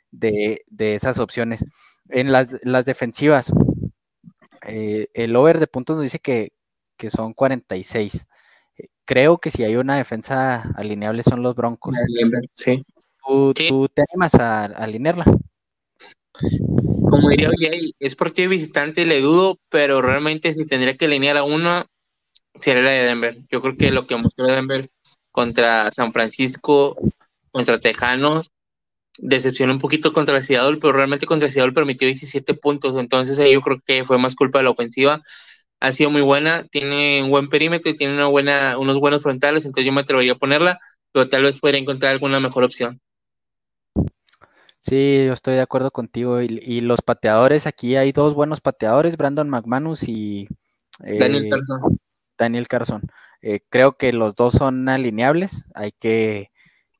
de, 0.09 0.59
esas 0.79 1.19
opciones. 1.19 1.65
En 2.09 2.31
las, 2.31 2.57
las 2.63 2.85
defensivas, 2.85 3.53
el 4.63 5.35
over 5.35 5.59
de 5.59 5.67
puntos 5.67 5.97
nos 5.97 6.03
dice 6.03 6.17
que, 6.17 6.51
que 6.97 7.11
son 7.11 7.33
46 7.33 8.27
creo 9.05 9.37
que 9.37 9.51
si 9.51 9.63
hay 9.63 9.75
una 9.75 9.97
defensa 9.97 10.63
alineable 10.75 11.23
son 11.23 11.41
los 11.41 11.55
Broncos. 11.55 11.97
¿Tú, 13.25 13.53
te 13.53 14.03
animas 14.11 14.35
a, 14.35 14.65
alinearla? 14.65 15.25
Como 17.09 17.29
diría 17.29 17.49
oye, 17.49 17.93
es 17.99 18.15
partido 18.15 18.49
visitante, 18.49 19.05
le 19.05 19.21
dudo, 19.21 19.59
pero 19.69 20.01
realmente 20.01 20.51
si 20.51 20.65
tendría 20.65 20.97
que 20.97 21.05
alinear 21.05 21.37
a 21.37 21.43
uno, 21.43 21.85
sería 22.59 22.81
la 22.81 22.91
de 22.91 23.03
Denver. 23.03 23.37
Yo 23.49 23.61
creo 23.61 23.77
que 23.77 23.91
lo 23.91 24.07
que 24.07 24.17
mostró 24.17 24.47
Denver 24.47 24.89
contra 25.31 25.91
San 25.91 26.11
Francisco, 26.11 26.97
contra 27.51 27.79
Tejanos, 27.79 28.51
decepcionó 29.19 29.73
un 29.73 29.79
poquito 29.79 30.11
contra 30.11 30.41
Seattle, 30.41 30.79
pero 30.81 30.93
realmente 30.93 31.25
contra 31.25 31.49
Seattle 31.49 31.73
permitió 31.73 32.07
17 32.07 32.55
puntos, 32.55 32.99
entonces 32.99 33.37
yo 33.37 33.61
creo 33.61 33.79
que 33.85 34.05
fue 34.05 34.17
más 34.17 34.35
culpa 34.35 34.57
de 34.57 34.63
la 34.63 34.71
ofensiva 34.71 35.21
ha 35.83 35.91
sido 35.91 36.09
muy 36.09 36.21
buena, 36.21 36.65
tiene 36.71 37.21
un 37.21 37.29
buen 37.29 37.49
perímetro 37.49 37.91
y 37.91 37.97
tiene 37.97 38.13
una 38.13 38.27
buena, 38.27 38.77
unos 38.77 39.01
buenos 39.01 39.21
frontales, 39.21 39.65
entonces 39.65 39.85
yo 39.85 39.91
me 39.91 39.99
atrevería 39.99 40.31
a 40.31 40.37
ponerla, 40.37 40.79
pero 41.11 41.27
tal 41.27 41.43
vez 41.43 41.59
podría 41.59 41.81
encontrar 41.81 42.13
alguna 42.13 42.39
mejor 42.39 42.63
opción. 42.63 43.01
Sí, 44.79 45.25
yo 45.25 45.33
estoy 45.33 45.55
de 45.55 45.61
acuerdo 45.61 45.91
contigo. 45.91 46.41
Y, 46.41 46.79
los 46.79 47.01
pateadores, 47.01 47.67
aquí 47.67 47.97
hay 47.97 48.13
dos 48.13 48.33
buenos 48.33 48.61
pateadores, 48.61 49.17
Brandon 49.17 49.49
McManus 49.49 50.07
y 50.07 50.47
Daniel 50.99 51.47
eh, 51.47 51.49
Carson. 51.49 51.99
Daniel 52.37 52.67
Carson. 52.69 53.01
Eh, 53.41 53.59
creo 53.67 53.97
que 53.97 54.13
los 54.13 54.35
dos 54.35 54.53
son 54.53 54.87
alineables. 54.87 55.65
Hay 55.73 55.91
que, 55.91 56.51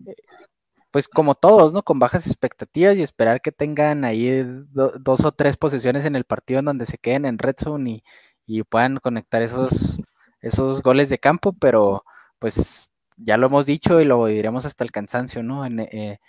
eh, 0.06 0.16
pues 0.92 1.08
como 1.08 1.36
todos, 1.36 1.72
¿no? 1.72 1.84
Con 1.84 2.00
bajas 2.00 2.28
expectativas 2.28 2.98
y 2.98 3.02
esperar 3.02 3.40
que 3.40 3.54
tengan 3.54 4.04
ahí 4.04 4.46
dos 4.74 5.24
o 5.24 5.32
tres 5.32 5.56
posesiones 5.56 6.04
en 6.04 6.18
el 6.18 6.26
partido 6.26 6.60
en 6.60 6.66
donde 6.66 6.86
se 6.86 6.98
queden 6.98 7.24
en 7.24 7.38
red 7.38 7.56
zone 7.58 7.90
y, 7.90 8.04
y 8.46 8.64
puedan 8.64 8.98
conectar 8.98 9.42
esos, 9.42 10.00
esos 10.42 10.82
goles 10.82 11.10
de 11.10 11.20
campo, 11.20 11.54
pero 11.54 12.04
pues 12.40 12.92
ya 13.18 13.38
lo 13.38 13.48
hemos 13.48 13.66
dicho 13.66 14.02
y 14.02 14.06
lo 14.06 14.26
diremos 14.26 14.66
hasta 14.66 14.84
el 14.84 14.92
cansancio, 14.92 15.44
¿no? 15.44 15.66
Eh, 15.66 16.20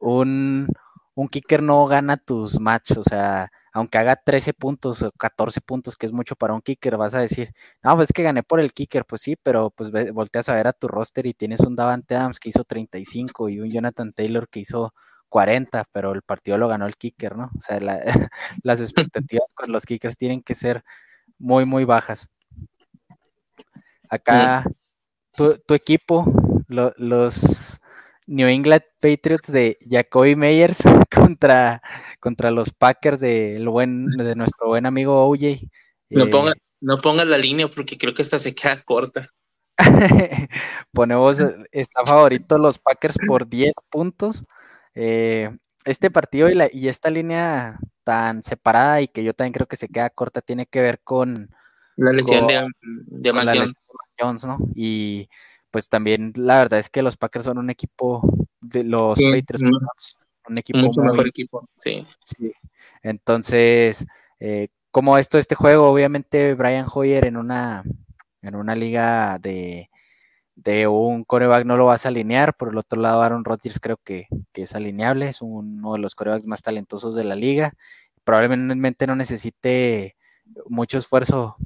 un, 0.00 0.68
un, 1.14 1.28
kicker 1.28 1.62
no 1.62 1.86
gana 1.86 2.16
tus 2.16 2.60
matches, 2.60 2.98
o 2.98 3.04
sea, 3.04 3.50
aunque 3.72 3.98
haga 3.98 4.16
13 4.16 4.54
puntos 4.54 5.02
o 5.02 5.10
14 5.12 5.60
puntos, 5.60 5.96
que 5.96 6.06
es 6.06 6.12
mucho 6.12 6.36
para 6.36 6.54
un 6.54 6.62
kicker, 6.62 6.96
vas 6.96 7.14
a 7.14 7.20
decir, 7.20 7.52
no, 7.82 7.94
pues 7.96 8.10
es 8.10 8.12
que 8.14 8.22
gané 8.22 8.42
por 8.42 8.60
el 8.60 8.72
kicker, 8.72 9.04
pues 9.04 9.22
sí, 9.22 9.36
pero 9.42 9.70
pues 9.70 9.90
volteas 10.12 10.48
a 10.48 10.54
ver 10.54 10.66
a 10.66 10.72
tu 10.72 10.88
roster 10.88 11.26
y 11.26 11.34
tienes 11.34 11.60
un 11.60 11.76
Davante 11.76 12.16
Adams 12.16 12.40
que 12.40 12.48
hizo 12.50 12.64
35 12.64 13.48
y 13.48 13.60
un 13.60 13.70
Jonathan 13.70 14.12
Taylor 14.12 14.48
que 14.48 14.60
hizo 14.60 14.94
40, 15.28 15.84
pero 15.92 16.12
el 16.12 16.22
partido 16.22 16.58
lo 16.58 16.68
ganó 16.68 16.86
el 16.86 16.96
kicker, 16.96 17.36
¿no? 17.36 17.50
O 17.56 17.60
sea, 17.60 17.78
las 18.62 18.80
expectativas 18.80 19.48
con 19.54 19.72
los 19.72 19.84
kickers 19.84 20.16
tienen 20.16 20.42
que 20.42 20.54
ser 20.54 20.84
muy, 21.38 21.64
muy 21.64 21.84
bajas. 21.84 22.28
Acá, 24.08 24.64
tu, 25.34 25.74
equipo, 25.74 26.24
los 26.68 27.80
New 28.26 28.48
England 28.48 28.82
Patriots 29.00 29.50
de 29.50 29.78
Jacoby 29.88 30.36
Meyers 30.36 30.82
contra, 31.14 31.82
contra 32.20 32.50
los 32.50 32.70
Packers 32.70 33.20
de, 33.20 33.62
buen, 33.66 34.06
de 34.06 34.34
nuestro 34.34 34.68
buen 34.68 34.86
amigo 34.86 35.28
OJ. 35.28 35.60
No, 36.10 36.24
eh, 36.24 36.28
ponga, 36.28 36.52
no 36.80 37.00
pongas 37.00 37.26
la 37.26 37.38
línea 37.38 37.68
porque 37.68 37.98
creo 37.98 38.14
que 38.14 38.22
esta 38.22 38.38
se 38.38 38.54
queda 38.54 38.82
corta. 38.82 39.30
Ponemos, 40.92 41.38
está 41.70 42.04
favorito 42.04 42.58
los 42.58 42.78
Packers 42.78 43.16
por 43.26 43.48
10 43.48 43.74
puntos. 43.90 44.44
Eh, 44.94 45.50
este 45.86 46.10
partido 46.10 46.50
y, 46.50 46.54
la, 46.54 46.68
y 46.70 46.88
esta 46.88 47.10
línea 47.10 47.78
tan 48.04 48.42
separada 48.42 49.00
y 49.00 49.08
que 49.08 49.24
yo 49.24 49.34
también 49.34 49.52
creo 49.52 49.66
que 49.66 49.76
se 49.76 49.88
queda 49.88 50.10
corta 50.10 50.42
tiene 50.42 50.66
que 50.66 50.80
ver 50.82 51.00
con 51.02 51.50
la 51.96 52.12
lesión 52.12 52.46
de, 52.46 52.66
de 53.06 53.74
Jones, 54.18 54.44
¿no? 54.44 54.58
Y 54.74 55.28
pues 55.70 55.88
también 55.88 56.32
la 56.36 56.56
verdad 56.58 56.78
es 56.78 56.90
que 56.90 57.02
los 57.02 57.16
Packers 57.16 57.44
son 57.46 57.58
un 57.58 57.70
equipo 57.70 58.22
de 58.60 58.84
los 58.84 59.18
Patriots, 59.18 60.16
un 60.48 60.58
equipo 60.58 60.78
mucho 60.78 61.00
mejor 61.00 61.28
equipo, 61.28 61.68
sí. 61.76 62.04
Entonces, 63.02 64.06
eh, 64.40 64.68
como 64.90 65.18
esto, 65.18 65.38
este 65.38 65.54
juego, 65.54 65.88
obviamente 65.90 66.54
Brian 66.54 66.86
Hoyer 66.92 67.26
en 67.26 67.36
una 67.36 67.84
en 68.42 68.54
una 68.54 68.74
liga 68.74 69.38
de 69.38 69.90
de 70.56 70.88
un 70.88 71.22
coreback 71.22 71.64
no 71.64 71.76
lo 71.76 71.86
vas 71.86 72.04
a 72.04 72.08
alinear. 72.08 72.56
Por 72.56 72.70
el 72.70 72.78
otro 72.78 73.00
lado, 73.00 73.22
Aaron 73.22 73.44
Rodgers 73.44 73.78
creo 73.78 73.98
que, 74.02 74.26
es 74.54 74.74
alineable, 74.74 75.28
es 75.28 75.42
uno 75.42 75.92
de 75.92 75.98
los 76.00 76.14
corebacks 76.14 76.46
más 76.46 76.62
talentosos 76.62 77.14
de 77.14 77.24
la 77.24 77.36
liga. 77.36 77.74
Probablemente 78.24 79.06
no 79.06 79.14
necesite 79.14 80.16
mucho 80.68 80.98
esfuerzo. 80.98 81.56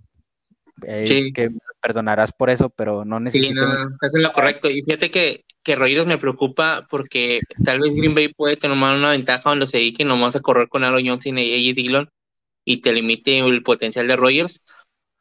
Eh, 0.87 1.33
que 1.35 1.51
perdonarás 1.81 2.33
por 2.33 2.51
eso, 2.51 2.71
pero 2.71 3.05
no 3.05 3.21
necesita. 3.21 3.49
Sí, 3.49 3.55
no, 3.55 3.73
eso 4.03 4.17
es 4.17 4.23
lo 4.23 4.33
correcto. 4.33 4.69
Y 4.69 4.83
fíjate 4.83 5.11
que, 5.11 5.45
que 5.63 5.77
Rodgers 5.77 6.07
me 6.07 6.19
preocupa 6.19 6.87
porque 6.91 7.41
tal 7.65 7.81
vez 7.81 7.95
Green 7.95 8.15
Bay 8.15 8.29
puede 8.29 8.57
tomar 8.57 8.97
una 8.97 9.11
ventaja 9.11 9.51
donde 9.51 9.67
se 9.67 9.79
dedique 9.79 10.05
nomás 10.05 10.37
a 10.37 10.41
correr 10.41 10.69
con 10.69 10.85
Aaron 10.85 11.07
Johnson 11.07 11.39
y 11.39 11.69
AJ 11.69 11.75
Dillon 11.75 12.11
y 12.65 12.81
te 12.81 12.93
limite 12.93 13.39
el 13.39 13.63
potencial 13.63 14.09
de 14.09 14.17
Rodgers 14.17 14.65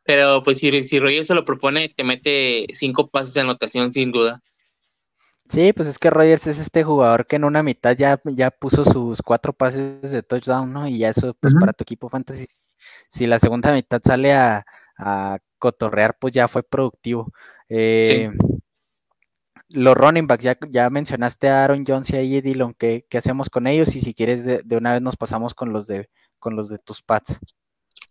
pero 0.03 0.41
pues 0.43 0.57
si, 0.57 0.83
si 0.83 0.99
Rogers 0.99 1.27
se 1.27 1.35
lo 1.35 1.45
propone, 1.45 1.89
te 1.89 2.03
mete 2.03 2.67
cinco 2.73 3.09
pases 3.09 3.33
de 3.33 3.41
anotación 3.41 3.93
sin 3.93 4.11
duda. 4.11 4.41
Sí, 5.49 5.73
pues 5.73 5.87
es 5.87 5.97
que 5.97 6.11
Rogers 6.11 6.45
es 6.45 6.59
este 6.59 6.83
jugador 6.83 7.25
que 7.25 7.37
en 7.37 7.43
una 7.43 7.63
mitad 7.63 7.97
ya, 7.97 8.21
ya 8.25 8.51
puso 8.51 8.85
sus 8.85 9.21
cuatro 9.23 9.51
pases 9.51 10.11
de 10.11 10.21
touchdown, 10.21 10.71
¿no? 10.71 10.87
Y 10.87 10.99
ya 10.99 11.09
eso, 11.09 11.35
pues 11.39 11.55
para 11.59 11.73
tu 11.73 11.83
equipo 11.83 12.07
fantasy, 12.07 12.45
si 13.09 13.25
la 13.25 13.39
segunda 13.39 13.71
mitad 13.73 13.99
sale 14.03 14.33
a, 14.33 14.65
cotorrear, 15.57 16.17
pues 16.19 16.33
ya 16.33 16.47
fue 16.47 16.61
productivo. 16.63 17.31
Eh, 17.67 18.31
los 19.69 19.95
running 19.95 20.27
backs, 20.27 20.43
ya, 20.43 20.57
ya 20.69 20.89
mencionaste 20.89 21.49
a 21.49 21.63
Aaron 21.63 21.83
Jones 21.85 22.09
y 22.11 22.15
a 22.15 22.21
Eddie 22.21 22.41
Dillon, 22.41 22.73
¿qué, 22.73 23.05
hacemos 23.13 23.49
con 23.49 23.67
ellos? 23.67 23.95
Y 23.95 24.01
si 24.01 24.13
quieres, 24.13 24.45
de, 24.45 24.61
de, 24.63 24.77
una 24.77 24.93
vez 24.93 25.01
nos 25.01 25.15
pasamos 25.15 25.53
con 25.53 25.73
los 25.73 25.87
de, 25.87 26.09
con 26.37 26.55
los 26.55 26.69
de 26.69 26.79
tus 26.79 27.01
pads. 27.01 27.39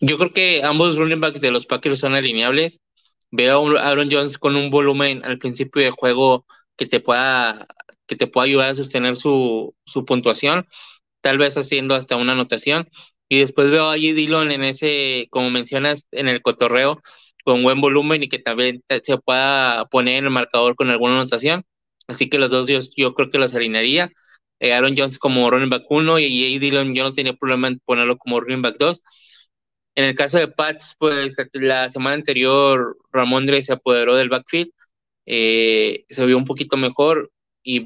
Yo 0.00 0.16
creo 0.18 0.32
que 0.32 0.62
ambos 0.62 0.96
running 0.96 1.20
backs 1.20 1.40
de 1.40 1.50
los 1.50 1.66
Packers 1.66 1.98
son 2.00 2.14
alineables. 2.14 2.80
Veo 3.30 3.76
a 3.78 3.88
Aaron 3.90 4.10
Jones 4.10 4.38
con 4.38 4.56
un 4.56 4.70
volumen 4.70 5.24
al 5.24 5.38
principio 5.38 5.82
de 5.82 5.90
juego 5.90 6.46
que 6.76 6.86
te 6.86 7.00
pueda, 7.00 7.66
que 8.06 8.16
te 8.16 8.26
pueda 8.26 8.44
ayudar 8.46 8.70
a 8.70 8.74
sostener 8.74 9.16
su, 9.16 9.74
su 9.84 10.04
puntuación, 10.04 10.66
tal 11.20 11.38
vez 11.38 11.56
haciendo 11.56 11.94
hasta 11.94 12.16
una 12.16 12.32
anotación. 12.32 12.88
Y 13.28 13.40
después 13.40 13.70
veo 13.70 13.90
a 13.90 13.96
G. 13.96 14.14
Dillon 14.14 14.50
en 14.52 14.64
ese, 14.64 15.28
como 15.30 15.50
mencionas, 15.50 16.08
en 16.12 16.28
el 16.28 16.42
cotorreo, 16.42 17.00
con 17.44 17.62
buen 17.62 17.80
volumen 17.80 18.22
y 18.22 18.28
que 18.28 18.38
también 18.38 18.82
se 19.02 19.18
pueda 19.18 19.84
poner 19.86 20.18
en 20.18 20.24
el 20.26 20.30
marcador 20.30 20.76
con 20.76 20.90
alguna 20.90 21.14
anotación. 21.14 21.64
Así 22.08 22.28
que 22.30 22.38
los 22.38 22.50
dos 22.50 22.68
yo, 22.68 22.80
yo 22.96 23.14
creo 23.14 23.30
que 23.30 23.38
los 23.38 23.54
alinearía. 23.54 24.10
Eh, 24.60 24.72
Aaron 24.72 24.94
Jones 24.96 25.18
como 25.18 25.50
running 25.50 25.70
back 25.70 25.84
1 25.90 26.18
y 26.18 26.56
A. 26.56 26.58
Dillon 26.60 26.94
yo 26.94 27.04
no 27.04 27.12
tenía 27.12 27.34
problema 27.34 27.68
en 27.68 27.80
ponerlo 27.80 28.18
como 28.18 28.40
running 28.40 28.62
back 28.62 28.76
2 28.78 29.02
en 29.98 30.04
el 30.04 30.14
caso 30.14 30.38
de 30.38 30.46
Pats, 30.46 30.94
pues 30.96 31.34
la 31.54 31.90
semana 31.90 32.14
anterior 32.14 32.96
Ramondre 33.10 33.62
se 33.62 33.72
apoderó 33.72 34.14
del 34.14 34.28
backfield, 34.28 34.70
eh, 35.26 36.04
se 36.08 36.24
vio 36.24 36.36
un 36.36 36.44
poquito 36.44 36.76
mejor 36.76 37.32
y 37.64 37.84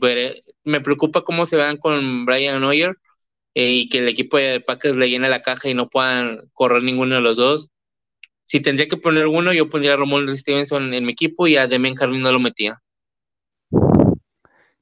me 0.64 0.82
preocupa 0.82 1.22
cómo 1.24 1.46
se 1.46 1.56
vean 1.56 1.78
con 1.78 2.26
Brian 2.26 2.60
Neuer 2.60 2.98
eh, 3.54 3.70
y 3.72 3.88
que 3.88 4.00
el 4.00 4.08
equipo 4.08 4.36
de 4.36 4.60
Packers 4.60 4.96
le 4.96 5.08
llene 5.08 5.30
la 5.30 5.40
caja 5.40 5.70
y 5.70 5.74
no 5.74 5.88
puedan 5.88 6.50
correr 6.52 6.82
ninguno 6.82 7.14
de 7.14 7.22
los 7.22 7.38
dos. 7.38 7.70
Si 8.44 8.60
tendría 8.60 8.88
que 8.88 8.98
poner 8.98 9.26
uno, 9.26 9.54
yo 9.54 9.70
pondría 9.70 9.94
a 9.94 9.96
Ramondre 9.96 10.36
Stevenson 10.36 10.92
en 10.92 11.06
mi 11.06 11.12
equipo 11.12 11.46
y 11.46 11.56
a 11.56 11.66
Demian 11.66 11.94
Carlin 11.94 12.20
no 12.20 12.30
lo 12.30 12.40
metía. 12.40 12.82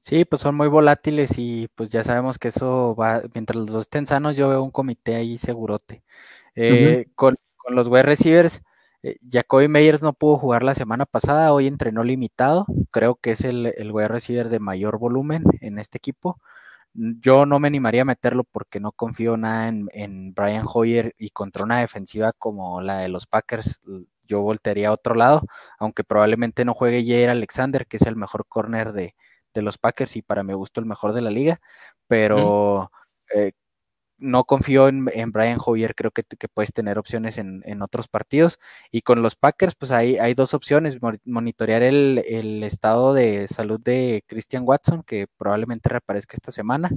Sí, 0.03 0.25
pues 0.25 0.41
son 0.43 0.55
muy 0.55 0.69
volátiles 0.69 1.39
y 1.39 1.69
pues 1.75 1.91
ya 1.91 2.03
sabemos 2.03 2.39
que 2.39 2.49
eso 2.49 2.97
va, 2.97 3.23
mientras 3.35 3.57
los 3.57 3.67
dos 3.71 3.83
estén 3.83 4.07
sanos, 4.07 4.37
yo 4.37 4.49
veo 4.49 4.63
un 4.63 4.71
comité 4.71 5.15
ahí 5.17 5.37
segurote. 5.37 6.03
Eh, 6.55 7.07
con, 7.15 7.37
los 7.69 7.89
wide 7.89 8.03
receivers, 8.05 8.63
eh, 9.03 9.19
Jacoby 9.31 9.69
Meyers 9.69 10.03
no 10.03 10.15
pudo 10.15 10.39
jugar 10.39 10.63
la 10.63 10.75
semana 10.75 11.07
pasada, 11.07 11.53
hoy 11.53 11.67
entrenó 11.67 12.03
limitado, 12.03 12.67
creo 12.91 13.17
que 13.17 13.33
es 13.33 13.45
el, 13.45 13.67
el 13.77 13.93
wide 13.93 14.09
receiver 14.09 14.49
de 14.49 14.59
mayor 14.59 14.99
volumen 14.99 15.45
en 15.61 15.79
este 15.79 15.99
equipo. 15.99 16.41
Yo 16.95 17.47
no 17.47 17.61
me 17.61 17.69
animaría 17.69 18.03
a 18.03 18.05
meterlo 18.07 18.45
porque 18.45 18.81
no 18.81 18.93
confío 18.93 19.37
nada 19.37 19.69
en, 19.69 20.35
Brian 20.35 20.65
Hoyer 20.73 21.15
y 21.19 21.31
contra 21.31 21.65
una 21.65 21.81
defensiva 21.81 22.33
como 22.33 22.81
la 22.81 22.99
de 22.99 23.09
los 23.09 23.27
Packers, 23.27 23.83
yo 24.27 24.41
voltearía 24.41 24.89
a 24.89 24.93
otro 24.93 25.15
lado, 25.15 25.43
aunque 25.79 26.05
probablemente 26.05 26.65
no 26.65 26.75
juegue 26.75 27.05
Jair 27.05 27.31
Alexander, 27.31 27.87
que 27.87 27.99
es 27.99 28.03
el 28.03 28.17
mejor 28.17 28.47
corner 28.49 28.93
de, 28.93 29.15
los 29.55 29.79
Packers 29.79 30.17
y 30.17 30.23
para 30.23 30.43
mi 30.43 30.55
gusto 30.55 30.81
el 30.81 30.87
mejor 30.87 31.13
de 31.13 31.23
la 31.23 31.31
liga, 31.31 31.61
pero 32.07 32.91
eh, 33.35 33.53
no 34.21 34.45
confío 34.45 34.89
en, 34.89 35.07
Brian 35.33 35.59
Hoyer, 35.65 35.95
creo 35.95 36.11
que, 36.11 36.23
puedes 36.53 36.73
tener 36.73 36.99
opciones 36.99 37.39
en, 37.39 37.83
otros 37.83 38.09
partidos. 38.09 38.59
Y 38.91 39.03
con 39.03 39.23
los 39.23 39.35
Packers, 39.37 39.75
pues 39.75 39.91
hay, 39.93 40.19
hay 40.19 40.35
dos 40.35 40.55
opciones, 40.55 40.99
monitorear 41.25 41.83
el, 41.83 42.63
estado 42.63 43.15
de 43.15 43.49
salud 43.49 43.81
de 43.81 44.23
Christian 44.27 44.65
Watson, 44.67 45.03
que 45.03 45.27
probablemente 45.39 45.89
reaparezca 45.89 46.35
esta 46.35 46.53
semana. 46.53 46.91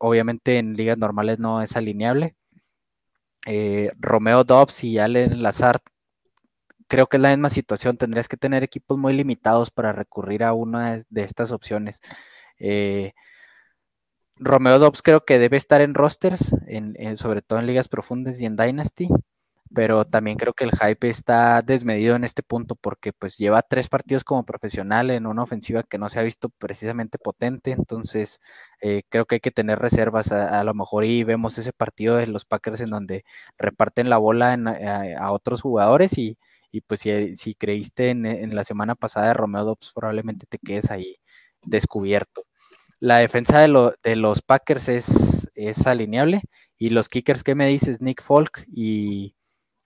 Obviamente 0.00 0.58
en 0.58 0.74
ligas 0.74 0.98
normales 0.98 1.38
no 1.40 1.62
es 1.62 1.76
alineable. 1.76 2.36
Eh, 3.46 3.90
Romeo 3.98 4.44
Dobbs 4.44 4.84
y 4.84 4.98
Allen 4.98 5.42
Lazard, 5.42 5.80
creo 6.90 7.06
que 7.06 7.16
es 7.16 7.22
la 7.22 7.30
misma 7.30 7.48
situación. 7.50 7.96
Tendrías 7.96 8.28
que 8.28 8.36
tener 8.36 8.64
equipos 8.64 8.98
muy 8.98 9.14
limitados 9.14 9.70
para 9.70 9.92
recurrir 9.92 10.44
a 10.44 10.52
una 10.52 11.00
de, 11.08 11.22
estas 11.22 11.52
opciones. 11.52 12.02
Eh, 12.58 13.14
Romeo 14.36 14.78
Dobbs 14.78 15.02
creo 15.02 15.24
que 15.24 15.38
debe 15.38 15.56
estar 15.56 15.80
en 15.82 15.94
rosters, 15.94 16.54
en, 16.66 17.16
sobre 17.16 17.42
todo 17.42 17.58
en 17.58 17.66
ligas 17.66 17.88
profundas 17.88 18.40
y 18.40 18.46
en 18.46 18.56
Dynasty, 18.56 19.08
pero 19.72 20.06
también 20.06 20.36
creo 20.38 20.54
que 20.54 20.64
el 20.64 20.72
hype 20.72 21.08
está 21.08 21.62
desmedido 21.62 22.16
en 22.16 22.24
este 22.24 22.42
punto 22.42 22.74
porque 22.74 23.12
pues 23.12 23.36
lleva 23.36 23.62
tres 23.62 23.88
partidos 23.88 24.24
como 24.24 24.44
profesional 24.44 25.10
en 25.10 25.26
una 25.26 25.42
ofensiva 25.42 25.82
que 25.84 25.98
no 25.98 26.08
se 26.08 26.18
ha 26.18 26.22
visto 26.22 26.48
precisamente 26.48 27.18
potente, 27.18 27.72
entonces 27.72 28.40
eh, 28.80 29.02
creo 29.10 29.26
que 29.26 29.36
hay 29.36 29.40
que 29.40 29.50
tener 29.52 29.78
reservas 29.78 30.32
a, 30.32 30.64
lo 30.64 30.74
mejor 30.74 31.04
y 31.04 31.22
vemos 31.22 31.58
ese 31.58 31.72
partido 31.72 32.16
de 32.16 32.26
los 32.26 32.46
Packers 32.46 32.80
en 32.80 32.90
donde 32.90 33.24
reparten 33.58 34.10
la 34.10 34.18
bola 34.18 34.54
a, 35.18 35.32
otros 35.32 35.60
jugadores 35.60 36.18
y, 36.18 36.38
pues 36.80 37.00
si, 37.00 37.54
creíste 37.54 38.10
en, 38.10 38.54
la 38.54 38.64
semana 38.64 38.94
pasada 38.94 39.28
de 39.28 39.34
Romeo 39.34 39.64
Dobbs 39.64 39.92
probablemente 39.94 40.46
te 40.46 40.58
quedes 40.58 40.90
ahí 40.90 41.16
descubierto. 41.64 42.44
La 43.00 43.18
defensa 43.18 43.60
de, 43.60 44.16
los 44.16 44.42
Packers 44.42 44.88
es, 44.88 45.50
es, 45.54 45.86
alineable. 45.86 46.42
Y 46.78 46.90
los 46.90 47.08
kickers, 47.08 47.42
¿qué 47.42 47.54
me 47.54 47.66
dices? 47.66 48.00
Nick 48.00 48.22
Folk 48.22 48.64
y 48.72 49.34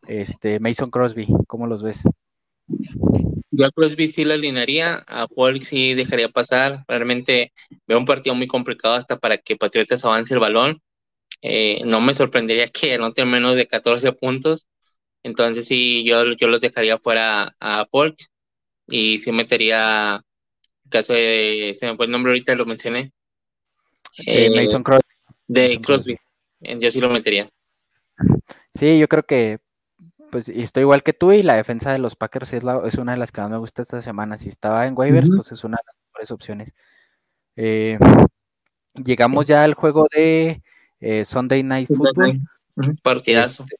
este 0.07 0.61
Mason 0.61 0.91
Crosby, 0.91 1.29
¿cómo 1.47 1.67
los 1.67 1.83
ves? 1.83 2.03
Yo 3.51 3.67
a 3.67 3.71
Crosby 3.71 4.11
sí 4.11 4.25
la 4.25 4.35
alinearía, 4.35 5.05
a 5.07 5.29
Folk 5.29 5.63
sí 5.63 5.95
dejaría 5.95 6.29
pasar. 6.29 6.85
Realmente 6.89 7.53
veo 7.87 7.99
un 7.99 8.05
partido 8.05 8.35
muy 8.35 8.47
complicado 8.47 8.95
hasta 8.95 9.19
para 9.19 9.39
que 9.39 9.57
Patriotas 9.57 10.05
avance 10.05 10.35
el 10.35 10.41
balón. 10.41 10.83
Eh, 11.43 11.83
no 11.85 12.01
me 12.01 12.15
sorprendería 12.15 12.69
que 12.69 12.99
no 12.99 13.13
tenga 13.13 13.31
menos 13.31 13.57
de 13.57 13.67
14 13.67 14.13
puntos. 14.13 14.69
Entonces 15.25 15.67
sí, 15.67 16.05
yo, 16.05 16.33
yo 16.35 16.47
los 16.47 16.61
dejaría 16.61 16.99
fuera 16.99 17.53
a 17.59 17.87
Folk 17.87 18.17
y 18.87 19.19
sí 19.19 19.33
metería 19.33 20.23
caso 20.91 21.15
de, 21.15 21.75
se 21.75 21.87
me 21.87 21.97
fue 21.97 22.05
el 22.05 22.13
nombre 22.13 22.31
ahorita, 22.31 22.55
lo 22.55 22.67
mencioné. 22.67 23.11
De 24.19 24.47
eh, 24.47 24.51
Mason 24.51 24.85
Crosby. 24.85 25.15
De 25.49 25.81
Crosby. 25.81 26.17
Yo 26.61 26.91
sí 26.91 27.01
lo 27.01 27.11
metería. 27.11 27.49
Sí, 28.73 28.99
yo 28.99 29.09
creo 29.09 29.25
que 29.25 29.59
pues 30.31 30.49
estoy 30.49 30.83
igual 30.83 31.03
que 31.03 31.13
tú 31.13 31.33
y 31.33 31.43
la 31.43 31.55
defensa 31.55 31.93
de 31.93 31.99
los 31.99 32.17
Packers 32.17 32.53
es, 32.53 32.65
la, 32.65 32.83
es 32.85 32.97
una 32.97 33.13
de 33.13 33.19
las 33.19 33.33
que 33.33 33.41
más 33.41 33.51
me 33.51 33.59
gusta 33.59 33.83
esta 33.83 34.03
semana. 34.03 34.37
Si 34.37 34.49
estaba 34.49 34.87
en 34.87 34.95
waivers, 34.97 35.31
pues 35.35 35.53
es 35.53 35.65
una 35.65 35.77
de 35.77 35.85
las 35.87 35.97
mejores 36.09 36.31
opciones. 36.33 36.75
Eh, 37.57 37.99
llegamos 38.95 39.47
ya 39.47 39.65
al 39.65 39.75
juego 39.75 40.07
de 40.13 40.61
eh, 41.01 41.25
Sunday 41.25 41.63
Night 41.63 41.89
Football. 41.89 42.41
Partidazo. 43.03 43.63
Este, 43.63 43.77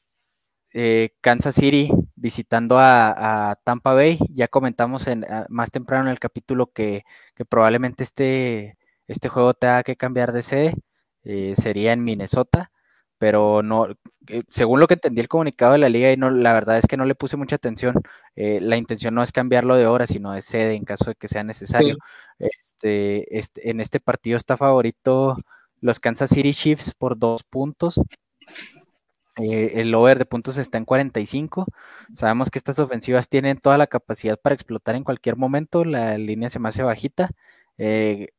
eh, 0.77 1.11
Kansas 1.21 1.55
City 1.55 1.89
visitando 2.17 2.77
a, 2.77 3.57
Tampa 3.63 3.93
Bay. 3.93 4.19
Ya 4.29 4.49
comentamos 4.49 5.07
en, 5.07 5.25
más 5.47 5.71
temprano 5.71 6.05
en 6.05 6.11
el 6.11 6.19
capítulo 6.19 6.67
que, 6.73 7.05
probablemente 7.47 8.03
este, 8.03 8.77
este 9.07 9.29
juego 9.29 9.53
tenga 9.53 9.83
que 9.83 9.95
cambiar 9.95 10.33
de 10.33 10.41
sede. 10.43 10.75
Eh, 11.23 11.53
sería 11.55 11.93
en 11.93 12.03
Minnesota, 12.03 12.71
pero 13.17 13.63
no, 13.63 13.87
eh, 14.27 14.43
según 14.49 14.81
lo 14.81 14.87
que 14.87 14.95
entendí 14.95 15.21
el 15.21 15.29
comunicado 15.29 15.73
de 15.73 15.79
la 15.79 15.87
liga, 15.89 16.11
y 16.11 16.17
no, 16.17 16.29
la 16.29 16.51
verdad 16.53 16.77
es 16.77 16.87
que 16.87 16.97
no 16.97 17.05
le 17.05 17.15
puse 17.15 17.37
mucha 17.37 17.55
atención. 17.55 18.01
la 18.35 18.75
intención 18.77 19.15
no 19.15 19.23
es 19.23 19.31
cambiarlo 19.31 19.75
de 19.77 19.87
hora, 19.87 20.07
sino 20.07 20.33
de 20.33 20.41
sede 20.41 20.73
en 20.73 20.83
caso 20.83 21.05
de 21.05 21.15
que 21.15 21.29
sea 21.29 21.43
necesario. 21.45 21.97
Este, 22.37 23.37
este, 23.37 23.69
en 23.69 23.79
este 23.79 24.01
partido 24.01 24.35
está 24.35 24.57
favorito 24.57 25.37
los 25.79 26.01
Kansas 26.01 26.31
City 26.31 26.53
Chiefs 26.53 26.93
por 26.93 27.17
dos 27.17 27.43
puntos. 27.43 28.01
Eh, 29.37 29.81
el 29.81 29.93
over 29.93 30.17
de 30.17 30.25
puntos 30.25 30.57
está 30.57 30.77
en 30.77 30.85
45. 30.85 31.65
Sabemos 32.13 32.49
que 32.49 32.57
estas 32.57 32.79
ofensivas 32.79 33.27
tienen 33.27 33.57
toda 33.57 33.77
la 33.77 33.87
capacidad 33.87 34.39
para 34.39 34.55
explotar 34.55 34.95
en 34.95 35.03
cualquier 35.03 35.35
momento. 35.35 35.83
La 35.83 36.17
línea 36.17 36.49
se 36.49 36.59
me 36.59 36.69
hace 36.69 36.83
bajita. 36.83 37.29
Eh, 37.77 38.29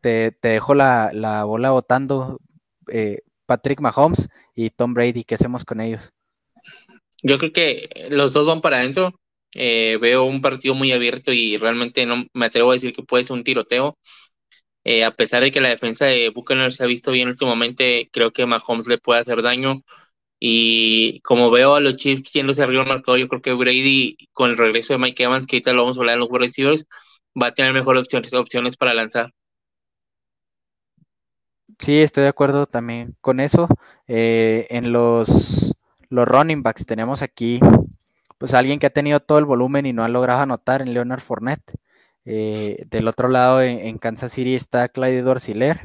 te, 0.00 0.36
dejo 0.42 0.74
la, 0.74 1.44
bola 1.44 1.70
votando 1.70 2.40
eh, 2.88 3.20
Patrick 3.46 3.80
Mahomes 3.80 4.28
y 4.54 4.70
Tom 4.70 4.94
Brady. 4.94 5.24
¿Qué 5.24 5.36
hacemos 5.36 5.64
con 5.64 5.80
ellos? 5.80 6.12
Yo 7.22 7.38
creo 7.38 7.52
que 7.52 8.08
los 8.10 8.32
dos 8.32 8.46
van 8.46 8.60
para 8.60 8.78
adentro. 8.78 9.10
veo 9.54 10.24
un 10.24 10.42
partido 10.42 10.74
muy 10.74 10.92
abierto 10.92 11.32
y 11.32 11.56
realmente 11.58 12.04
no 12.06 12.26
me 12.32 12.46
atrevo 12.46 12.70
a 12.70 12.74
decir 12.74 12.92
que 12.92 13.02
puede 13.02 13.22
ser 13.24 13.34
un 13.34 13.44
tiroteo. 13.44 13.96
a 15.06 15.10
pesar 15.12 15.42
de 15.42 15.52
que 15.52 15.60
la 15.60 15.68
defensa 15.68 16.06
de 16.06 16.28
Buchanan 16.30 16.72
se 16.72 16.82
ha 16.82 16.86
visto 16.86 17.12
bien 17.12 17.28
últimamente, 17.28 18.10
creo 18.12 18.32
que 18.32 18.46
Mahomes 18.46 18.88
le 18.88 18.98
puede 18.98 19.20
hacer 19.20 19.40
daño. 19.40 19.84
Y 20.46 21.20
como 21.20 21.50
veo 21.50 21.74
a 21.74 21.80
los 21.80 21.96
Chiefs 21.96 22.30
yéndose 22.30 22.62
arriba 22.62 22.82
al 22.82 22.88
marcador, 22.88 23.18
yo 23.18 23.28
creo 23.28 23.40
que 23.40 23.54
Brady, 23.54 24.28
con 24.34 24.50
el 24.50 24.58
regreso 24.58 24.92
de 24.92 24.98
Mike 24.98 25.22
Evans, 25.22 25.46
que 25.46 25.56
ahorita 25.56 25.72
lo 25.72 25.84
vamos 25.84 25.96
a 25.96 26.00
hablar 26.00 26.16
en 26.16 26.20
los 26.20 26.28
receivers, 26.30 26.86
va 27.34 27.46
a 27.46 27.54
tener 27.54 27.72
mejores 27.72 28.02
opciones, 28.02 28.34
opciones 28.34 28.76
para 28.76 28.92
lanzar. 28.92 29.32
Sí, 31.78 31.98
estoy 31.98 32.24
de 32.24 32.28
acuerdo 32.28 32.66
también 32.66 33.16
con 33.22 33.40
eso. 33.40 33.68
Eh, 34.06 34.66
en 34.68 34.92
los, 34.92 35.74
los 36.10 36.28
running 36.28 36.62
backs 36.62 36.84
tenemos 36.84 37.22
aquí 37.22 37.58
pues 38.36 38.52
alguien 38.52 38.78
que 38.78 38.84
ha 38.84 38.90
tenido 38.90 39.20
todo 39.20 39.38
el 39.38 39.46
volumen 39.46 39.86
y 39.86 39.94
no 39.94 40.04
ha 40.04 40.08
logrado 40.08 40.42
anotar 40.42 40.82
en 40.82 40.92
Leonard 40.92 41.22
Fournette. 41.22 41.72
Eh, 42.26 42.84
del 42.90 43.08
otro 43.08 43.28
lado, 43.28 43.62
en, 43.62 43.96
Kansas 43.96 44.32
City 44.32 44.54
está 44.54 44.90
Clyde 44.90 45.22
Dorsiler 45.22 45.80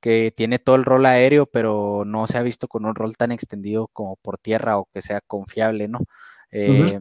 que 0.00 0.32
tiene 0.36 0.58
todo 0.58 0.76
el 0.76 0.84
rol 0.84 1.06
aéreo, 1.06 1.46
pero 1.46 2.04
no 2.06 2.26
se 2.26 2.38
ha 2.38 2.42
visto 2.42 2.68
con 2.68 2.84
un 2.86 2.94
rol 2.94 3.16
tan 3.16 3.32
extendido 3.32 3.88
como 3.88 4.16
por 4.16 4.38
tierra 4.38 4.78
o 4.78 4.88
que 4.92 5.02
sea 5.02 5.20
confiable, 5.20 5.88
¿no? 5.88 6.00
Eh, 6.50 7.00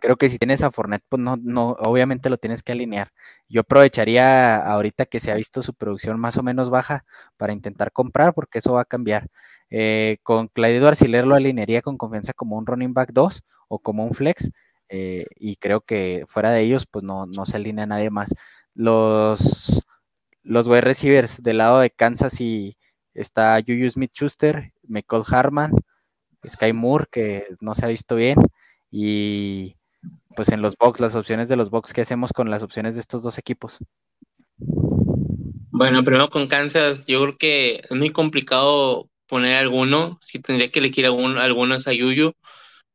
creo 0.00 0.16
que 0.16 0.28
si 0.28 0.38
tienes 0.38 0.62
a 0.62 0.70
Fornet, 0.70 1.02
pues 1.08 1.20
no, 1.22 1.36
no, 1.36 1.70
obviamente 1.80 2.30
lo 2.30 2.38
tienes 2.38 2.62
que 2.62 2.72
alinear. 2.72 3.12
Yo 3.48 3.62
aprovecharía 3.62 4.56
ahorita 4.56 5.06
que 5.06 5.20
se 5.20 5.32
ha 5.32 5.34
visto 5.34 5.62
su 5.62 5.74
producción 5.74 6.20
más 6.20 6.36
o 6.38 6.42
menos 6.42 6.70
baja 6.70 7.04
para 7.36 7.52
intentar 7.52 7.92
comprar, 7.92 8.34
porque 8.34 8.58
eso 8.60 8.74
va 8.74 8.82
a 8.82 8.84
cambiar. 8.84 9.28
Eh, 9.70 10.18
con 10.22 10.48
Claudio 10.48 10.86
Arciler 10.88 11.26
lo 11.26 11.34
alinearía 11.34 11.82
con 11.82 11.98
confianza 11.98 12.32
como 12.32 12.56
un 12.56 12.66
running 12.66 12.94
back 12.94 13.10
2 13.12 13.42
o 13.68 13.78
como 13.78 14.04
un 14.04 14.14
flex, 14.14 14.50
eh, 14.88 15.26
y 15.36 15.56
creo 15.56 15.80
que 15.82 16.24
fuera 16.26 16.52
de 16.52 16.62
ellos, 16.62 16.86
pues 16.86 17.04
no, 17.04 17.26
no 17.26 17.46
se 17.46 17.56
alinea 17.56 17.86
nadie 17.86 18.10
más. 18.10 18.34
Los 18.74 19.86
los 20.48 20.66
wide 20.66 20.80
receivers 20.80 21.42
del 21.42 21.58
lado 21.58 21.80
de 21.80 21.90
Kansas 21.90 22.40
y 22.40 22.78
está 23.12 23.60
Juju 23.64 23.90
Smith 23.90 24.12
Schuster, 24.14 24.72
Michael 24.82 25.22
Harman, 25.30 25.72
Sky 26.46 26.72
Moore, 26.72 27.04
que 27.12 27.46
no 27.60 27.74
se 27.74 27.84
ha 27.84 27.88
visto 27.88 28.16
bien, 28.16 28.38
y 28.90 29.76
pues 30.34 30.48
en 30.48 30.62
los 30.62 30.74
box, 30.76 31.00
las 31.00 31.14
opciones 31.16 31.50
de 31.50 31.56
los 31.56 31.68
box, 31.68 31.92
¿qué 31.92 32.00
hacemos 32.00 32.32
con 32.32 32.50
las 32.50 32.62
opciones 32.62 32.94
de 32.94 33.02
estos 33.02 33.22
dos 33.22 33.36
equipos? 33.36 33.78
Bueno, 34.56 36.02
primero 36.02 36.30
con 36.30 36.46
Kansas, 36.46 37.04
yo 37.06 37.20
creo 37.22 37.36
que 37.36 37.82
es 37.84 37.90
muy 37.90 38.10
complicado 38.10 39.10
poner 39.26 39.56
alguno, 39.56 40.18
si 40.22 40.40
tendría 40.40 40.70
que 40.70 40.78
elegir 40.78 41.04
alguno, 41.04 41.40
algunos 41.40 41.86
a 41.86 41.92
Yuyu, 41.92 42.32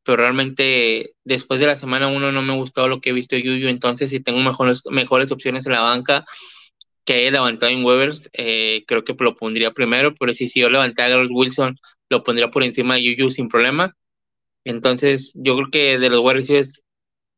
pero 0.02 0.16
realmente 0.16 1.12
después 1.22 1.60
de 1.60 1.66
la 1.66 1.76
semana 1.76 2.08
uno 2.08 2.32
no 2.32 2.42
me 2.42 2.52
ha 2.52 2.56
gustado 2.56 2.88
lo 2.88 3.00
que 3.00 3.10
he 3.10 3.12
visto 3.12 3.36
de 3.36 3.42
Yuyu, 3.42 3.68
entonces 3.68 4.10
si 4.10 4.18
tengo 4.18 4.40
mejores, 4.40 4.82
mejores 4.90 5.30
opciones 5.30 5.66
en 5.66 5.72
la 5.72 5.82
banca, 5.82 6.24
que 7.04 7.14
haya 7.14 7.30
levantado 7.30 7.70
en 7.72 7.84
Webers, 7.84 8.30
eh, 8.32 8.84
creo 8.86 9.04
que 9.04 9.14
lo 9.18 9.34
pondría 9.34 9.72
primero, 9.72 10.14
pero 10.14 10.32
si, 10.34 10.48
si 10.48 10.60
yo 10.60 10.70
levanté 10.70 11.02
a 11.02 11.08
Garrett 11.08 11.30
Wilson, 11.32 11.78
lo 12.08 12.22
pondría 12.24 12.50
por 12.50 12.62
encima 12.64 12.94
de 12.94 13.02
Yuyu 13.02 13.30
sin 13.30 13.48
problema. 13.48 13.94
Entonces, 14.64 15.32
yo 15.34 15.56
creo 15.56 15.68
que 15.70 15.98
de 15.98 16.10
los 16.10 16.20
Warriors 16.20 16.84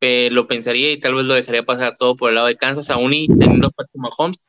eh, 0.00 0.30
lo 0.30 0.46
pensaría 0.46 0.92
y 0.92 1.00
tal 1.00 1.14
vez 1.14 1.24
lo 1.26 1.34
dejaría 1.34 1.64
pasar 1.64 1.96
todo 1.98 2.16
por 2.16 2.30
el 2.30 2.36
lado 2.36 2.46
de 2.48 2.56
Kansas, 2.56 2.90
aún 2.90 3.12
y 3.12 3.26
teniendo 3.28 3.70
Patrick 3.70 3.96
Mahomes, 3.96 4.46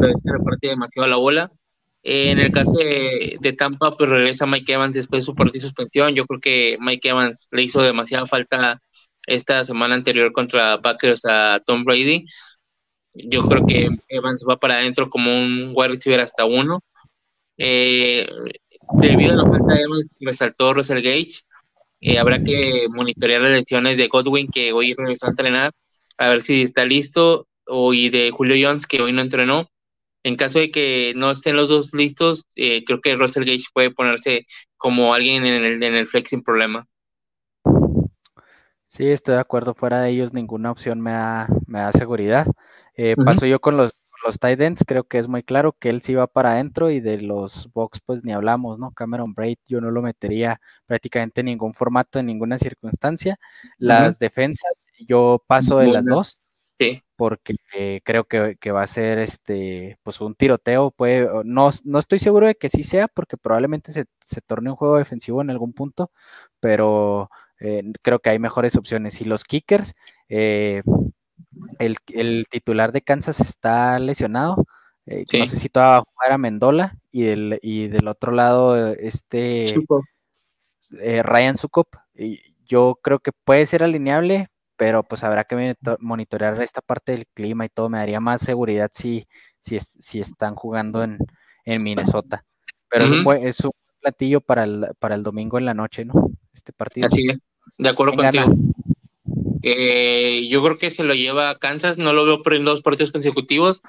pero 0.00 0.14
que 0.14 0.32
reparte 0.32 0.68
demasiado 0.68 1.08
la 1.08 1.16
bola. 1.16 1.50
Eh, 2.02 2.30
en 2.30 2.38
el 2.38 2.52
caso 2.52 2.72
de, 2.72 3.36
de, 3.40 3.52
Tampa, 3.52 3.96
pues 3.96 4.08
regresa 4.08 4.46
Mike 4.46 4.72
Evans 4.72 4.94
después 4.94 5.22
de 5.22 5.26
su 5.26 5.34
partido 5.34 5.54
de 5.54 5.60
suspensión. 5.60 6.14
Yo 6.14 6.26
creo 6.26 6.40
que 6.40 6.78
Mike 6.80 7.08
Evans 7.08 7.48
le 7.50 7.62
hizo 7.62 7.82
demasiada 7.82 8.26
falta 8.26 8.80
esta 9.26 9.64
semana 9.64 9.96
anterior 9.96 10.32
contra 10.32 10.80
Packers 10.80 11.22
a 11.24 11.60
Tom 11.66 11.84
Brady 11.84 12.26
yo 13.16 13.42
creo 13.44 13.66
que 13.66 13.88
Evans 14.08 14.44
va 14.48 14.56
para 14.56 14.78
adentro 14.78 15.08
como 15.10 15.34
un 15.34 15.72
wide 15.74 15.88
receiver 15.88 16.20
hasta 16.20 16.44
uno. 16.44 16.82
Eh, 17.58 18.28
debido 18.92 19.32
a 19.32 19.36
la 19.36 19.46
falta 19.46 19.74
de 19.74 19.82
Evans, 19.82 20.06
resaltó 20.20 20.74
Russell 20.74 21.02
Gage. 21.02 21.42
Eh, 22.00 22.18
habrá 22.18 22.42
que 22.42 22.86
monitorear 22.90 23.40
las 23.40 23.52
lesiones 23.52 23.96
de 23.96 24.08
Godwin, 24.08 24.48
que 24.48 24.72
hoy 24.72 24.94
regresó 24.94 25.26
a 25.26 25.30
entrenar, 25.30 25.72
a 26.18 26.28
ver 26.28 26.42
si 26.42 26.62
está 26.62 26.84
listo, 26.84 27.48
o 27.66 27.94
y 27.94 28.10
de 28.10 28.30
Julio 28.30 28.68
Jones, 28.68 28.86
que 28.86 29.00
hoy 29.00 29.12
no 29.12 29.22
entrenó. 29.22 29.68
En 30.22 30.36
caso 30.36 30.58
de 30.58 30.70
que 30.70 31.12
no 31.16 31.30
estén 31.30 31.56
los 31.56 31.68
dos 31.68 31.94
listos, 31.94 32.46
eh, 32.56 32.84
creo 32.84 33.00
que 33.00 33.14
Russell 33.14 33.44
Gage 33.44 33.64
puede 33.72 33.90
ponerse 33.90 34.46
como 34.76 35.14
alguien 35.14 35.46
en 35.46 35.64
el, 35.64 35.82
en 35.82 35.94
el 35.94 36.06
flex 36.06 36.30
sin 36.30 36.42
problema. 36.42 36.86
Sí, 38.88 39.08
estoy 39.08 39.34
de 39.34 39.40
acuerdo. 39.40 39.74
Fuera 39.74 40.00
de 40.00 40.10
ellos, 40.10 40.32
ninguna 40.32 40.70
opción 40.70 41.00
me 41.00 41.12
da, 41.12 41.48
me 41.66 41.80
da 41.80 41.92
seguridad. 41.92 42.46
Eh, 42.96 43.14
paso 43.16 43.46
yo 43.46 43.60
con 43.60 43.76
los, 43.76 44.00
los 44.24 44.38
tight 44.38 44.60
ends, 44.60 44.84
creo 44.86 45.04
que 45.04 45.18
es 45.18 45.28
muy 45.28 45.42
claro 45.42 45.76
que 45.78 45.90
él 45.90 46.02
sí 46.02 46.14
va 46.14 46.26
para 46.26 46.52
adentro 46.52 46.90
y 46.90 47.00
de 47.00 47.20
los 47.20 47.70
box 47.72 48.00
pues 48.04 48.24
ni 48.24 48.32
hablamos, 48.32 48.78
¿no? 48.78 48.92
Cameron 48.92 49.34
Braid 49.34 49.58
yo 49.66 49.80
no 49.80 49.90
lo 49.90 50.02
metería 50.02 50.60
prácticamente 50.86 51.40
en 51.40 51.46
ningún 51.46 51.74
formato, 51.74 52.18
en 52.18 52.26
ninguna 52.26 52.58
circunstancia. 52.58 53.38
Las 53.78 54.18
defensas, 54.18 54.86
yo 55.06 55.42
paso 55.46 55.78
de 55.78 55.88
las 55.88 56.06
dos. 56.06 56.38
Porque 57.16 57.54
eh, 57.74 58.00
creo 58.04 58.24
que, 58.24 58.70
va 58.70 58.82
a 58.82 58.86
ser 58.86 59.18
este, 59.18 59.98
pues 60.02 60.20
un 60.20 60.34
tiroteo. 60.34 60.90
Puede, 60.90 61.26
no, 61.44 61.70
no 61.84 61.98
estoy 61.98 62.18
seguro 62.18 62.46
de 62.46 62.54
que 62.56 62.68
sí 62.68 62.84
sea, 62.84 63.08
porque 63.08 63.38
probablemente 63.38 63.92
se, 63.92 64.04
se 64.22 64.42
torne 64.42 64.70
un 64.70 64.76
juego 64.76 64.98
defensivo 64.98 65.40
en 65.40 65.48
algún 65.48 65.72
punto, 65.72 66.10
pero 66.60 67.30
eh, 67.58 67.82
creo 68.02 68.18
que 68.18 68.30
hay 68.30 68.38
mejores 68.38 68.76
opciones. 68.76 69.20
Y 69.20 69.24
los 69.24 69.44
kickers, 69.44 69.94
eh, 70.28 70.82
el, 71.78 72.46
titular 72.48 72.92
de 72.92 73.02
Kansas 73.02 73.40
está 73.40 73.98
lesionado. 73.98 74.66
Eh, 75.06 75.24
no 75.38 75.46
sé 75.46 75.56
si 75.56 75.68
todavía 75.68 75.92
va 75.92 75.98
a 75.98 76.02
jugar 76.12 76.32
a 76.32 76.38
Mendola 76.38 76.98
y 77.12 77.22
del, 77.22 77.58
y 77.62 77.88
del 77.88 78.08
otro 78.08 78.32
lado 78.32 78.76
este 78.94 79.74
Ryan 80.90 81.56
Sukop. 81.56 81.88
Yo 82.64 82.98
creo 83.02 83.20
que 83.20 83.30
puede 83.32 83.66
ser 83.66 83.82
alineable, 83.84 84.48
pero 84.76 85.02
pues 85.04 85.22
habrá 85.22 85.44
que 85.44 85.76
monitorear 86.00 86.60
esta 86.60 86.80
parte 86.80 87.12
del 87.12 87.26
clima 87.26 87.64
y 87.64 87.68
todo. 87.68 87.88
Me 87.88 87.98
daría 87.98 88.20
más 88.20 88.40
seguridad 88.40 88.90
si, 88.92 89.26
si, 89.60 89.78
si 89.80 90.20
están 90.20 90.54
jugando 90.54 91.02
en, 91.02 91.18
Minnesota. 91.82 92.44
Pero 92.88 93.04
es, 93.04 93.12
un, 93.12 93.36
es 93.36 93.60
un 93.60 93.72
platillo 94.00 94.40
para 94.40 94.64
el, 94.64 94.88
para 94.98 95.14
el 95.14 95.22
domingo 95.22 95.58
en 95.58 95.64
la 95.64 95.74
noche, 95.74 96.04
¿no? 96.04 96.30
Este 96.52 96.72
partido. 96.72 97.06
Así 97.06 97.28
es, 97.28 97.48
de 97.76 97.88
acuerdo 97.88 98.14
contigo. 98.14 98.44
Eh, 99.62 100.46
yo 100.48 100.62
creo 100.62 100.76
que 100.76 100.90
se 100.90 101.04
lo 101.04 101.14
lleva 101.14 101.50
a 101.50 101.58
Kansas, 101.58 101.98
no 101.98 102.12
lo 102.12 102.24
veo 102.24 102.42
por 102.42 102.54
en 102.54 102.64
dos 102.64 102.82
partidos 102.82 103.12
consecutivos, 103.12 103.82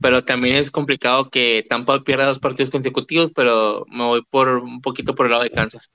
pero 0.00 0.24
también 0.24 0.56
es 0.56 0.70
complicado 0.70 1.30
que 1.30 1.64
Tampa 1.68 2.02
pierda 2.02 2.26
dos 2.26 2.38
partidos 2.38 2.70
consecutivos, 2.70 3.32
pero 3.32 3.84
me 3.88 4.04
voy 4.04 4.22
por 4.28 4.48
un 4.48 4.80
poquito 4.80 5.14
por 5.14 5.26
el 5.26 5.32
lado 5.32 5.44
de 5.44 5.50
Kansas. 5.50 5.92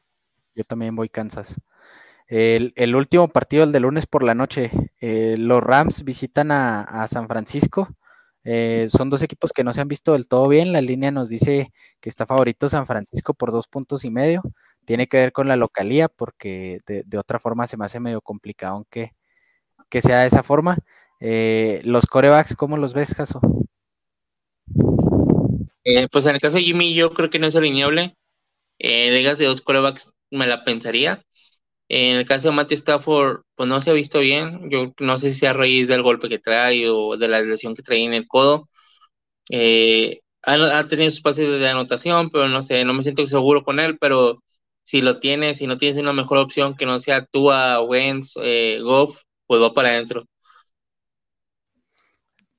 Yo 0.54 0.64
también 0.64 0.96
voy 0.96 1.10
Kansas. 1.10 1.56
El, 2.28 2.96
último 2.96 3.28
partido, 3.28 3.64
el 3.64 3.72
de 3.72 3.80
lunes 3.80 4.08
por 4.08 4.24
la 4.24 4.34
noche, 4.34 4.72
eh, 5.00 5.36
los 5.38 5.62
Rams 5.62 6.04
visitan 6.04 6.52
a, 6.52 7.08
San 7.08 7.28
Francisco. 7.28 7.90
Eh, 8.44 8.88
son 8.90 9.10
dos 9.10 9.22
equipos 9.24 9.52
que 9.52 9.64
no 9.64 9.74
se 9.74 9.82
han 9.82 9.88
visto 9.88 10.14
del 10.14 10.28
todo 10.28 10.48
bien. 10.48 10.72
La 10.72 10.82
línea 10.82 11.12
nos 11.12 11.30
dice 11.30 11.72
que 12.00 12.10
está 12.10 12.26
favorito 12.26 12.70
San 12.70 12.88
Francisco 12.88 13.34
por 13.34 13.52
dos 13.52 13.68
puntos 13.68 14.06
y 14.06 14.10
medio 14.10 14.42
tiene 14.86 15.08
que 15.08 15.18
ver 15.18 15.32
con 15.34 15.48
la 15.48 15.56
localía, 15.56 16.08
porque 16.08 16.80
de, 16.86 17.18
otra 17.18 17.40
forma 17.40 17.68
se 17.68 17.78
me 17.78 17.86
hace 17.86 18.00
medio 18.00 18.22
complicado 18.22 18.86
que, 18.90 19.14
que 19.90 20.02
sea 20.02 20.22
de 20.22 20.28
esa 20.28 20.44
forma. 20.44 20.78
Eh, 21.20 21.82
los 21.84 22.06
corebacks, 22.06 22.56
¿cómo 22.56 22.78
los 22.78 22.94
ves, 22.94 23.16
Caso? 23.16 23.40
Eh, 25.84 26.08
pues 26.12 26.26
en 26.26 26.36
el 26.36 26.42
caso 26.42 26.58
de 26.58 26.64
Jimmy, 26.64 26.94
yo 26.96 27.14
creo 27.14 27.30
que 27.30 27.40
no 27.40 27.48
es 27.48 27.56
alineable. 27.56 28.16
Eh, 28.80 29.12
de 29.12 29.46
dos 29.46 29.62
corebacks 29.62 30.14
me 30.32 30.48
la 30.48 30.64
pensaría. 30.64 31.24
En 31.90 32.18
el 32.18 32.26
caso 32.26 32.50
de 32.50 32.56
Matthew 32.56 32.76
Stafford, 32.78 33.42
pues 33.56 33.70
no 33.70 33.82
se 33.82 33.92
ha 33.92 33.94
visto 33.94 34.20
bien. 34.20 34.70
Yo 34.72 34.94
no 35.00 35.18
sé 35.18 35.34
si 35.34 35.46
a 35.46 35.54
raíz 35.54 35.88
del 35.88 36.02
golpe 36.02 36.30
que 36.30 36.40
trae 36.40 36.90
o 36.90 37.18
de 37.18 37.28
la 37.28 37.42
lesión 37.42 37.76
que 37.76 37.84
trae 37.84 38.04
en 38.04 38.14
el 38.14 38.28
codo. 38.28 38.70
ha, 40.44 40.88
tenido 40.88 41.10
sus 41.12 41.22
pases 41.22 41.60
de 41.60 41.70
anotación, 41.70 42.30
pero 42.30 42.48
no 42.50 42.62
sé, 42.62 42.84
no 42.86 42.94
me 42.94 43.04
siento 43.04 43.26
seguro 43.28 43.64
con 43.64 43.80
él, 43.80 43.98
pero 44.00 44.38
si 44.86 45.02
lo 45.02 45.20
tienes, 45.20 45.58
si 45.58 45.68
no 45.68 45.78
tienes 45.78 45.98
una 45.98 46.14
mejor 46.14 46.38
opción 46.38 46.76
que 46.76 46.86
no 46.86 47.00
sea 47.00 47.26
Tua, 47.26 47.82
Wentz, 47.82 48.36
eh, 48.42 48.80
Goff, 48.84 49.24
pues 49.48 49.62
va 49.62 49.74
para 49.74 49.90
adentro. 49.90 50.26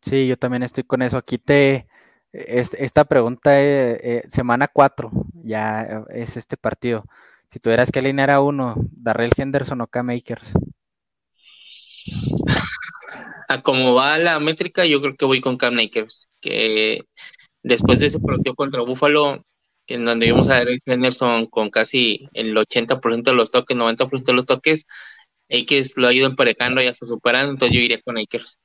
Sí, 0.02 0.26
yo 0.26 0.36
también 0.36 0.64
estoy 0.64 0.82
con 0.82 1.02
eso. 1.02 1.18
Aquí 1.18 1.38
te, 1.38 1.86
esta 2.32 3.04
pregunta 3.04 3.60
es 3.60 3.98
eh, 4.02 4.22
semana 4.28 4.68
4, 4.68 5.10
ya 5.44 6.04
es 6.10 6.36
este 6.36 6.56
partido. 6.56 7.04
Si 7.48 7.60
tuvieras 7.60 7.92
que 7.92 8.00
alinear 8.00 8.30
a 8.32 8.40
uno, 8.40 8.74
Darrell 8.90 9.30
Henderson 9.36 9.80
o 9.80 9.86
Cam 9.86 10.10
Akers. 10.10 10.52
A 13.48 13.62
como 13.62 13.94
va 13.94 14.18
la 14.18 14.40
métrica, 14.40 14.84
yo 14.84 15.00
creo 15.00 15.14
que 15.14 15.26
voy 15.26 15.40
con 15.40 15.56
Cam 15.56 15.78
Akers, 15.78 16.28
que 16.40 17.04
después 17.62 18.00
de 18.00 18.06
ese 18.06 18.18
partido 18.18 18.56
contra 18.56 18.82
Buffalo, 18.82 19.44
en 19.94 20.04
donde 20.04 20.26
vimos 20.26 20.48
a 20.48 20.60
Eric 20.60 20.82
Henderson 20.86 21.46
con 21.46 21.70
casi 21.70 22.28
el 22.32 22.56
80% 22.56 23.30
de 23.30 23.36
los 23.36 23.50
toques, 23.50 23.76
90% 23.76 24.24
de 24.24 24.32
los 24.32 24.46
toques, 24.46 24.86
Akers 25.50 25.96
lo 25.96 26.08
ha 26.08 26.12
ido 26.12 26.26
emparejando 26.26 26.82
y 26.82 26.86
hasta 26.86 27.06
superando, 27.06 27.52
entonces 27.52 27.76
yo 27.76 27.82
iría 27.82 28.00
con 28.02 28.18
Akers. 28.18 28.58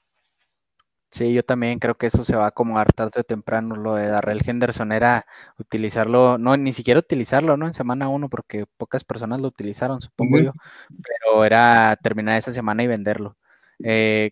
Sí, 1.11 1.34
yo 1.34 1.43
también 1.43 1.80
creo 1.80 1.93
que 1.95 2.07
eso 2.07 2.24
se 2.24 2.38
va 2.38 2.45
a 2.45 2.47
acomodar 2.47 2.93
tarde 2.93 3.19
o 3.19 3.24
temprano. 3.26 3.76
Lo 3.76 3.95
de 3.95 4.07
Darrell 4.07 4.39
Henderson 4.45 4.93
era 4.93 5.26
utilizarlo, 5.57 6.38
no, 6.38 6.55
ni 6.55 6.72
siquiera 6.72 7.01
utilizarlo, 7.01 7.57
¿no? 7.57 7.67
En 7.67 7.74
semana 7.74 8.07
uno, 8.07 8.30
porque 8.30 8.65
pocas 8.78 9.03
personas 9.03 9.41
lo 9.41 9.49
utilizaron, 9.49 9.99
supongo 9.99 10.39
yo, 10.39 10.53
pero 11.03 11.43
era 11.43 11.97
terminar 12.01 12.38
esa 12.38 12.53
semana 12.53 12.84
y 12.84 12.88
venderlo. 12.88 13.38
Eh, 13.84 14.32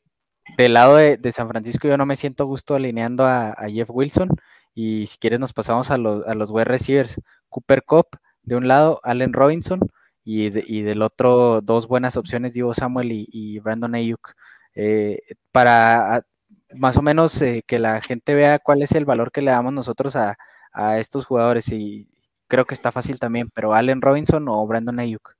del 0.57 0.73
lado 0.73 0.95
de, 0.95 1.31
San 1.33 1.49
Francisco, 1.49 1.87
yo 1.87 1.97
no 1.97 2.05
me 2.05 2.15
siento 2.15 2.45
gusto 2.45 2.75
alineando 2.75 3.25
a 3.25 3.55
Jeff 3.69 3.89
Wilson. 3.91 4.29
Y 4.81 5.07
si 5.07 5.17
quieres 5.17 5.41
nos 5.41 5.51
pasamos 5.51 5.91
a 5.91 5.97
los, 5.97 6.25
a 6.25 6.33
los 6.35 6.51
wide 6.51 6.63
receivers. 6.63 7.19
Cooper 7.49 7.83
Cup 7.83 8.07
de 8.43 8.55
un 8.55 8.69
lado, 8.69 9.01
Allen 9.03 9.33
Robinson 9.33 9.81
y, 10.23 10.51
del 10.51 11.01
otro 11.01 11.59
dos 11.59 11.89
buenas 11.89 12.15
opciones, 12.15 12.53
Divo 12.53 12.73
Samuel 12.73 13.09
y, 13.11 13.59
Brandon 13.59 13.93
Ayuk. 13.93 14.35
Eh, 14.73 15.19
para 15.51 16.23
más 16.73 16.95
o 16.95 17.01
menos 17.01 17.41
eh, 17.41 17.61
que 17.67 17.77
la 17.77 17.99
gente 17.99 18.35
vea 18.35 18.57
cuál 18.59 18.81
es 18.81 18.93
el 18.93 19.03
valor 19.03 19.33
que 19.33 19.41
le 19.41 19.51
damos 19.51 19.73
nosotros 19.73 20.15
a, 20.15 20.37
estos 20.97 21.25
jugadores 21.25 21.69
y 21.73 22.07
creo 22.47 22.63
que 22.63 22.73
está 22.73 22.93
fácil 22.93 23.19
también, 23.19 23.49
pero 23.53 23.73
Allen 23.73 24.01
Robinson 24.01 24.47
o 24.47 24.65
Brandon 24.65 24.99
Ayuk. 24.99 25.35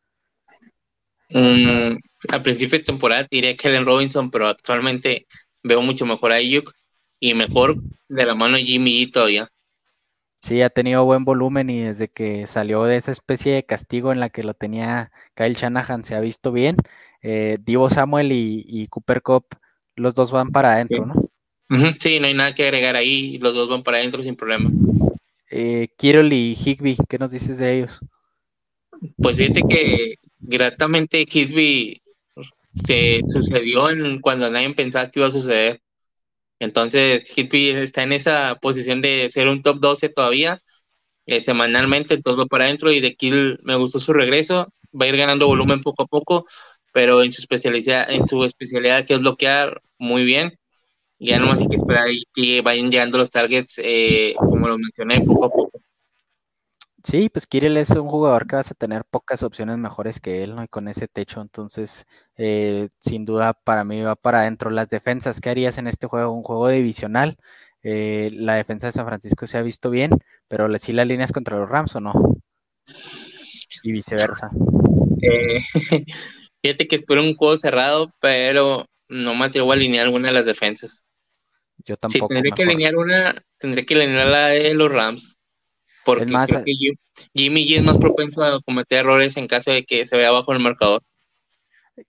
Mm, 1.29 1.97
a 2.29 2.43
principio 2.43 2.77
de 2.77 2.83
temporada 2.83 3.25
diría 3.31 3.55
que 3.55 3.69
Allen 3.69 3.85
Robinson, 3.85 4.31
pero 4.31 4.49
actualmente 4.49 5.27
veo 5.63 5.81
mucho 5.81 6.05
mejor 6.05 6.33
a 6.33 6.35
Ayuk 6.35 6.73
y 7.20 7.34
mejor 7.34 7.78
de 8.07 8.26
la 8.26 8.36
mano 8.36 8.57
Jimmy 8.57 9.07
todavía. 9.07 9.49
Sí, 10.41 10.61
ha 10.61 10.70
tenido 10.70 11.03
buen 11.03 11.26
volumen 11.26 11.70
y 11.70 11.82
desde 11.82 12.07
que 12.07 12.47
salió 12.47 12.84
de 12.84 12.95
esa 12.95 13.11
especie 13.11 13.53
de 13.53 13.65
castigo 13.65 14.11
en 14.11 14.22
la 14.22 14.30
que 14.30 14.43
lo 14.43 14.53
tenía 14.53 15.11
Kyle 15.36 15.53
Shanahan 15.53 16.05
se 16.05 16.15
ha 16.15 16.22
visto 16.22 16.51
bien. 16.51 16.78
Eh, 17.22 17.57
Divo 17.61 17.89
Samuel 17.89 18.32
y, 18.32 18.88
Cooper 18.88 19.22
Cup, 19.22 19.45
los 19.95 20.13
dos 20.13 20.32
van 20.32 20.51
para 20.51 20.74
adentro, 20.74 21.05
¿no? 21.05 21.30
Sí, 21.99 22.20
no 22.20 22.28
hay 22.28 22.34
nada 22.34 22.55
que 22.55 22.63
agregar 22.63 22.95
ahí, 22.95 23.38
los 23.39 23.53
dos 23.53 23.70
van 23.70 23.84
para 23.84 23.97
adentro 23.97 24.24
sin 24.24 24.36
problema. 24.36 24.72
Eh, 25.51 25.89
Kirol 25.97 26.32
y 26.32 26.55
Higby, 26.55 26.97
¿qué 27.07 27.20
nos 27.20 27.32
dices 27.32 27.57
de 27.57 27.78
ellos? 27.78 27.99
Pues 29.17 29.38
fíjate 29.38 29.61
que 29.67 30.15
gratamente 30.39 31.26
Higby 31.30 32.01
se 32.86 33.22
sucedió 33.32 33.89
en 33.89 34.20
cuando 34.20 34.49
nadie 34.49 34.74
pensaba 34.74 35.09
que 35.09 35.20
iba 35.20 35.28
a 35.28 35.32
suceder. 35.32 35.82
Entonces, 36.60 37.26
Higby 37.38 37.70
está 37.72 38.03
en 38.03 38.14
esa 38.14 38.57
posición 38.62 39.01
de 39.01 39.30
ser 39.30 39.47
un 39.47 39.62
top 39.62 39.80
12 39.80 40.10
todavía, 40.10 40.62
eh, 41.26 41.41
semanalmente, 41.41 42.22
todo 42.22 42.47
para 42.47 42.66
adentro. 42.66 42.91
Y 42.91 42.99
de 43.01 43.16
Kill 43.16 43.60
me 43.64 43.76
gustó 43.76 43.99
su 43.99 44.14
regreso, 44.14 44.74
va 44.99 45.05
a 45.05 45.10
ir 45.10 45.18
ganando 45.18 45.47
volumen 45.47 45.82
poco 45.82 46.03
a 46.03 46.07
poco, 46.07 46.45
pero 46.93 47.24
en 47.24 47.32
su 47.34 47.41
especialidad, 47.41 48.10
en 48.12 48.28
su 48.28 48.43
especialidad 48.45 49.05
que 49.05 49.14
es 49.16 49.20
bloquear, 49.20 49.82
muy 49.97 50.26
bien. 50.26 50.57
Ya 51.20 51.39
nomás 51.39 51.62
hay 51.62 51.68
que 51.68 51.78
esperar 51.78 52.10
que 52.36 52.62
vayan 52.62 52.91
llegando 52.91 53.18
los 53.18 53.32
targets, 53.32 53.80
eh, 53.84 54.36
como 54.38 54.68
lo 54.70 54.78
mencioné, 54.78 55.22
poco 55.22 55.45
a 55.45 55.49
poco. 55.49 55.82
Sí, 57.03 57.29
pues 57.29 57.47
Kirill 57.47 57.77
es 57.77 57.91
un 57.91 58.07
jugador 58.07 58.45
que 58.45 58.57
vas 58.57 58.71
a 58.71 58.75
tener 58.75 59.05
pocas 59.05 59.41
opciones 59.43 59.77
mejores 59.77 60.19
que 60.19 60.43
él, 60.43 60.55
¿no? 60.55 60.63
Y 60.63 60.67
con 60.67 60.87
ese 60.89 61.07
techo, 61.07 61.41
entonces, 61.41 62.05
eh, 62.35 62.89
sin 62.99 63.25
duda, 63.25 63.53
para 63.53 63.83
mí 63.85 64.01
va 64.01 64.15
para 64.15 64.41
adentro. 64.41 64.69
Las 64.69 64.89
defensas, 64.89 65.39
¿qué 65.39 65.49
harías 65.49 65.77
en 65.77 65.87
este 65.87 66.07
juego? 66.07 66.31
Un 66.31 66.43
juego 66.43 66.67
divisional. 66.67 67.37
Eh, 67.83 68.31
la 68.33 68.55
defensa 68.55 68.87
de 68.87 68.91
San 68.91 69.05
Francisco 69.05 69.47
se 69.47 69.57
ha 69.57 69.61
visto 69.61 69.89
bien, 69.89 70.11
pero 70.49 70.67
sí 70.77 70.91
las 70.91 71.07
líneas 71.07 71.31
contra 71.31 71.57
los 71.57 71.69
Rams 71.69 71.95
o 71.95 72.01
no. 72.01 72.13
Y 73.83 73.91
viceversa. 73.93 74.49
Eh, 75.21 75.61
fíjate 76.61 76.87
que 76.87 76.97
espero 76.97 77.21
un 77.21 77.35
juego 77.35 77.55
cerrado, 77.55 78.13
pero 78.19 78.85
no 79.07 79.35
me 79.35 79.45
atrevo 79.45 79.71
a 79.71 79.75
alinear 79.75 80.05
alguna 80.05 80.27
de 80.27 80.33
las 80.33 80.45
defensas. 80.45 81.05
Yo 81.85 81.95
tampoco. 81.95 82.27
Tendré 82.27 82.51
que 82.51 82.63
alinear 82.63 82.97
una, 82.97 83.41
tendré 83.57 83.85
que 83.85 83.95
alinear 83.95 84.27
la 84.27 84.47
de 84.49 84.73
los 84.73 84.91
Rams 84.91 85.38
Porque 86.18 86.32
más, 86.32 86.49
creo 86.49 86.64
que 86.66 86.74
Jimmy 87.36 87.68
G 87.68 87.78
es 87.78 87.84
más 87.84 87.97
propenso 87.97 88.43
a 88.43 88.62
cometer 88.62 88.99
errores 88.99 89.38
en 89.38 89.47
caso 89.47 89.72
de 89.72 89.86
que 89.86 90.05
se 90.05 90.18
vea 90.18 90.30
abajo 90.30 90.51
en 90.51 90.57
el 90.57 90.64
marcador. 90.64 91.03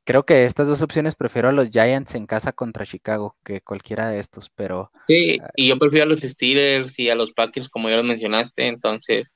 Creo 0.05 0.25
que 0.25 0.45
estas 0.45 0.69
dos 0.69 0.83
opciones 0.83 1.17
prefiero 1.17 1.49
a 1.49 1.53
los 1.53 1.71
Giants 1.71 2.15
en 2.15 2.27
casa 2.27 2.53
contra 2.53 2.87
Chicago 2.87 3.37
que 3.45 3.61
cualquiera 3.61 4.09
de 4.09 4.19
estos, 4.19 4.51
pero... 4.51 4.91
Sí, 5.07 5.39
y 5.57 5.69
yo 5.69 5.79
prefiero 5.79 6.05
a 6.05 6.09
los 6.09 6.21
Steelers 6.21 6.99
y 6.99 7.11
a 7.11 7.15
los 7.15 7.33
Packers, 7.33 7.69
como 7.69 7.89
ya 7.89 7.97
lo 7.97 8.05
mencionaste, 8.05 8.67
entonces... 8.67 9.33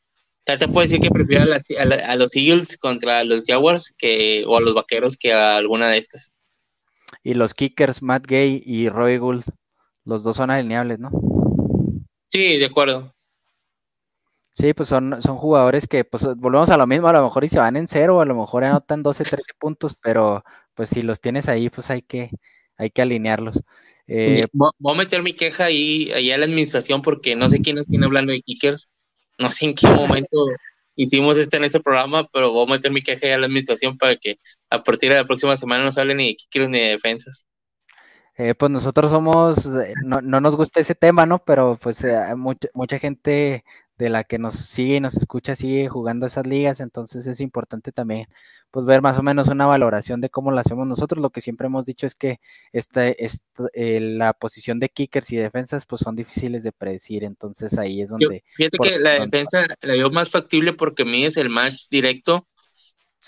Ya 0.46 0.58
te 0.58 0.68
puedo 0.68 0.82
decir 0.82 1.00
que 1.00 1.08
prefiero 1.08 1.44
a, 1.44 2.16
los 2.16 2.36
Eagles 2.36 2.76
contra 2.76 3.24
los 3.24 3.44
Jaguars 3.46 3.94
que, 3.96 4.44
o 4.46 4.58
a 4.58 4.60
los 4.60 4.74
Vaqueros 4.74 5.16
que 5.16 5.32
a 5.32 5.56
alguna 5.56 5.88
de 5.88 5.96
estas. 5.96 6.34
Y 7.22 7.32
los 7.32 7.54
Kickers, 7.54 8.02
Matt 8.02 8.26
Gay 8.26 8.62
y 8.62 8.90
Roy 8.90 9.16
Gould, 9.16 9.44
los 10.04 10.22
dos 10.22 10.36
son 10.36 10.50
alineables, 10.50 10.98
¿no? 10.98 11.10
Sí, 12.28 12.58
de 12.58 12.66
acuerdo. 12.66 13.13
Sí, 14.54 14.72
pues 14.72 14.88
son, 14.88 15.20
son 15.20 15.36
jugadores 15.36 15.88
que, 15.88 16.04
pues 16.04 16.24
volvemos 16.36 16.70
a 16.70 16.76
lo 16.76 16.86
mismo, 16.86 17.08
a 17.08 17.12
lo 17.12 17.24
mejor 17.24 17.42
y 17.42 17.48
se 17.48 17.58
van 17.58 17.76
en 17.76 17.88
cero, 17.88 18.20
a 18.20 18.24
lo 18.24 18.36
mejor 18.36 18.62
anotan 18.62 19.02
12, 19.02 19.24
13 19.24 19.42
puntos, 19.58 19.96
pero 20.00 20.44
pues 20.74 20.90
si 20.90 21.02
los 21.02 21.20
tienes 21.20 21.48
ahí, 21.48 21.70
pues 21.70 21.90
hay 21.90 22.02
que, 22.02 22.30
hay 22.76 22.90
que 22.90 23.02
alinearlos. 23.02 23.60
Eh, 24.06 24.46
voy 24.52 24.94
a 24.94 24.96
meter 24.96 25.22
mi 25.24 25.32
queja 25.32 25.64
ahí, 25.64 26.12
ahí 26.12 26.30
a 26.30 26.38
la 26.38 26.44
administración 26.44 27.02
porque 27.02 27.34
no 27.34 27.48
sé 27.48 27.62
quién 27.62 27.76
nos 27.76 27.86
tiene 27.86 28.06
hablando 28.06 28.32
de 28.32 28.42
kickers, 28.42 28.90
no 29.38 29.50
sé 29.50 29.64
en 29.64 29.74
qué 29.74 29.88
momento 29.88 30.46
hicimos 30.94 31.36
este 31.36 31.56
en 31.56 31.64
este 31.64 31.80
programa, 31.80 32.28
pero 32.32 32.52
voy 32.52 32.64
a 32.68 32.72
meter 32.74 32.92
mi 32.92 33.02
queja 33.02 33.26
ahí 33.26 33.32
a 33.32 33.38
la 33.38 33.46
administración 33.46 33.98
para 33.98 34.14
que 34.14 34.38
a 34.70 34.78
partir 34.78 35.10
de 35.10 35.16
la 35.16 35.26
próxima 35.26 35.56
semana 35.56 35.82
no 35.82 35.90
se 35.90 36.00
hablen 36.00 36.18
ni 36.18 36.28
de 36.28 36.36
kickers 36.36 36.68
ni 36.68 36.78
de 36.78 36.88
defensas. 36.90 37.44
Eh, 38.36 38.54
pues 38.54 38.70
nosotros 38.70 39.10
somos, 39.10 39.64
eh, 39.66 39.94
no, 40.04 40.20
no, 40.20 40.40
nos 40.40 40.56
gusta 40.56 40.80
ese 40.80 40.94
tema, 40.94 41.24
¿no? 41.24 41.38
Pero 41.38 41.78
pues 41.80 42.04
mucha, 42.36 42.68
mucha 42.74 42.98
gente 42.98 43.64
de 43.96 44.10
la 44.10 44.24
que 44.24 44.38
nos 44.38 44.54
sigue 44.54 44.96
y 44.96 45.00
nos 45.00 45.16
escucha 45.16 45.54
sigue 45.54 45.88
jugando 45.88 46.26
esas 46.26 46.46
ligas, 46.46 46.80
entonces 46.80 47.26
es 47.26 47.40
importante 47.40 47.92
también 47.92 48.26
pues 48.70 48.86
ver 48.86 49.02
más 49.02 49.18
o 49.18 49.22
menos 49.22 49.46
una 49.48 49.66
valoración 49.66 50.20
de 50.20 50.30
cómo 50.30 50.50
lo 50.50 50.58
hacemos 50.58 50.86
nosotros. 50.86 51.22
Lo 51.22 51.30
que 51.30 51.40
siempre 51.40 51.68
hemos 51.68 51.86
dicho 51.86 52.06
es 52.06 52.16
que 52.16 52.40
esta, 52.72 53.06
eh, 53.06 54.00
la 54.00 54.32
posición 54.32 54.80
de 54.80 54.88
kickers 54.88 55.30
y 55.32 55.36
defensas 55.36 55.86
pues 55.86 56.00
son 56.00 56.16
difíciles 56.16 56.64
de 56.64 56.72
predecir, 56.72 57.22
entonces 57.22 57.78
ahí 57.78 58.00
es 58.00 58.10
donde... 58.10 58.42
fíjate 58.56 58.78
que 58.82 58.98
la 58.98 59.20
defensa 59.20 59.64
la 59.80 59.92
veo 59.92 60.10
más 60.10 60.28
factible 60.28 60.72
porque 60.72 61.04
mides 61.04 61.36
el 61.36 61.50
match 61.50 61.88
directo, 61.88 62.48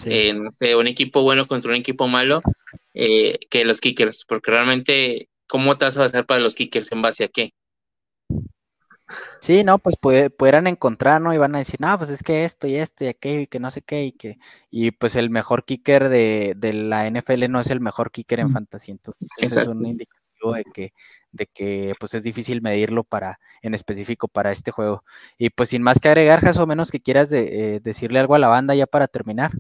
eh, 0.05 0.35
no 0.35 0.51
sé, 0.51 0.75
un 0.75 0.89
equipo 0.89 1.23
bueno 1.23 1.47
contra 1.47 1.71
un 1.71 1.77
equipo 1.77 2.09
malo, 2.09 2.43
eh, 2.93 3.39
que 3.49 3.65
los 3.65 3.81
kickers, 3.81 4.25
porque 4.27 4.51
realmente, 4.51 5.29
¿cómo 5.47 5.79
te 5.79 5.85
vas 5.85 5.97
a 5.97 6.05
hacer 6.05 6.27
para 6.27 6.41
los 6.41 6.55
kickers 6.55 6.91
en 6.91 7.03
base 7.03 7.25
a 7.25 7.29
qué? 7.29 7.53
Sí, 9.41 9.65
no, 9.65 9.79
pues 9.79 9.97
pudieran 9.97 10.67
encontrar, 10.67 11.21
¿no? 11.21 11.33
Y 11.33 11.39
van 11.39 11.55
a 11.55 11.59
decir, 11.59 11.81
no, 11.81 11.97
pues 11.99 12.11
es 12.11 12.23
que 12.23 12.45
esto 12.45 12.67
y 12.67 12.77
esto 12.77 13.05
y 13.05 13.09
aquello 13.09 13.41
y 13.41 13.47
que 13.47 13.61
no 13.61 13.71
sé 13.71 13.83
qué 13.83 14.05
y 14.05 14.13
que, 14.13 14.39
y 14.71 14.91
pues 14.91 15.17
el 15.17 15.31
mejor 15.31 15.65
kicker 15.65 16.09
de, 16.09 16.55
de 16.57 16.73
la 16.73 17.07
NFL 17.07 17.49
no 17.49 17.61
es 17.61 17.71
el 17.71 17.81
mejor 17.81 18.11
kicker 18.11 18.41
en 18.41 18.51
fantasy, 18.51 18.91
entonces 18.93 19.29
ese 19.39 19.61
es 19.61 19.69
un 19.69 19.87
indicativo 19.87 20.53
de 20.55 20.65
que, 20.65 20.93
de 21.33 21.47
que 21.47 21.95
pues 22.01 22.15
es 22.15 22.23
difícil 22.23 22.63
medirlo 22.63 23.05
para, 23.05 23.39
en 23.63 23.75
específico 23.75 24.29
para 24.29 24.51
este 24.51 24.71
juego. 24.71 25.05
Y 25.39 25.51
pues 25.51 25.71
sin 25.71 25.83
más 25.83 26.01
que 26.01 26.09
agregar, 26.09 26.41
Jas, 26.41 26.59
o 26.59 26.67
menos 26.67 26.91
que 26.91 27.01
quieras 27.01 27.31
de, 27.31 27.77
eh, 27.77 27.81
decirle 27.81 28.19
algo 28.19 28.35
a 28.35 28.39
la 28.39 28.49
banda 28.49 28.75
ya 28.75 28.87
para 28.87 29.09
terminar. 29.09 29.53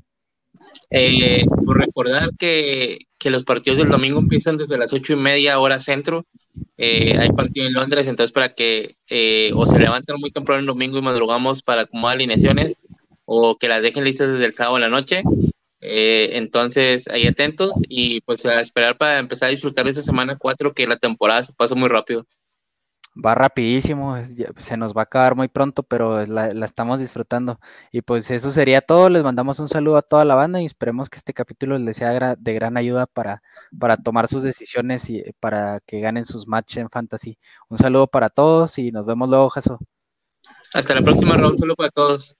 Eh, 0.90 1.44
por 1.64 1.78
recordar 1.78 2.30
que, 2.38 2.98
que, 3.18 3.30
los 3.30 3.44
partidos 3.44 3.78
del 3.78 3.88
domingo 3.88 4.18
empiezan 4.18 4.56
desde 4.56 4.78
las 4.78 4.92
ocho 4.92 5.14
y 5.14 5.16
media 5.16 5.58
hora 5.58 5.80
centro. 5.80 6.26
Eh, 6.76 7.16
hay 7.18 7.30
partido 7.30 7.66
en 7.66 7.72
Londres, 7.72 8.06
entonces 8.06 8.32
para 8.32 8.54
que 8.54 8.96
eh, 9.08 9.50
o 9.54 9.66
se 9.66 9.78
levanten 9.78 10.16
muy 10.18 10.30
temprano 10.30 10.60
el 10.60 10.66
domingo 10.66 10.98
y 10.98 11.02
madrugamos 11.02 11.62
para 11.62 11.82
acomodar 11.82 12.16
alineaciones 12.16 12.78
o 13.24 13.56
que 13.58 13.68
las 13.68 13.82
dejen 13.82 14.04
listas 14.04 14.30
desde 14.32 14.44
el 14.44 14.54
sábado 14.54 14.76
en 14.76 14.82
la 14.82 14.88
noche. 14.88 15.22
Eh, 15.80 16.30
entonces, 16.34 17.08
ahí 17.08 17.26
atentos 17.26 17.72
y 17.88 18.20
pues 18.22 18.46
a 18.46 18.60
esperar 18.60 18.96
para 18.96 19.18
empezar 19.18 19.48
a 19.48 19.50
disfrutar 19.50 19.84
de 19.84 19.90
esta 19.90 20.02
semana 20.02 20.36
4 20.38 20.72
que 20.72 20.86
la 20.86 20.96
temporada 20.96 21.42
se 21.42 21.52
pasa 21.52 21.74
muy 21.74 21.88
rápido 21.88 22.26
va 23.16 23.34
rapidísimo, 23.34 24.16
se 24.56 24.76
nos 24.76 24.94
va 24.94 25.02
a 25.02 25.04
acabar 25.04 25.34
muy 25.34 25.48
pronto, 25.48 25.82
pero 25.82 26.24
la, 26.26 26.48
estamos 26.64 27.00
disfrutando. 27.00 27.58
Y 27.92 28.02
pues 28.02 28.30
eso 28.30 28.50
sería 28.50 28.80
todo, 28.80 29.08
les 29.08 29.22
mandamos 29.22 29.58
un 29.58 29.68
saludo 29.68 29.96
a 29.96 30.02
toda 30.02 30.24
la 30.24 30.34
banda 30.34 30.60
y 30.60 30.66
esperemos 30.66 31.08
que 31.08 31.18
este 31.18 31.32
capítulo 31.32 31.78
les 31.78 31.96
sea 31.96 32.36
de 32.36 32.54
gran 32.54 32.76
ayuda 32.76 33.06
para, 33.06 33.42
para 33.78 33.96
tomar 33.96 34.28
sus 34.28 34.42
decisiones 34.42 35.08
y 35.10 35.18
eh, 35.18 35.34
para 35.40 35.80
que 35.86 36.00
ganen 36.00 36.26
sus 36.26 36.46
matches 36.46 36.78
en 36.78 36.90
fantasy. 36.90 37.38
Un 37.68 37.78
saludo 37.78 38.06
para 38.06 38.28
todos 38.28 38.78
y 38.78 38.92
nos 38.92 39.06
vemos 39.06 39.28
luego, 39.28 39.48
Jaso. 39.48 39.78
Hasta 40.74 40.94
la 40.94 41.02
próxima, 41.02 41.36
Raúl, 41.36 41.58
saludo 41.58 41.76
para 41.76 41.90
todos. 41.90 42.36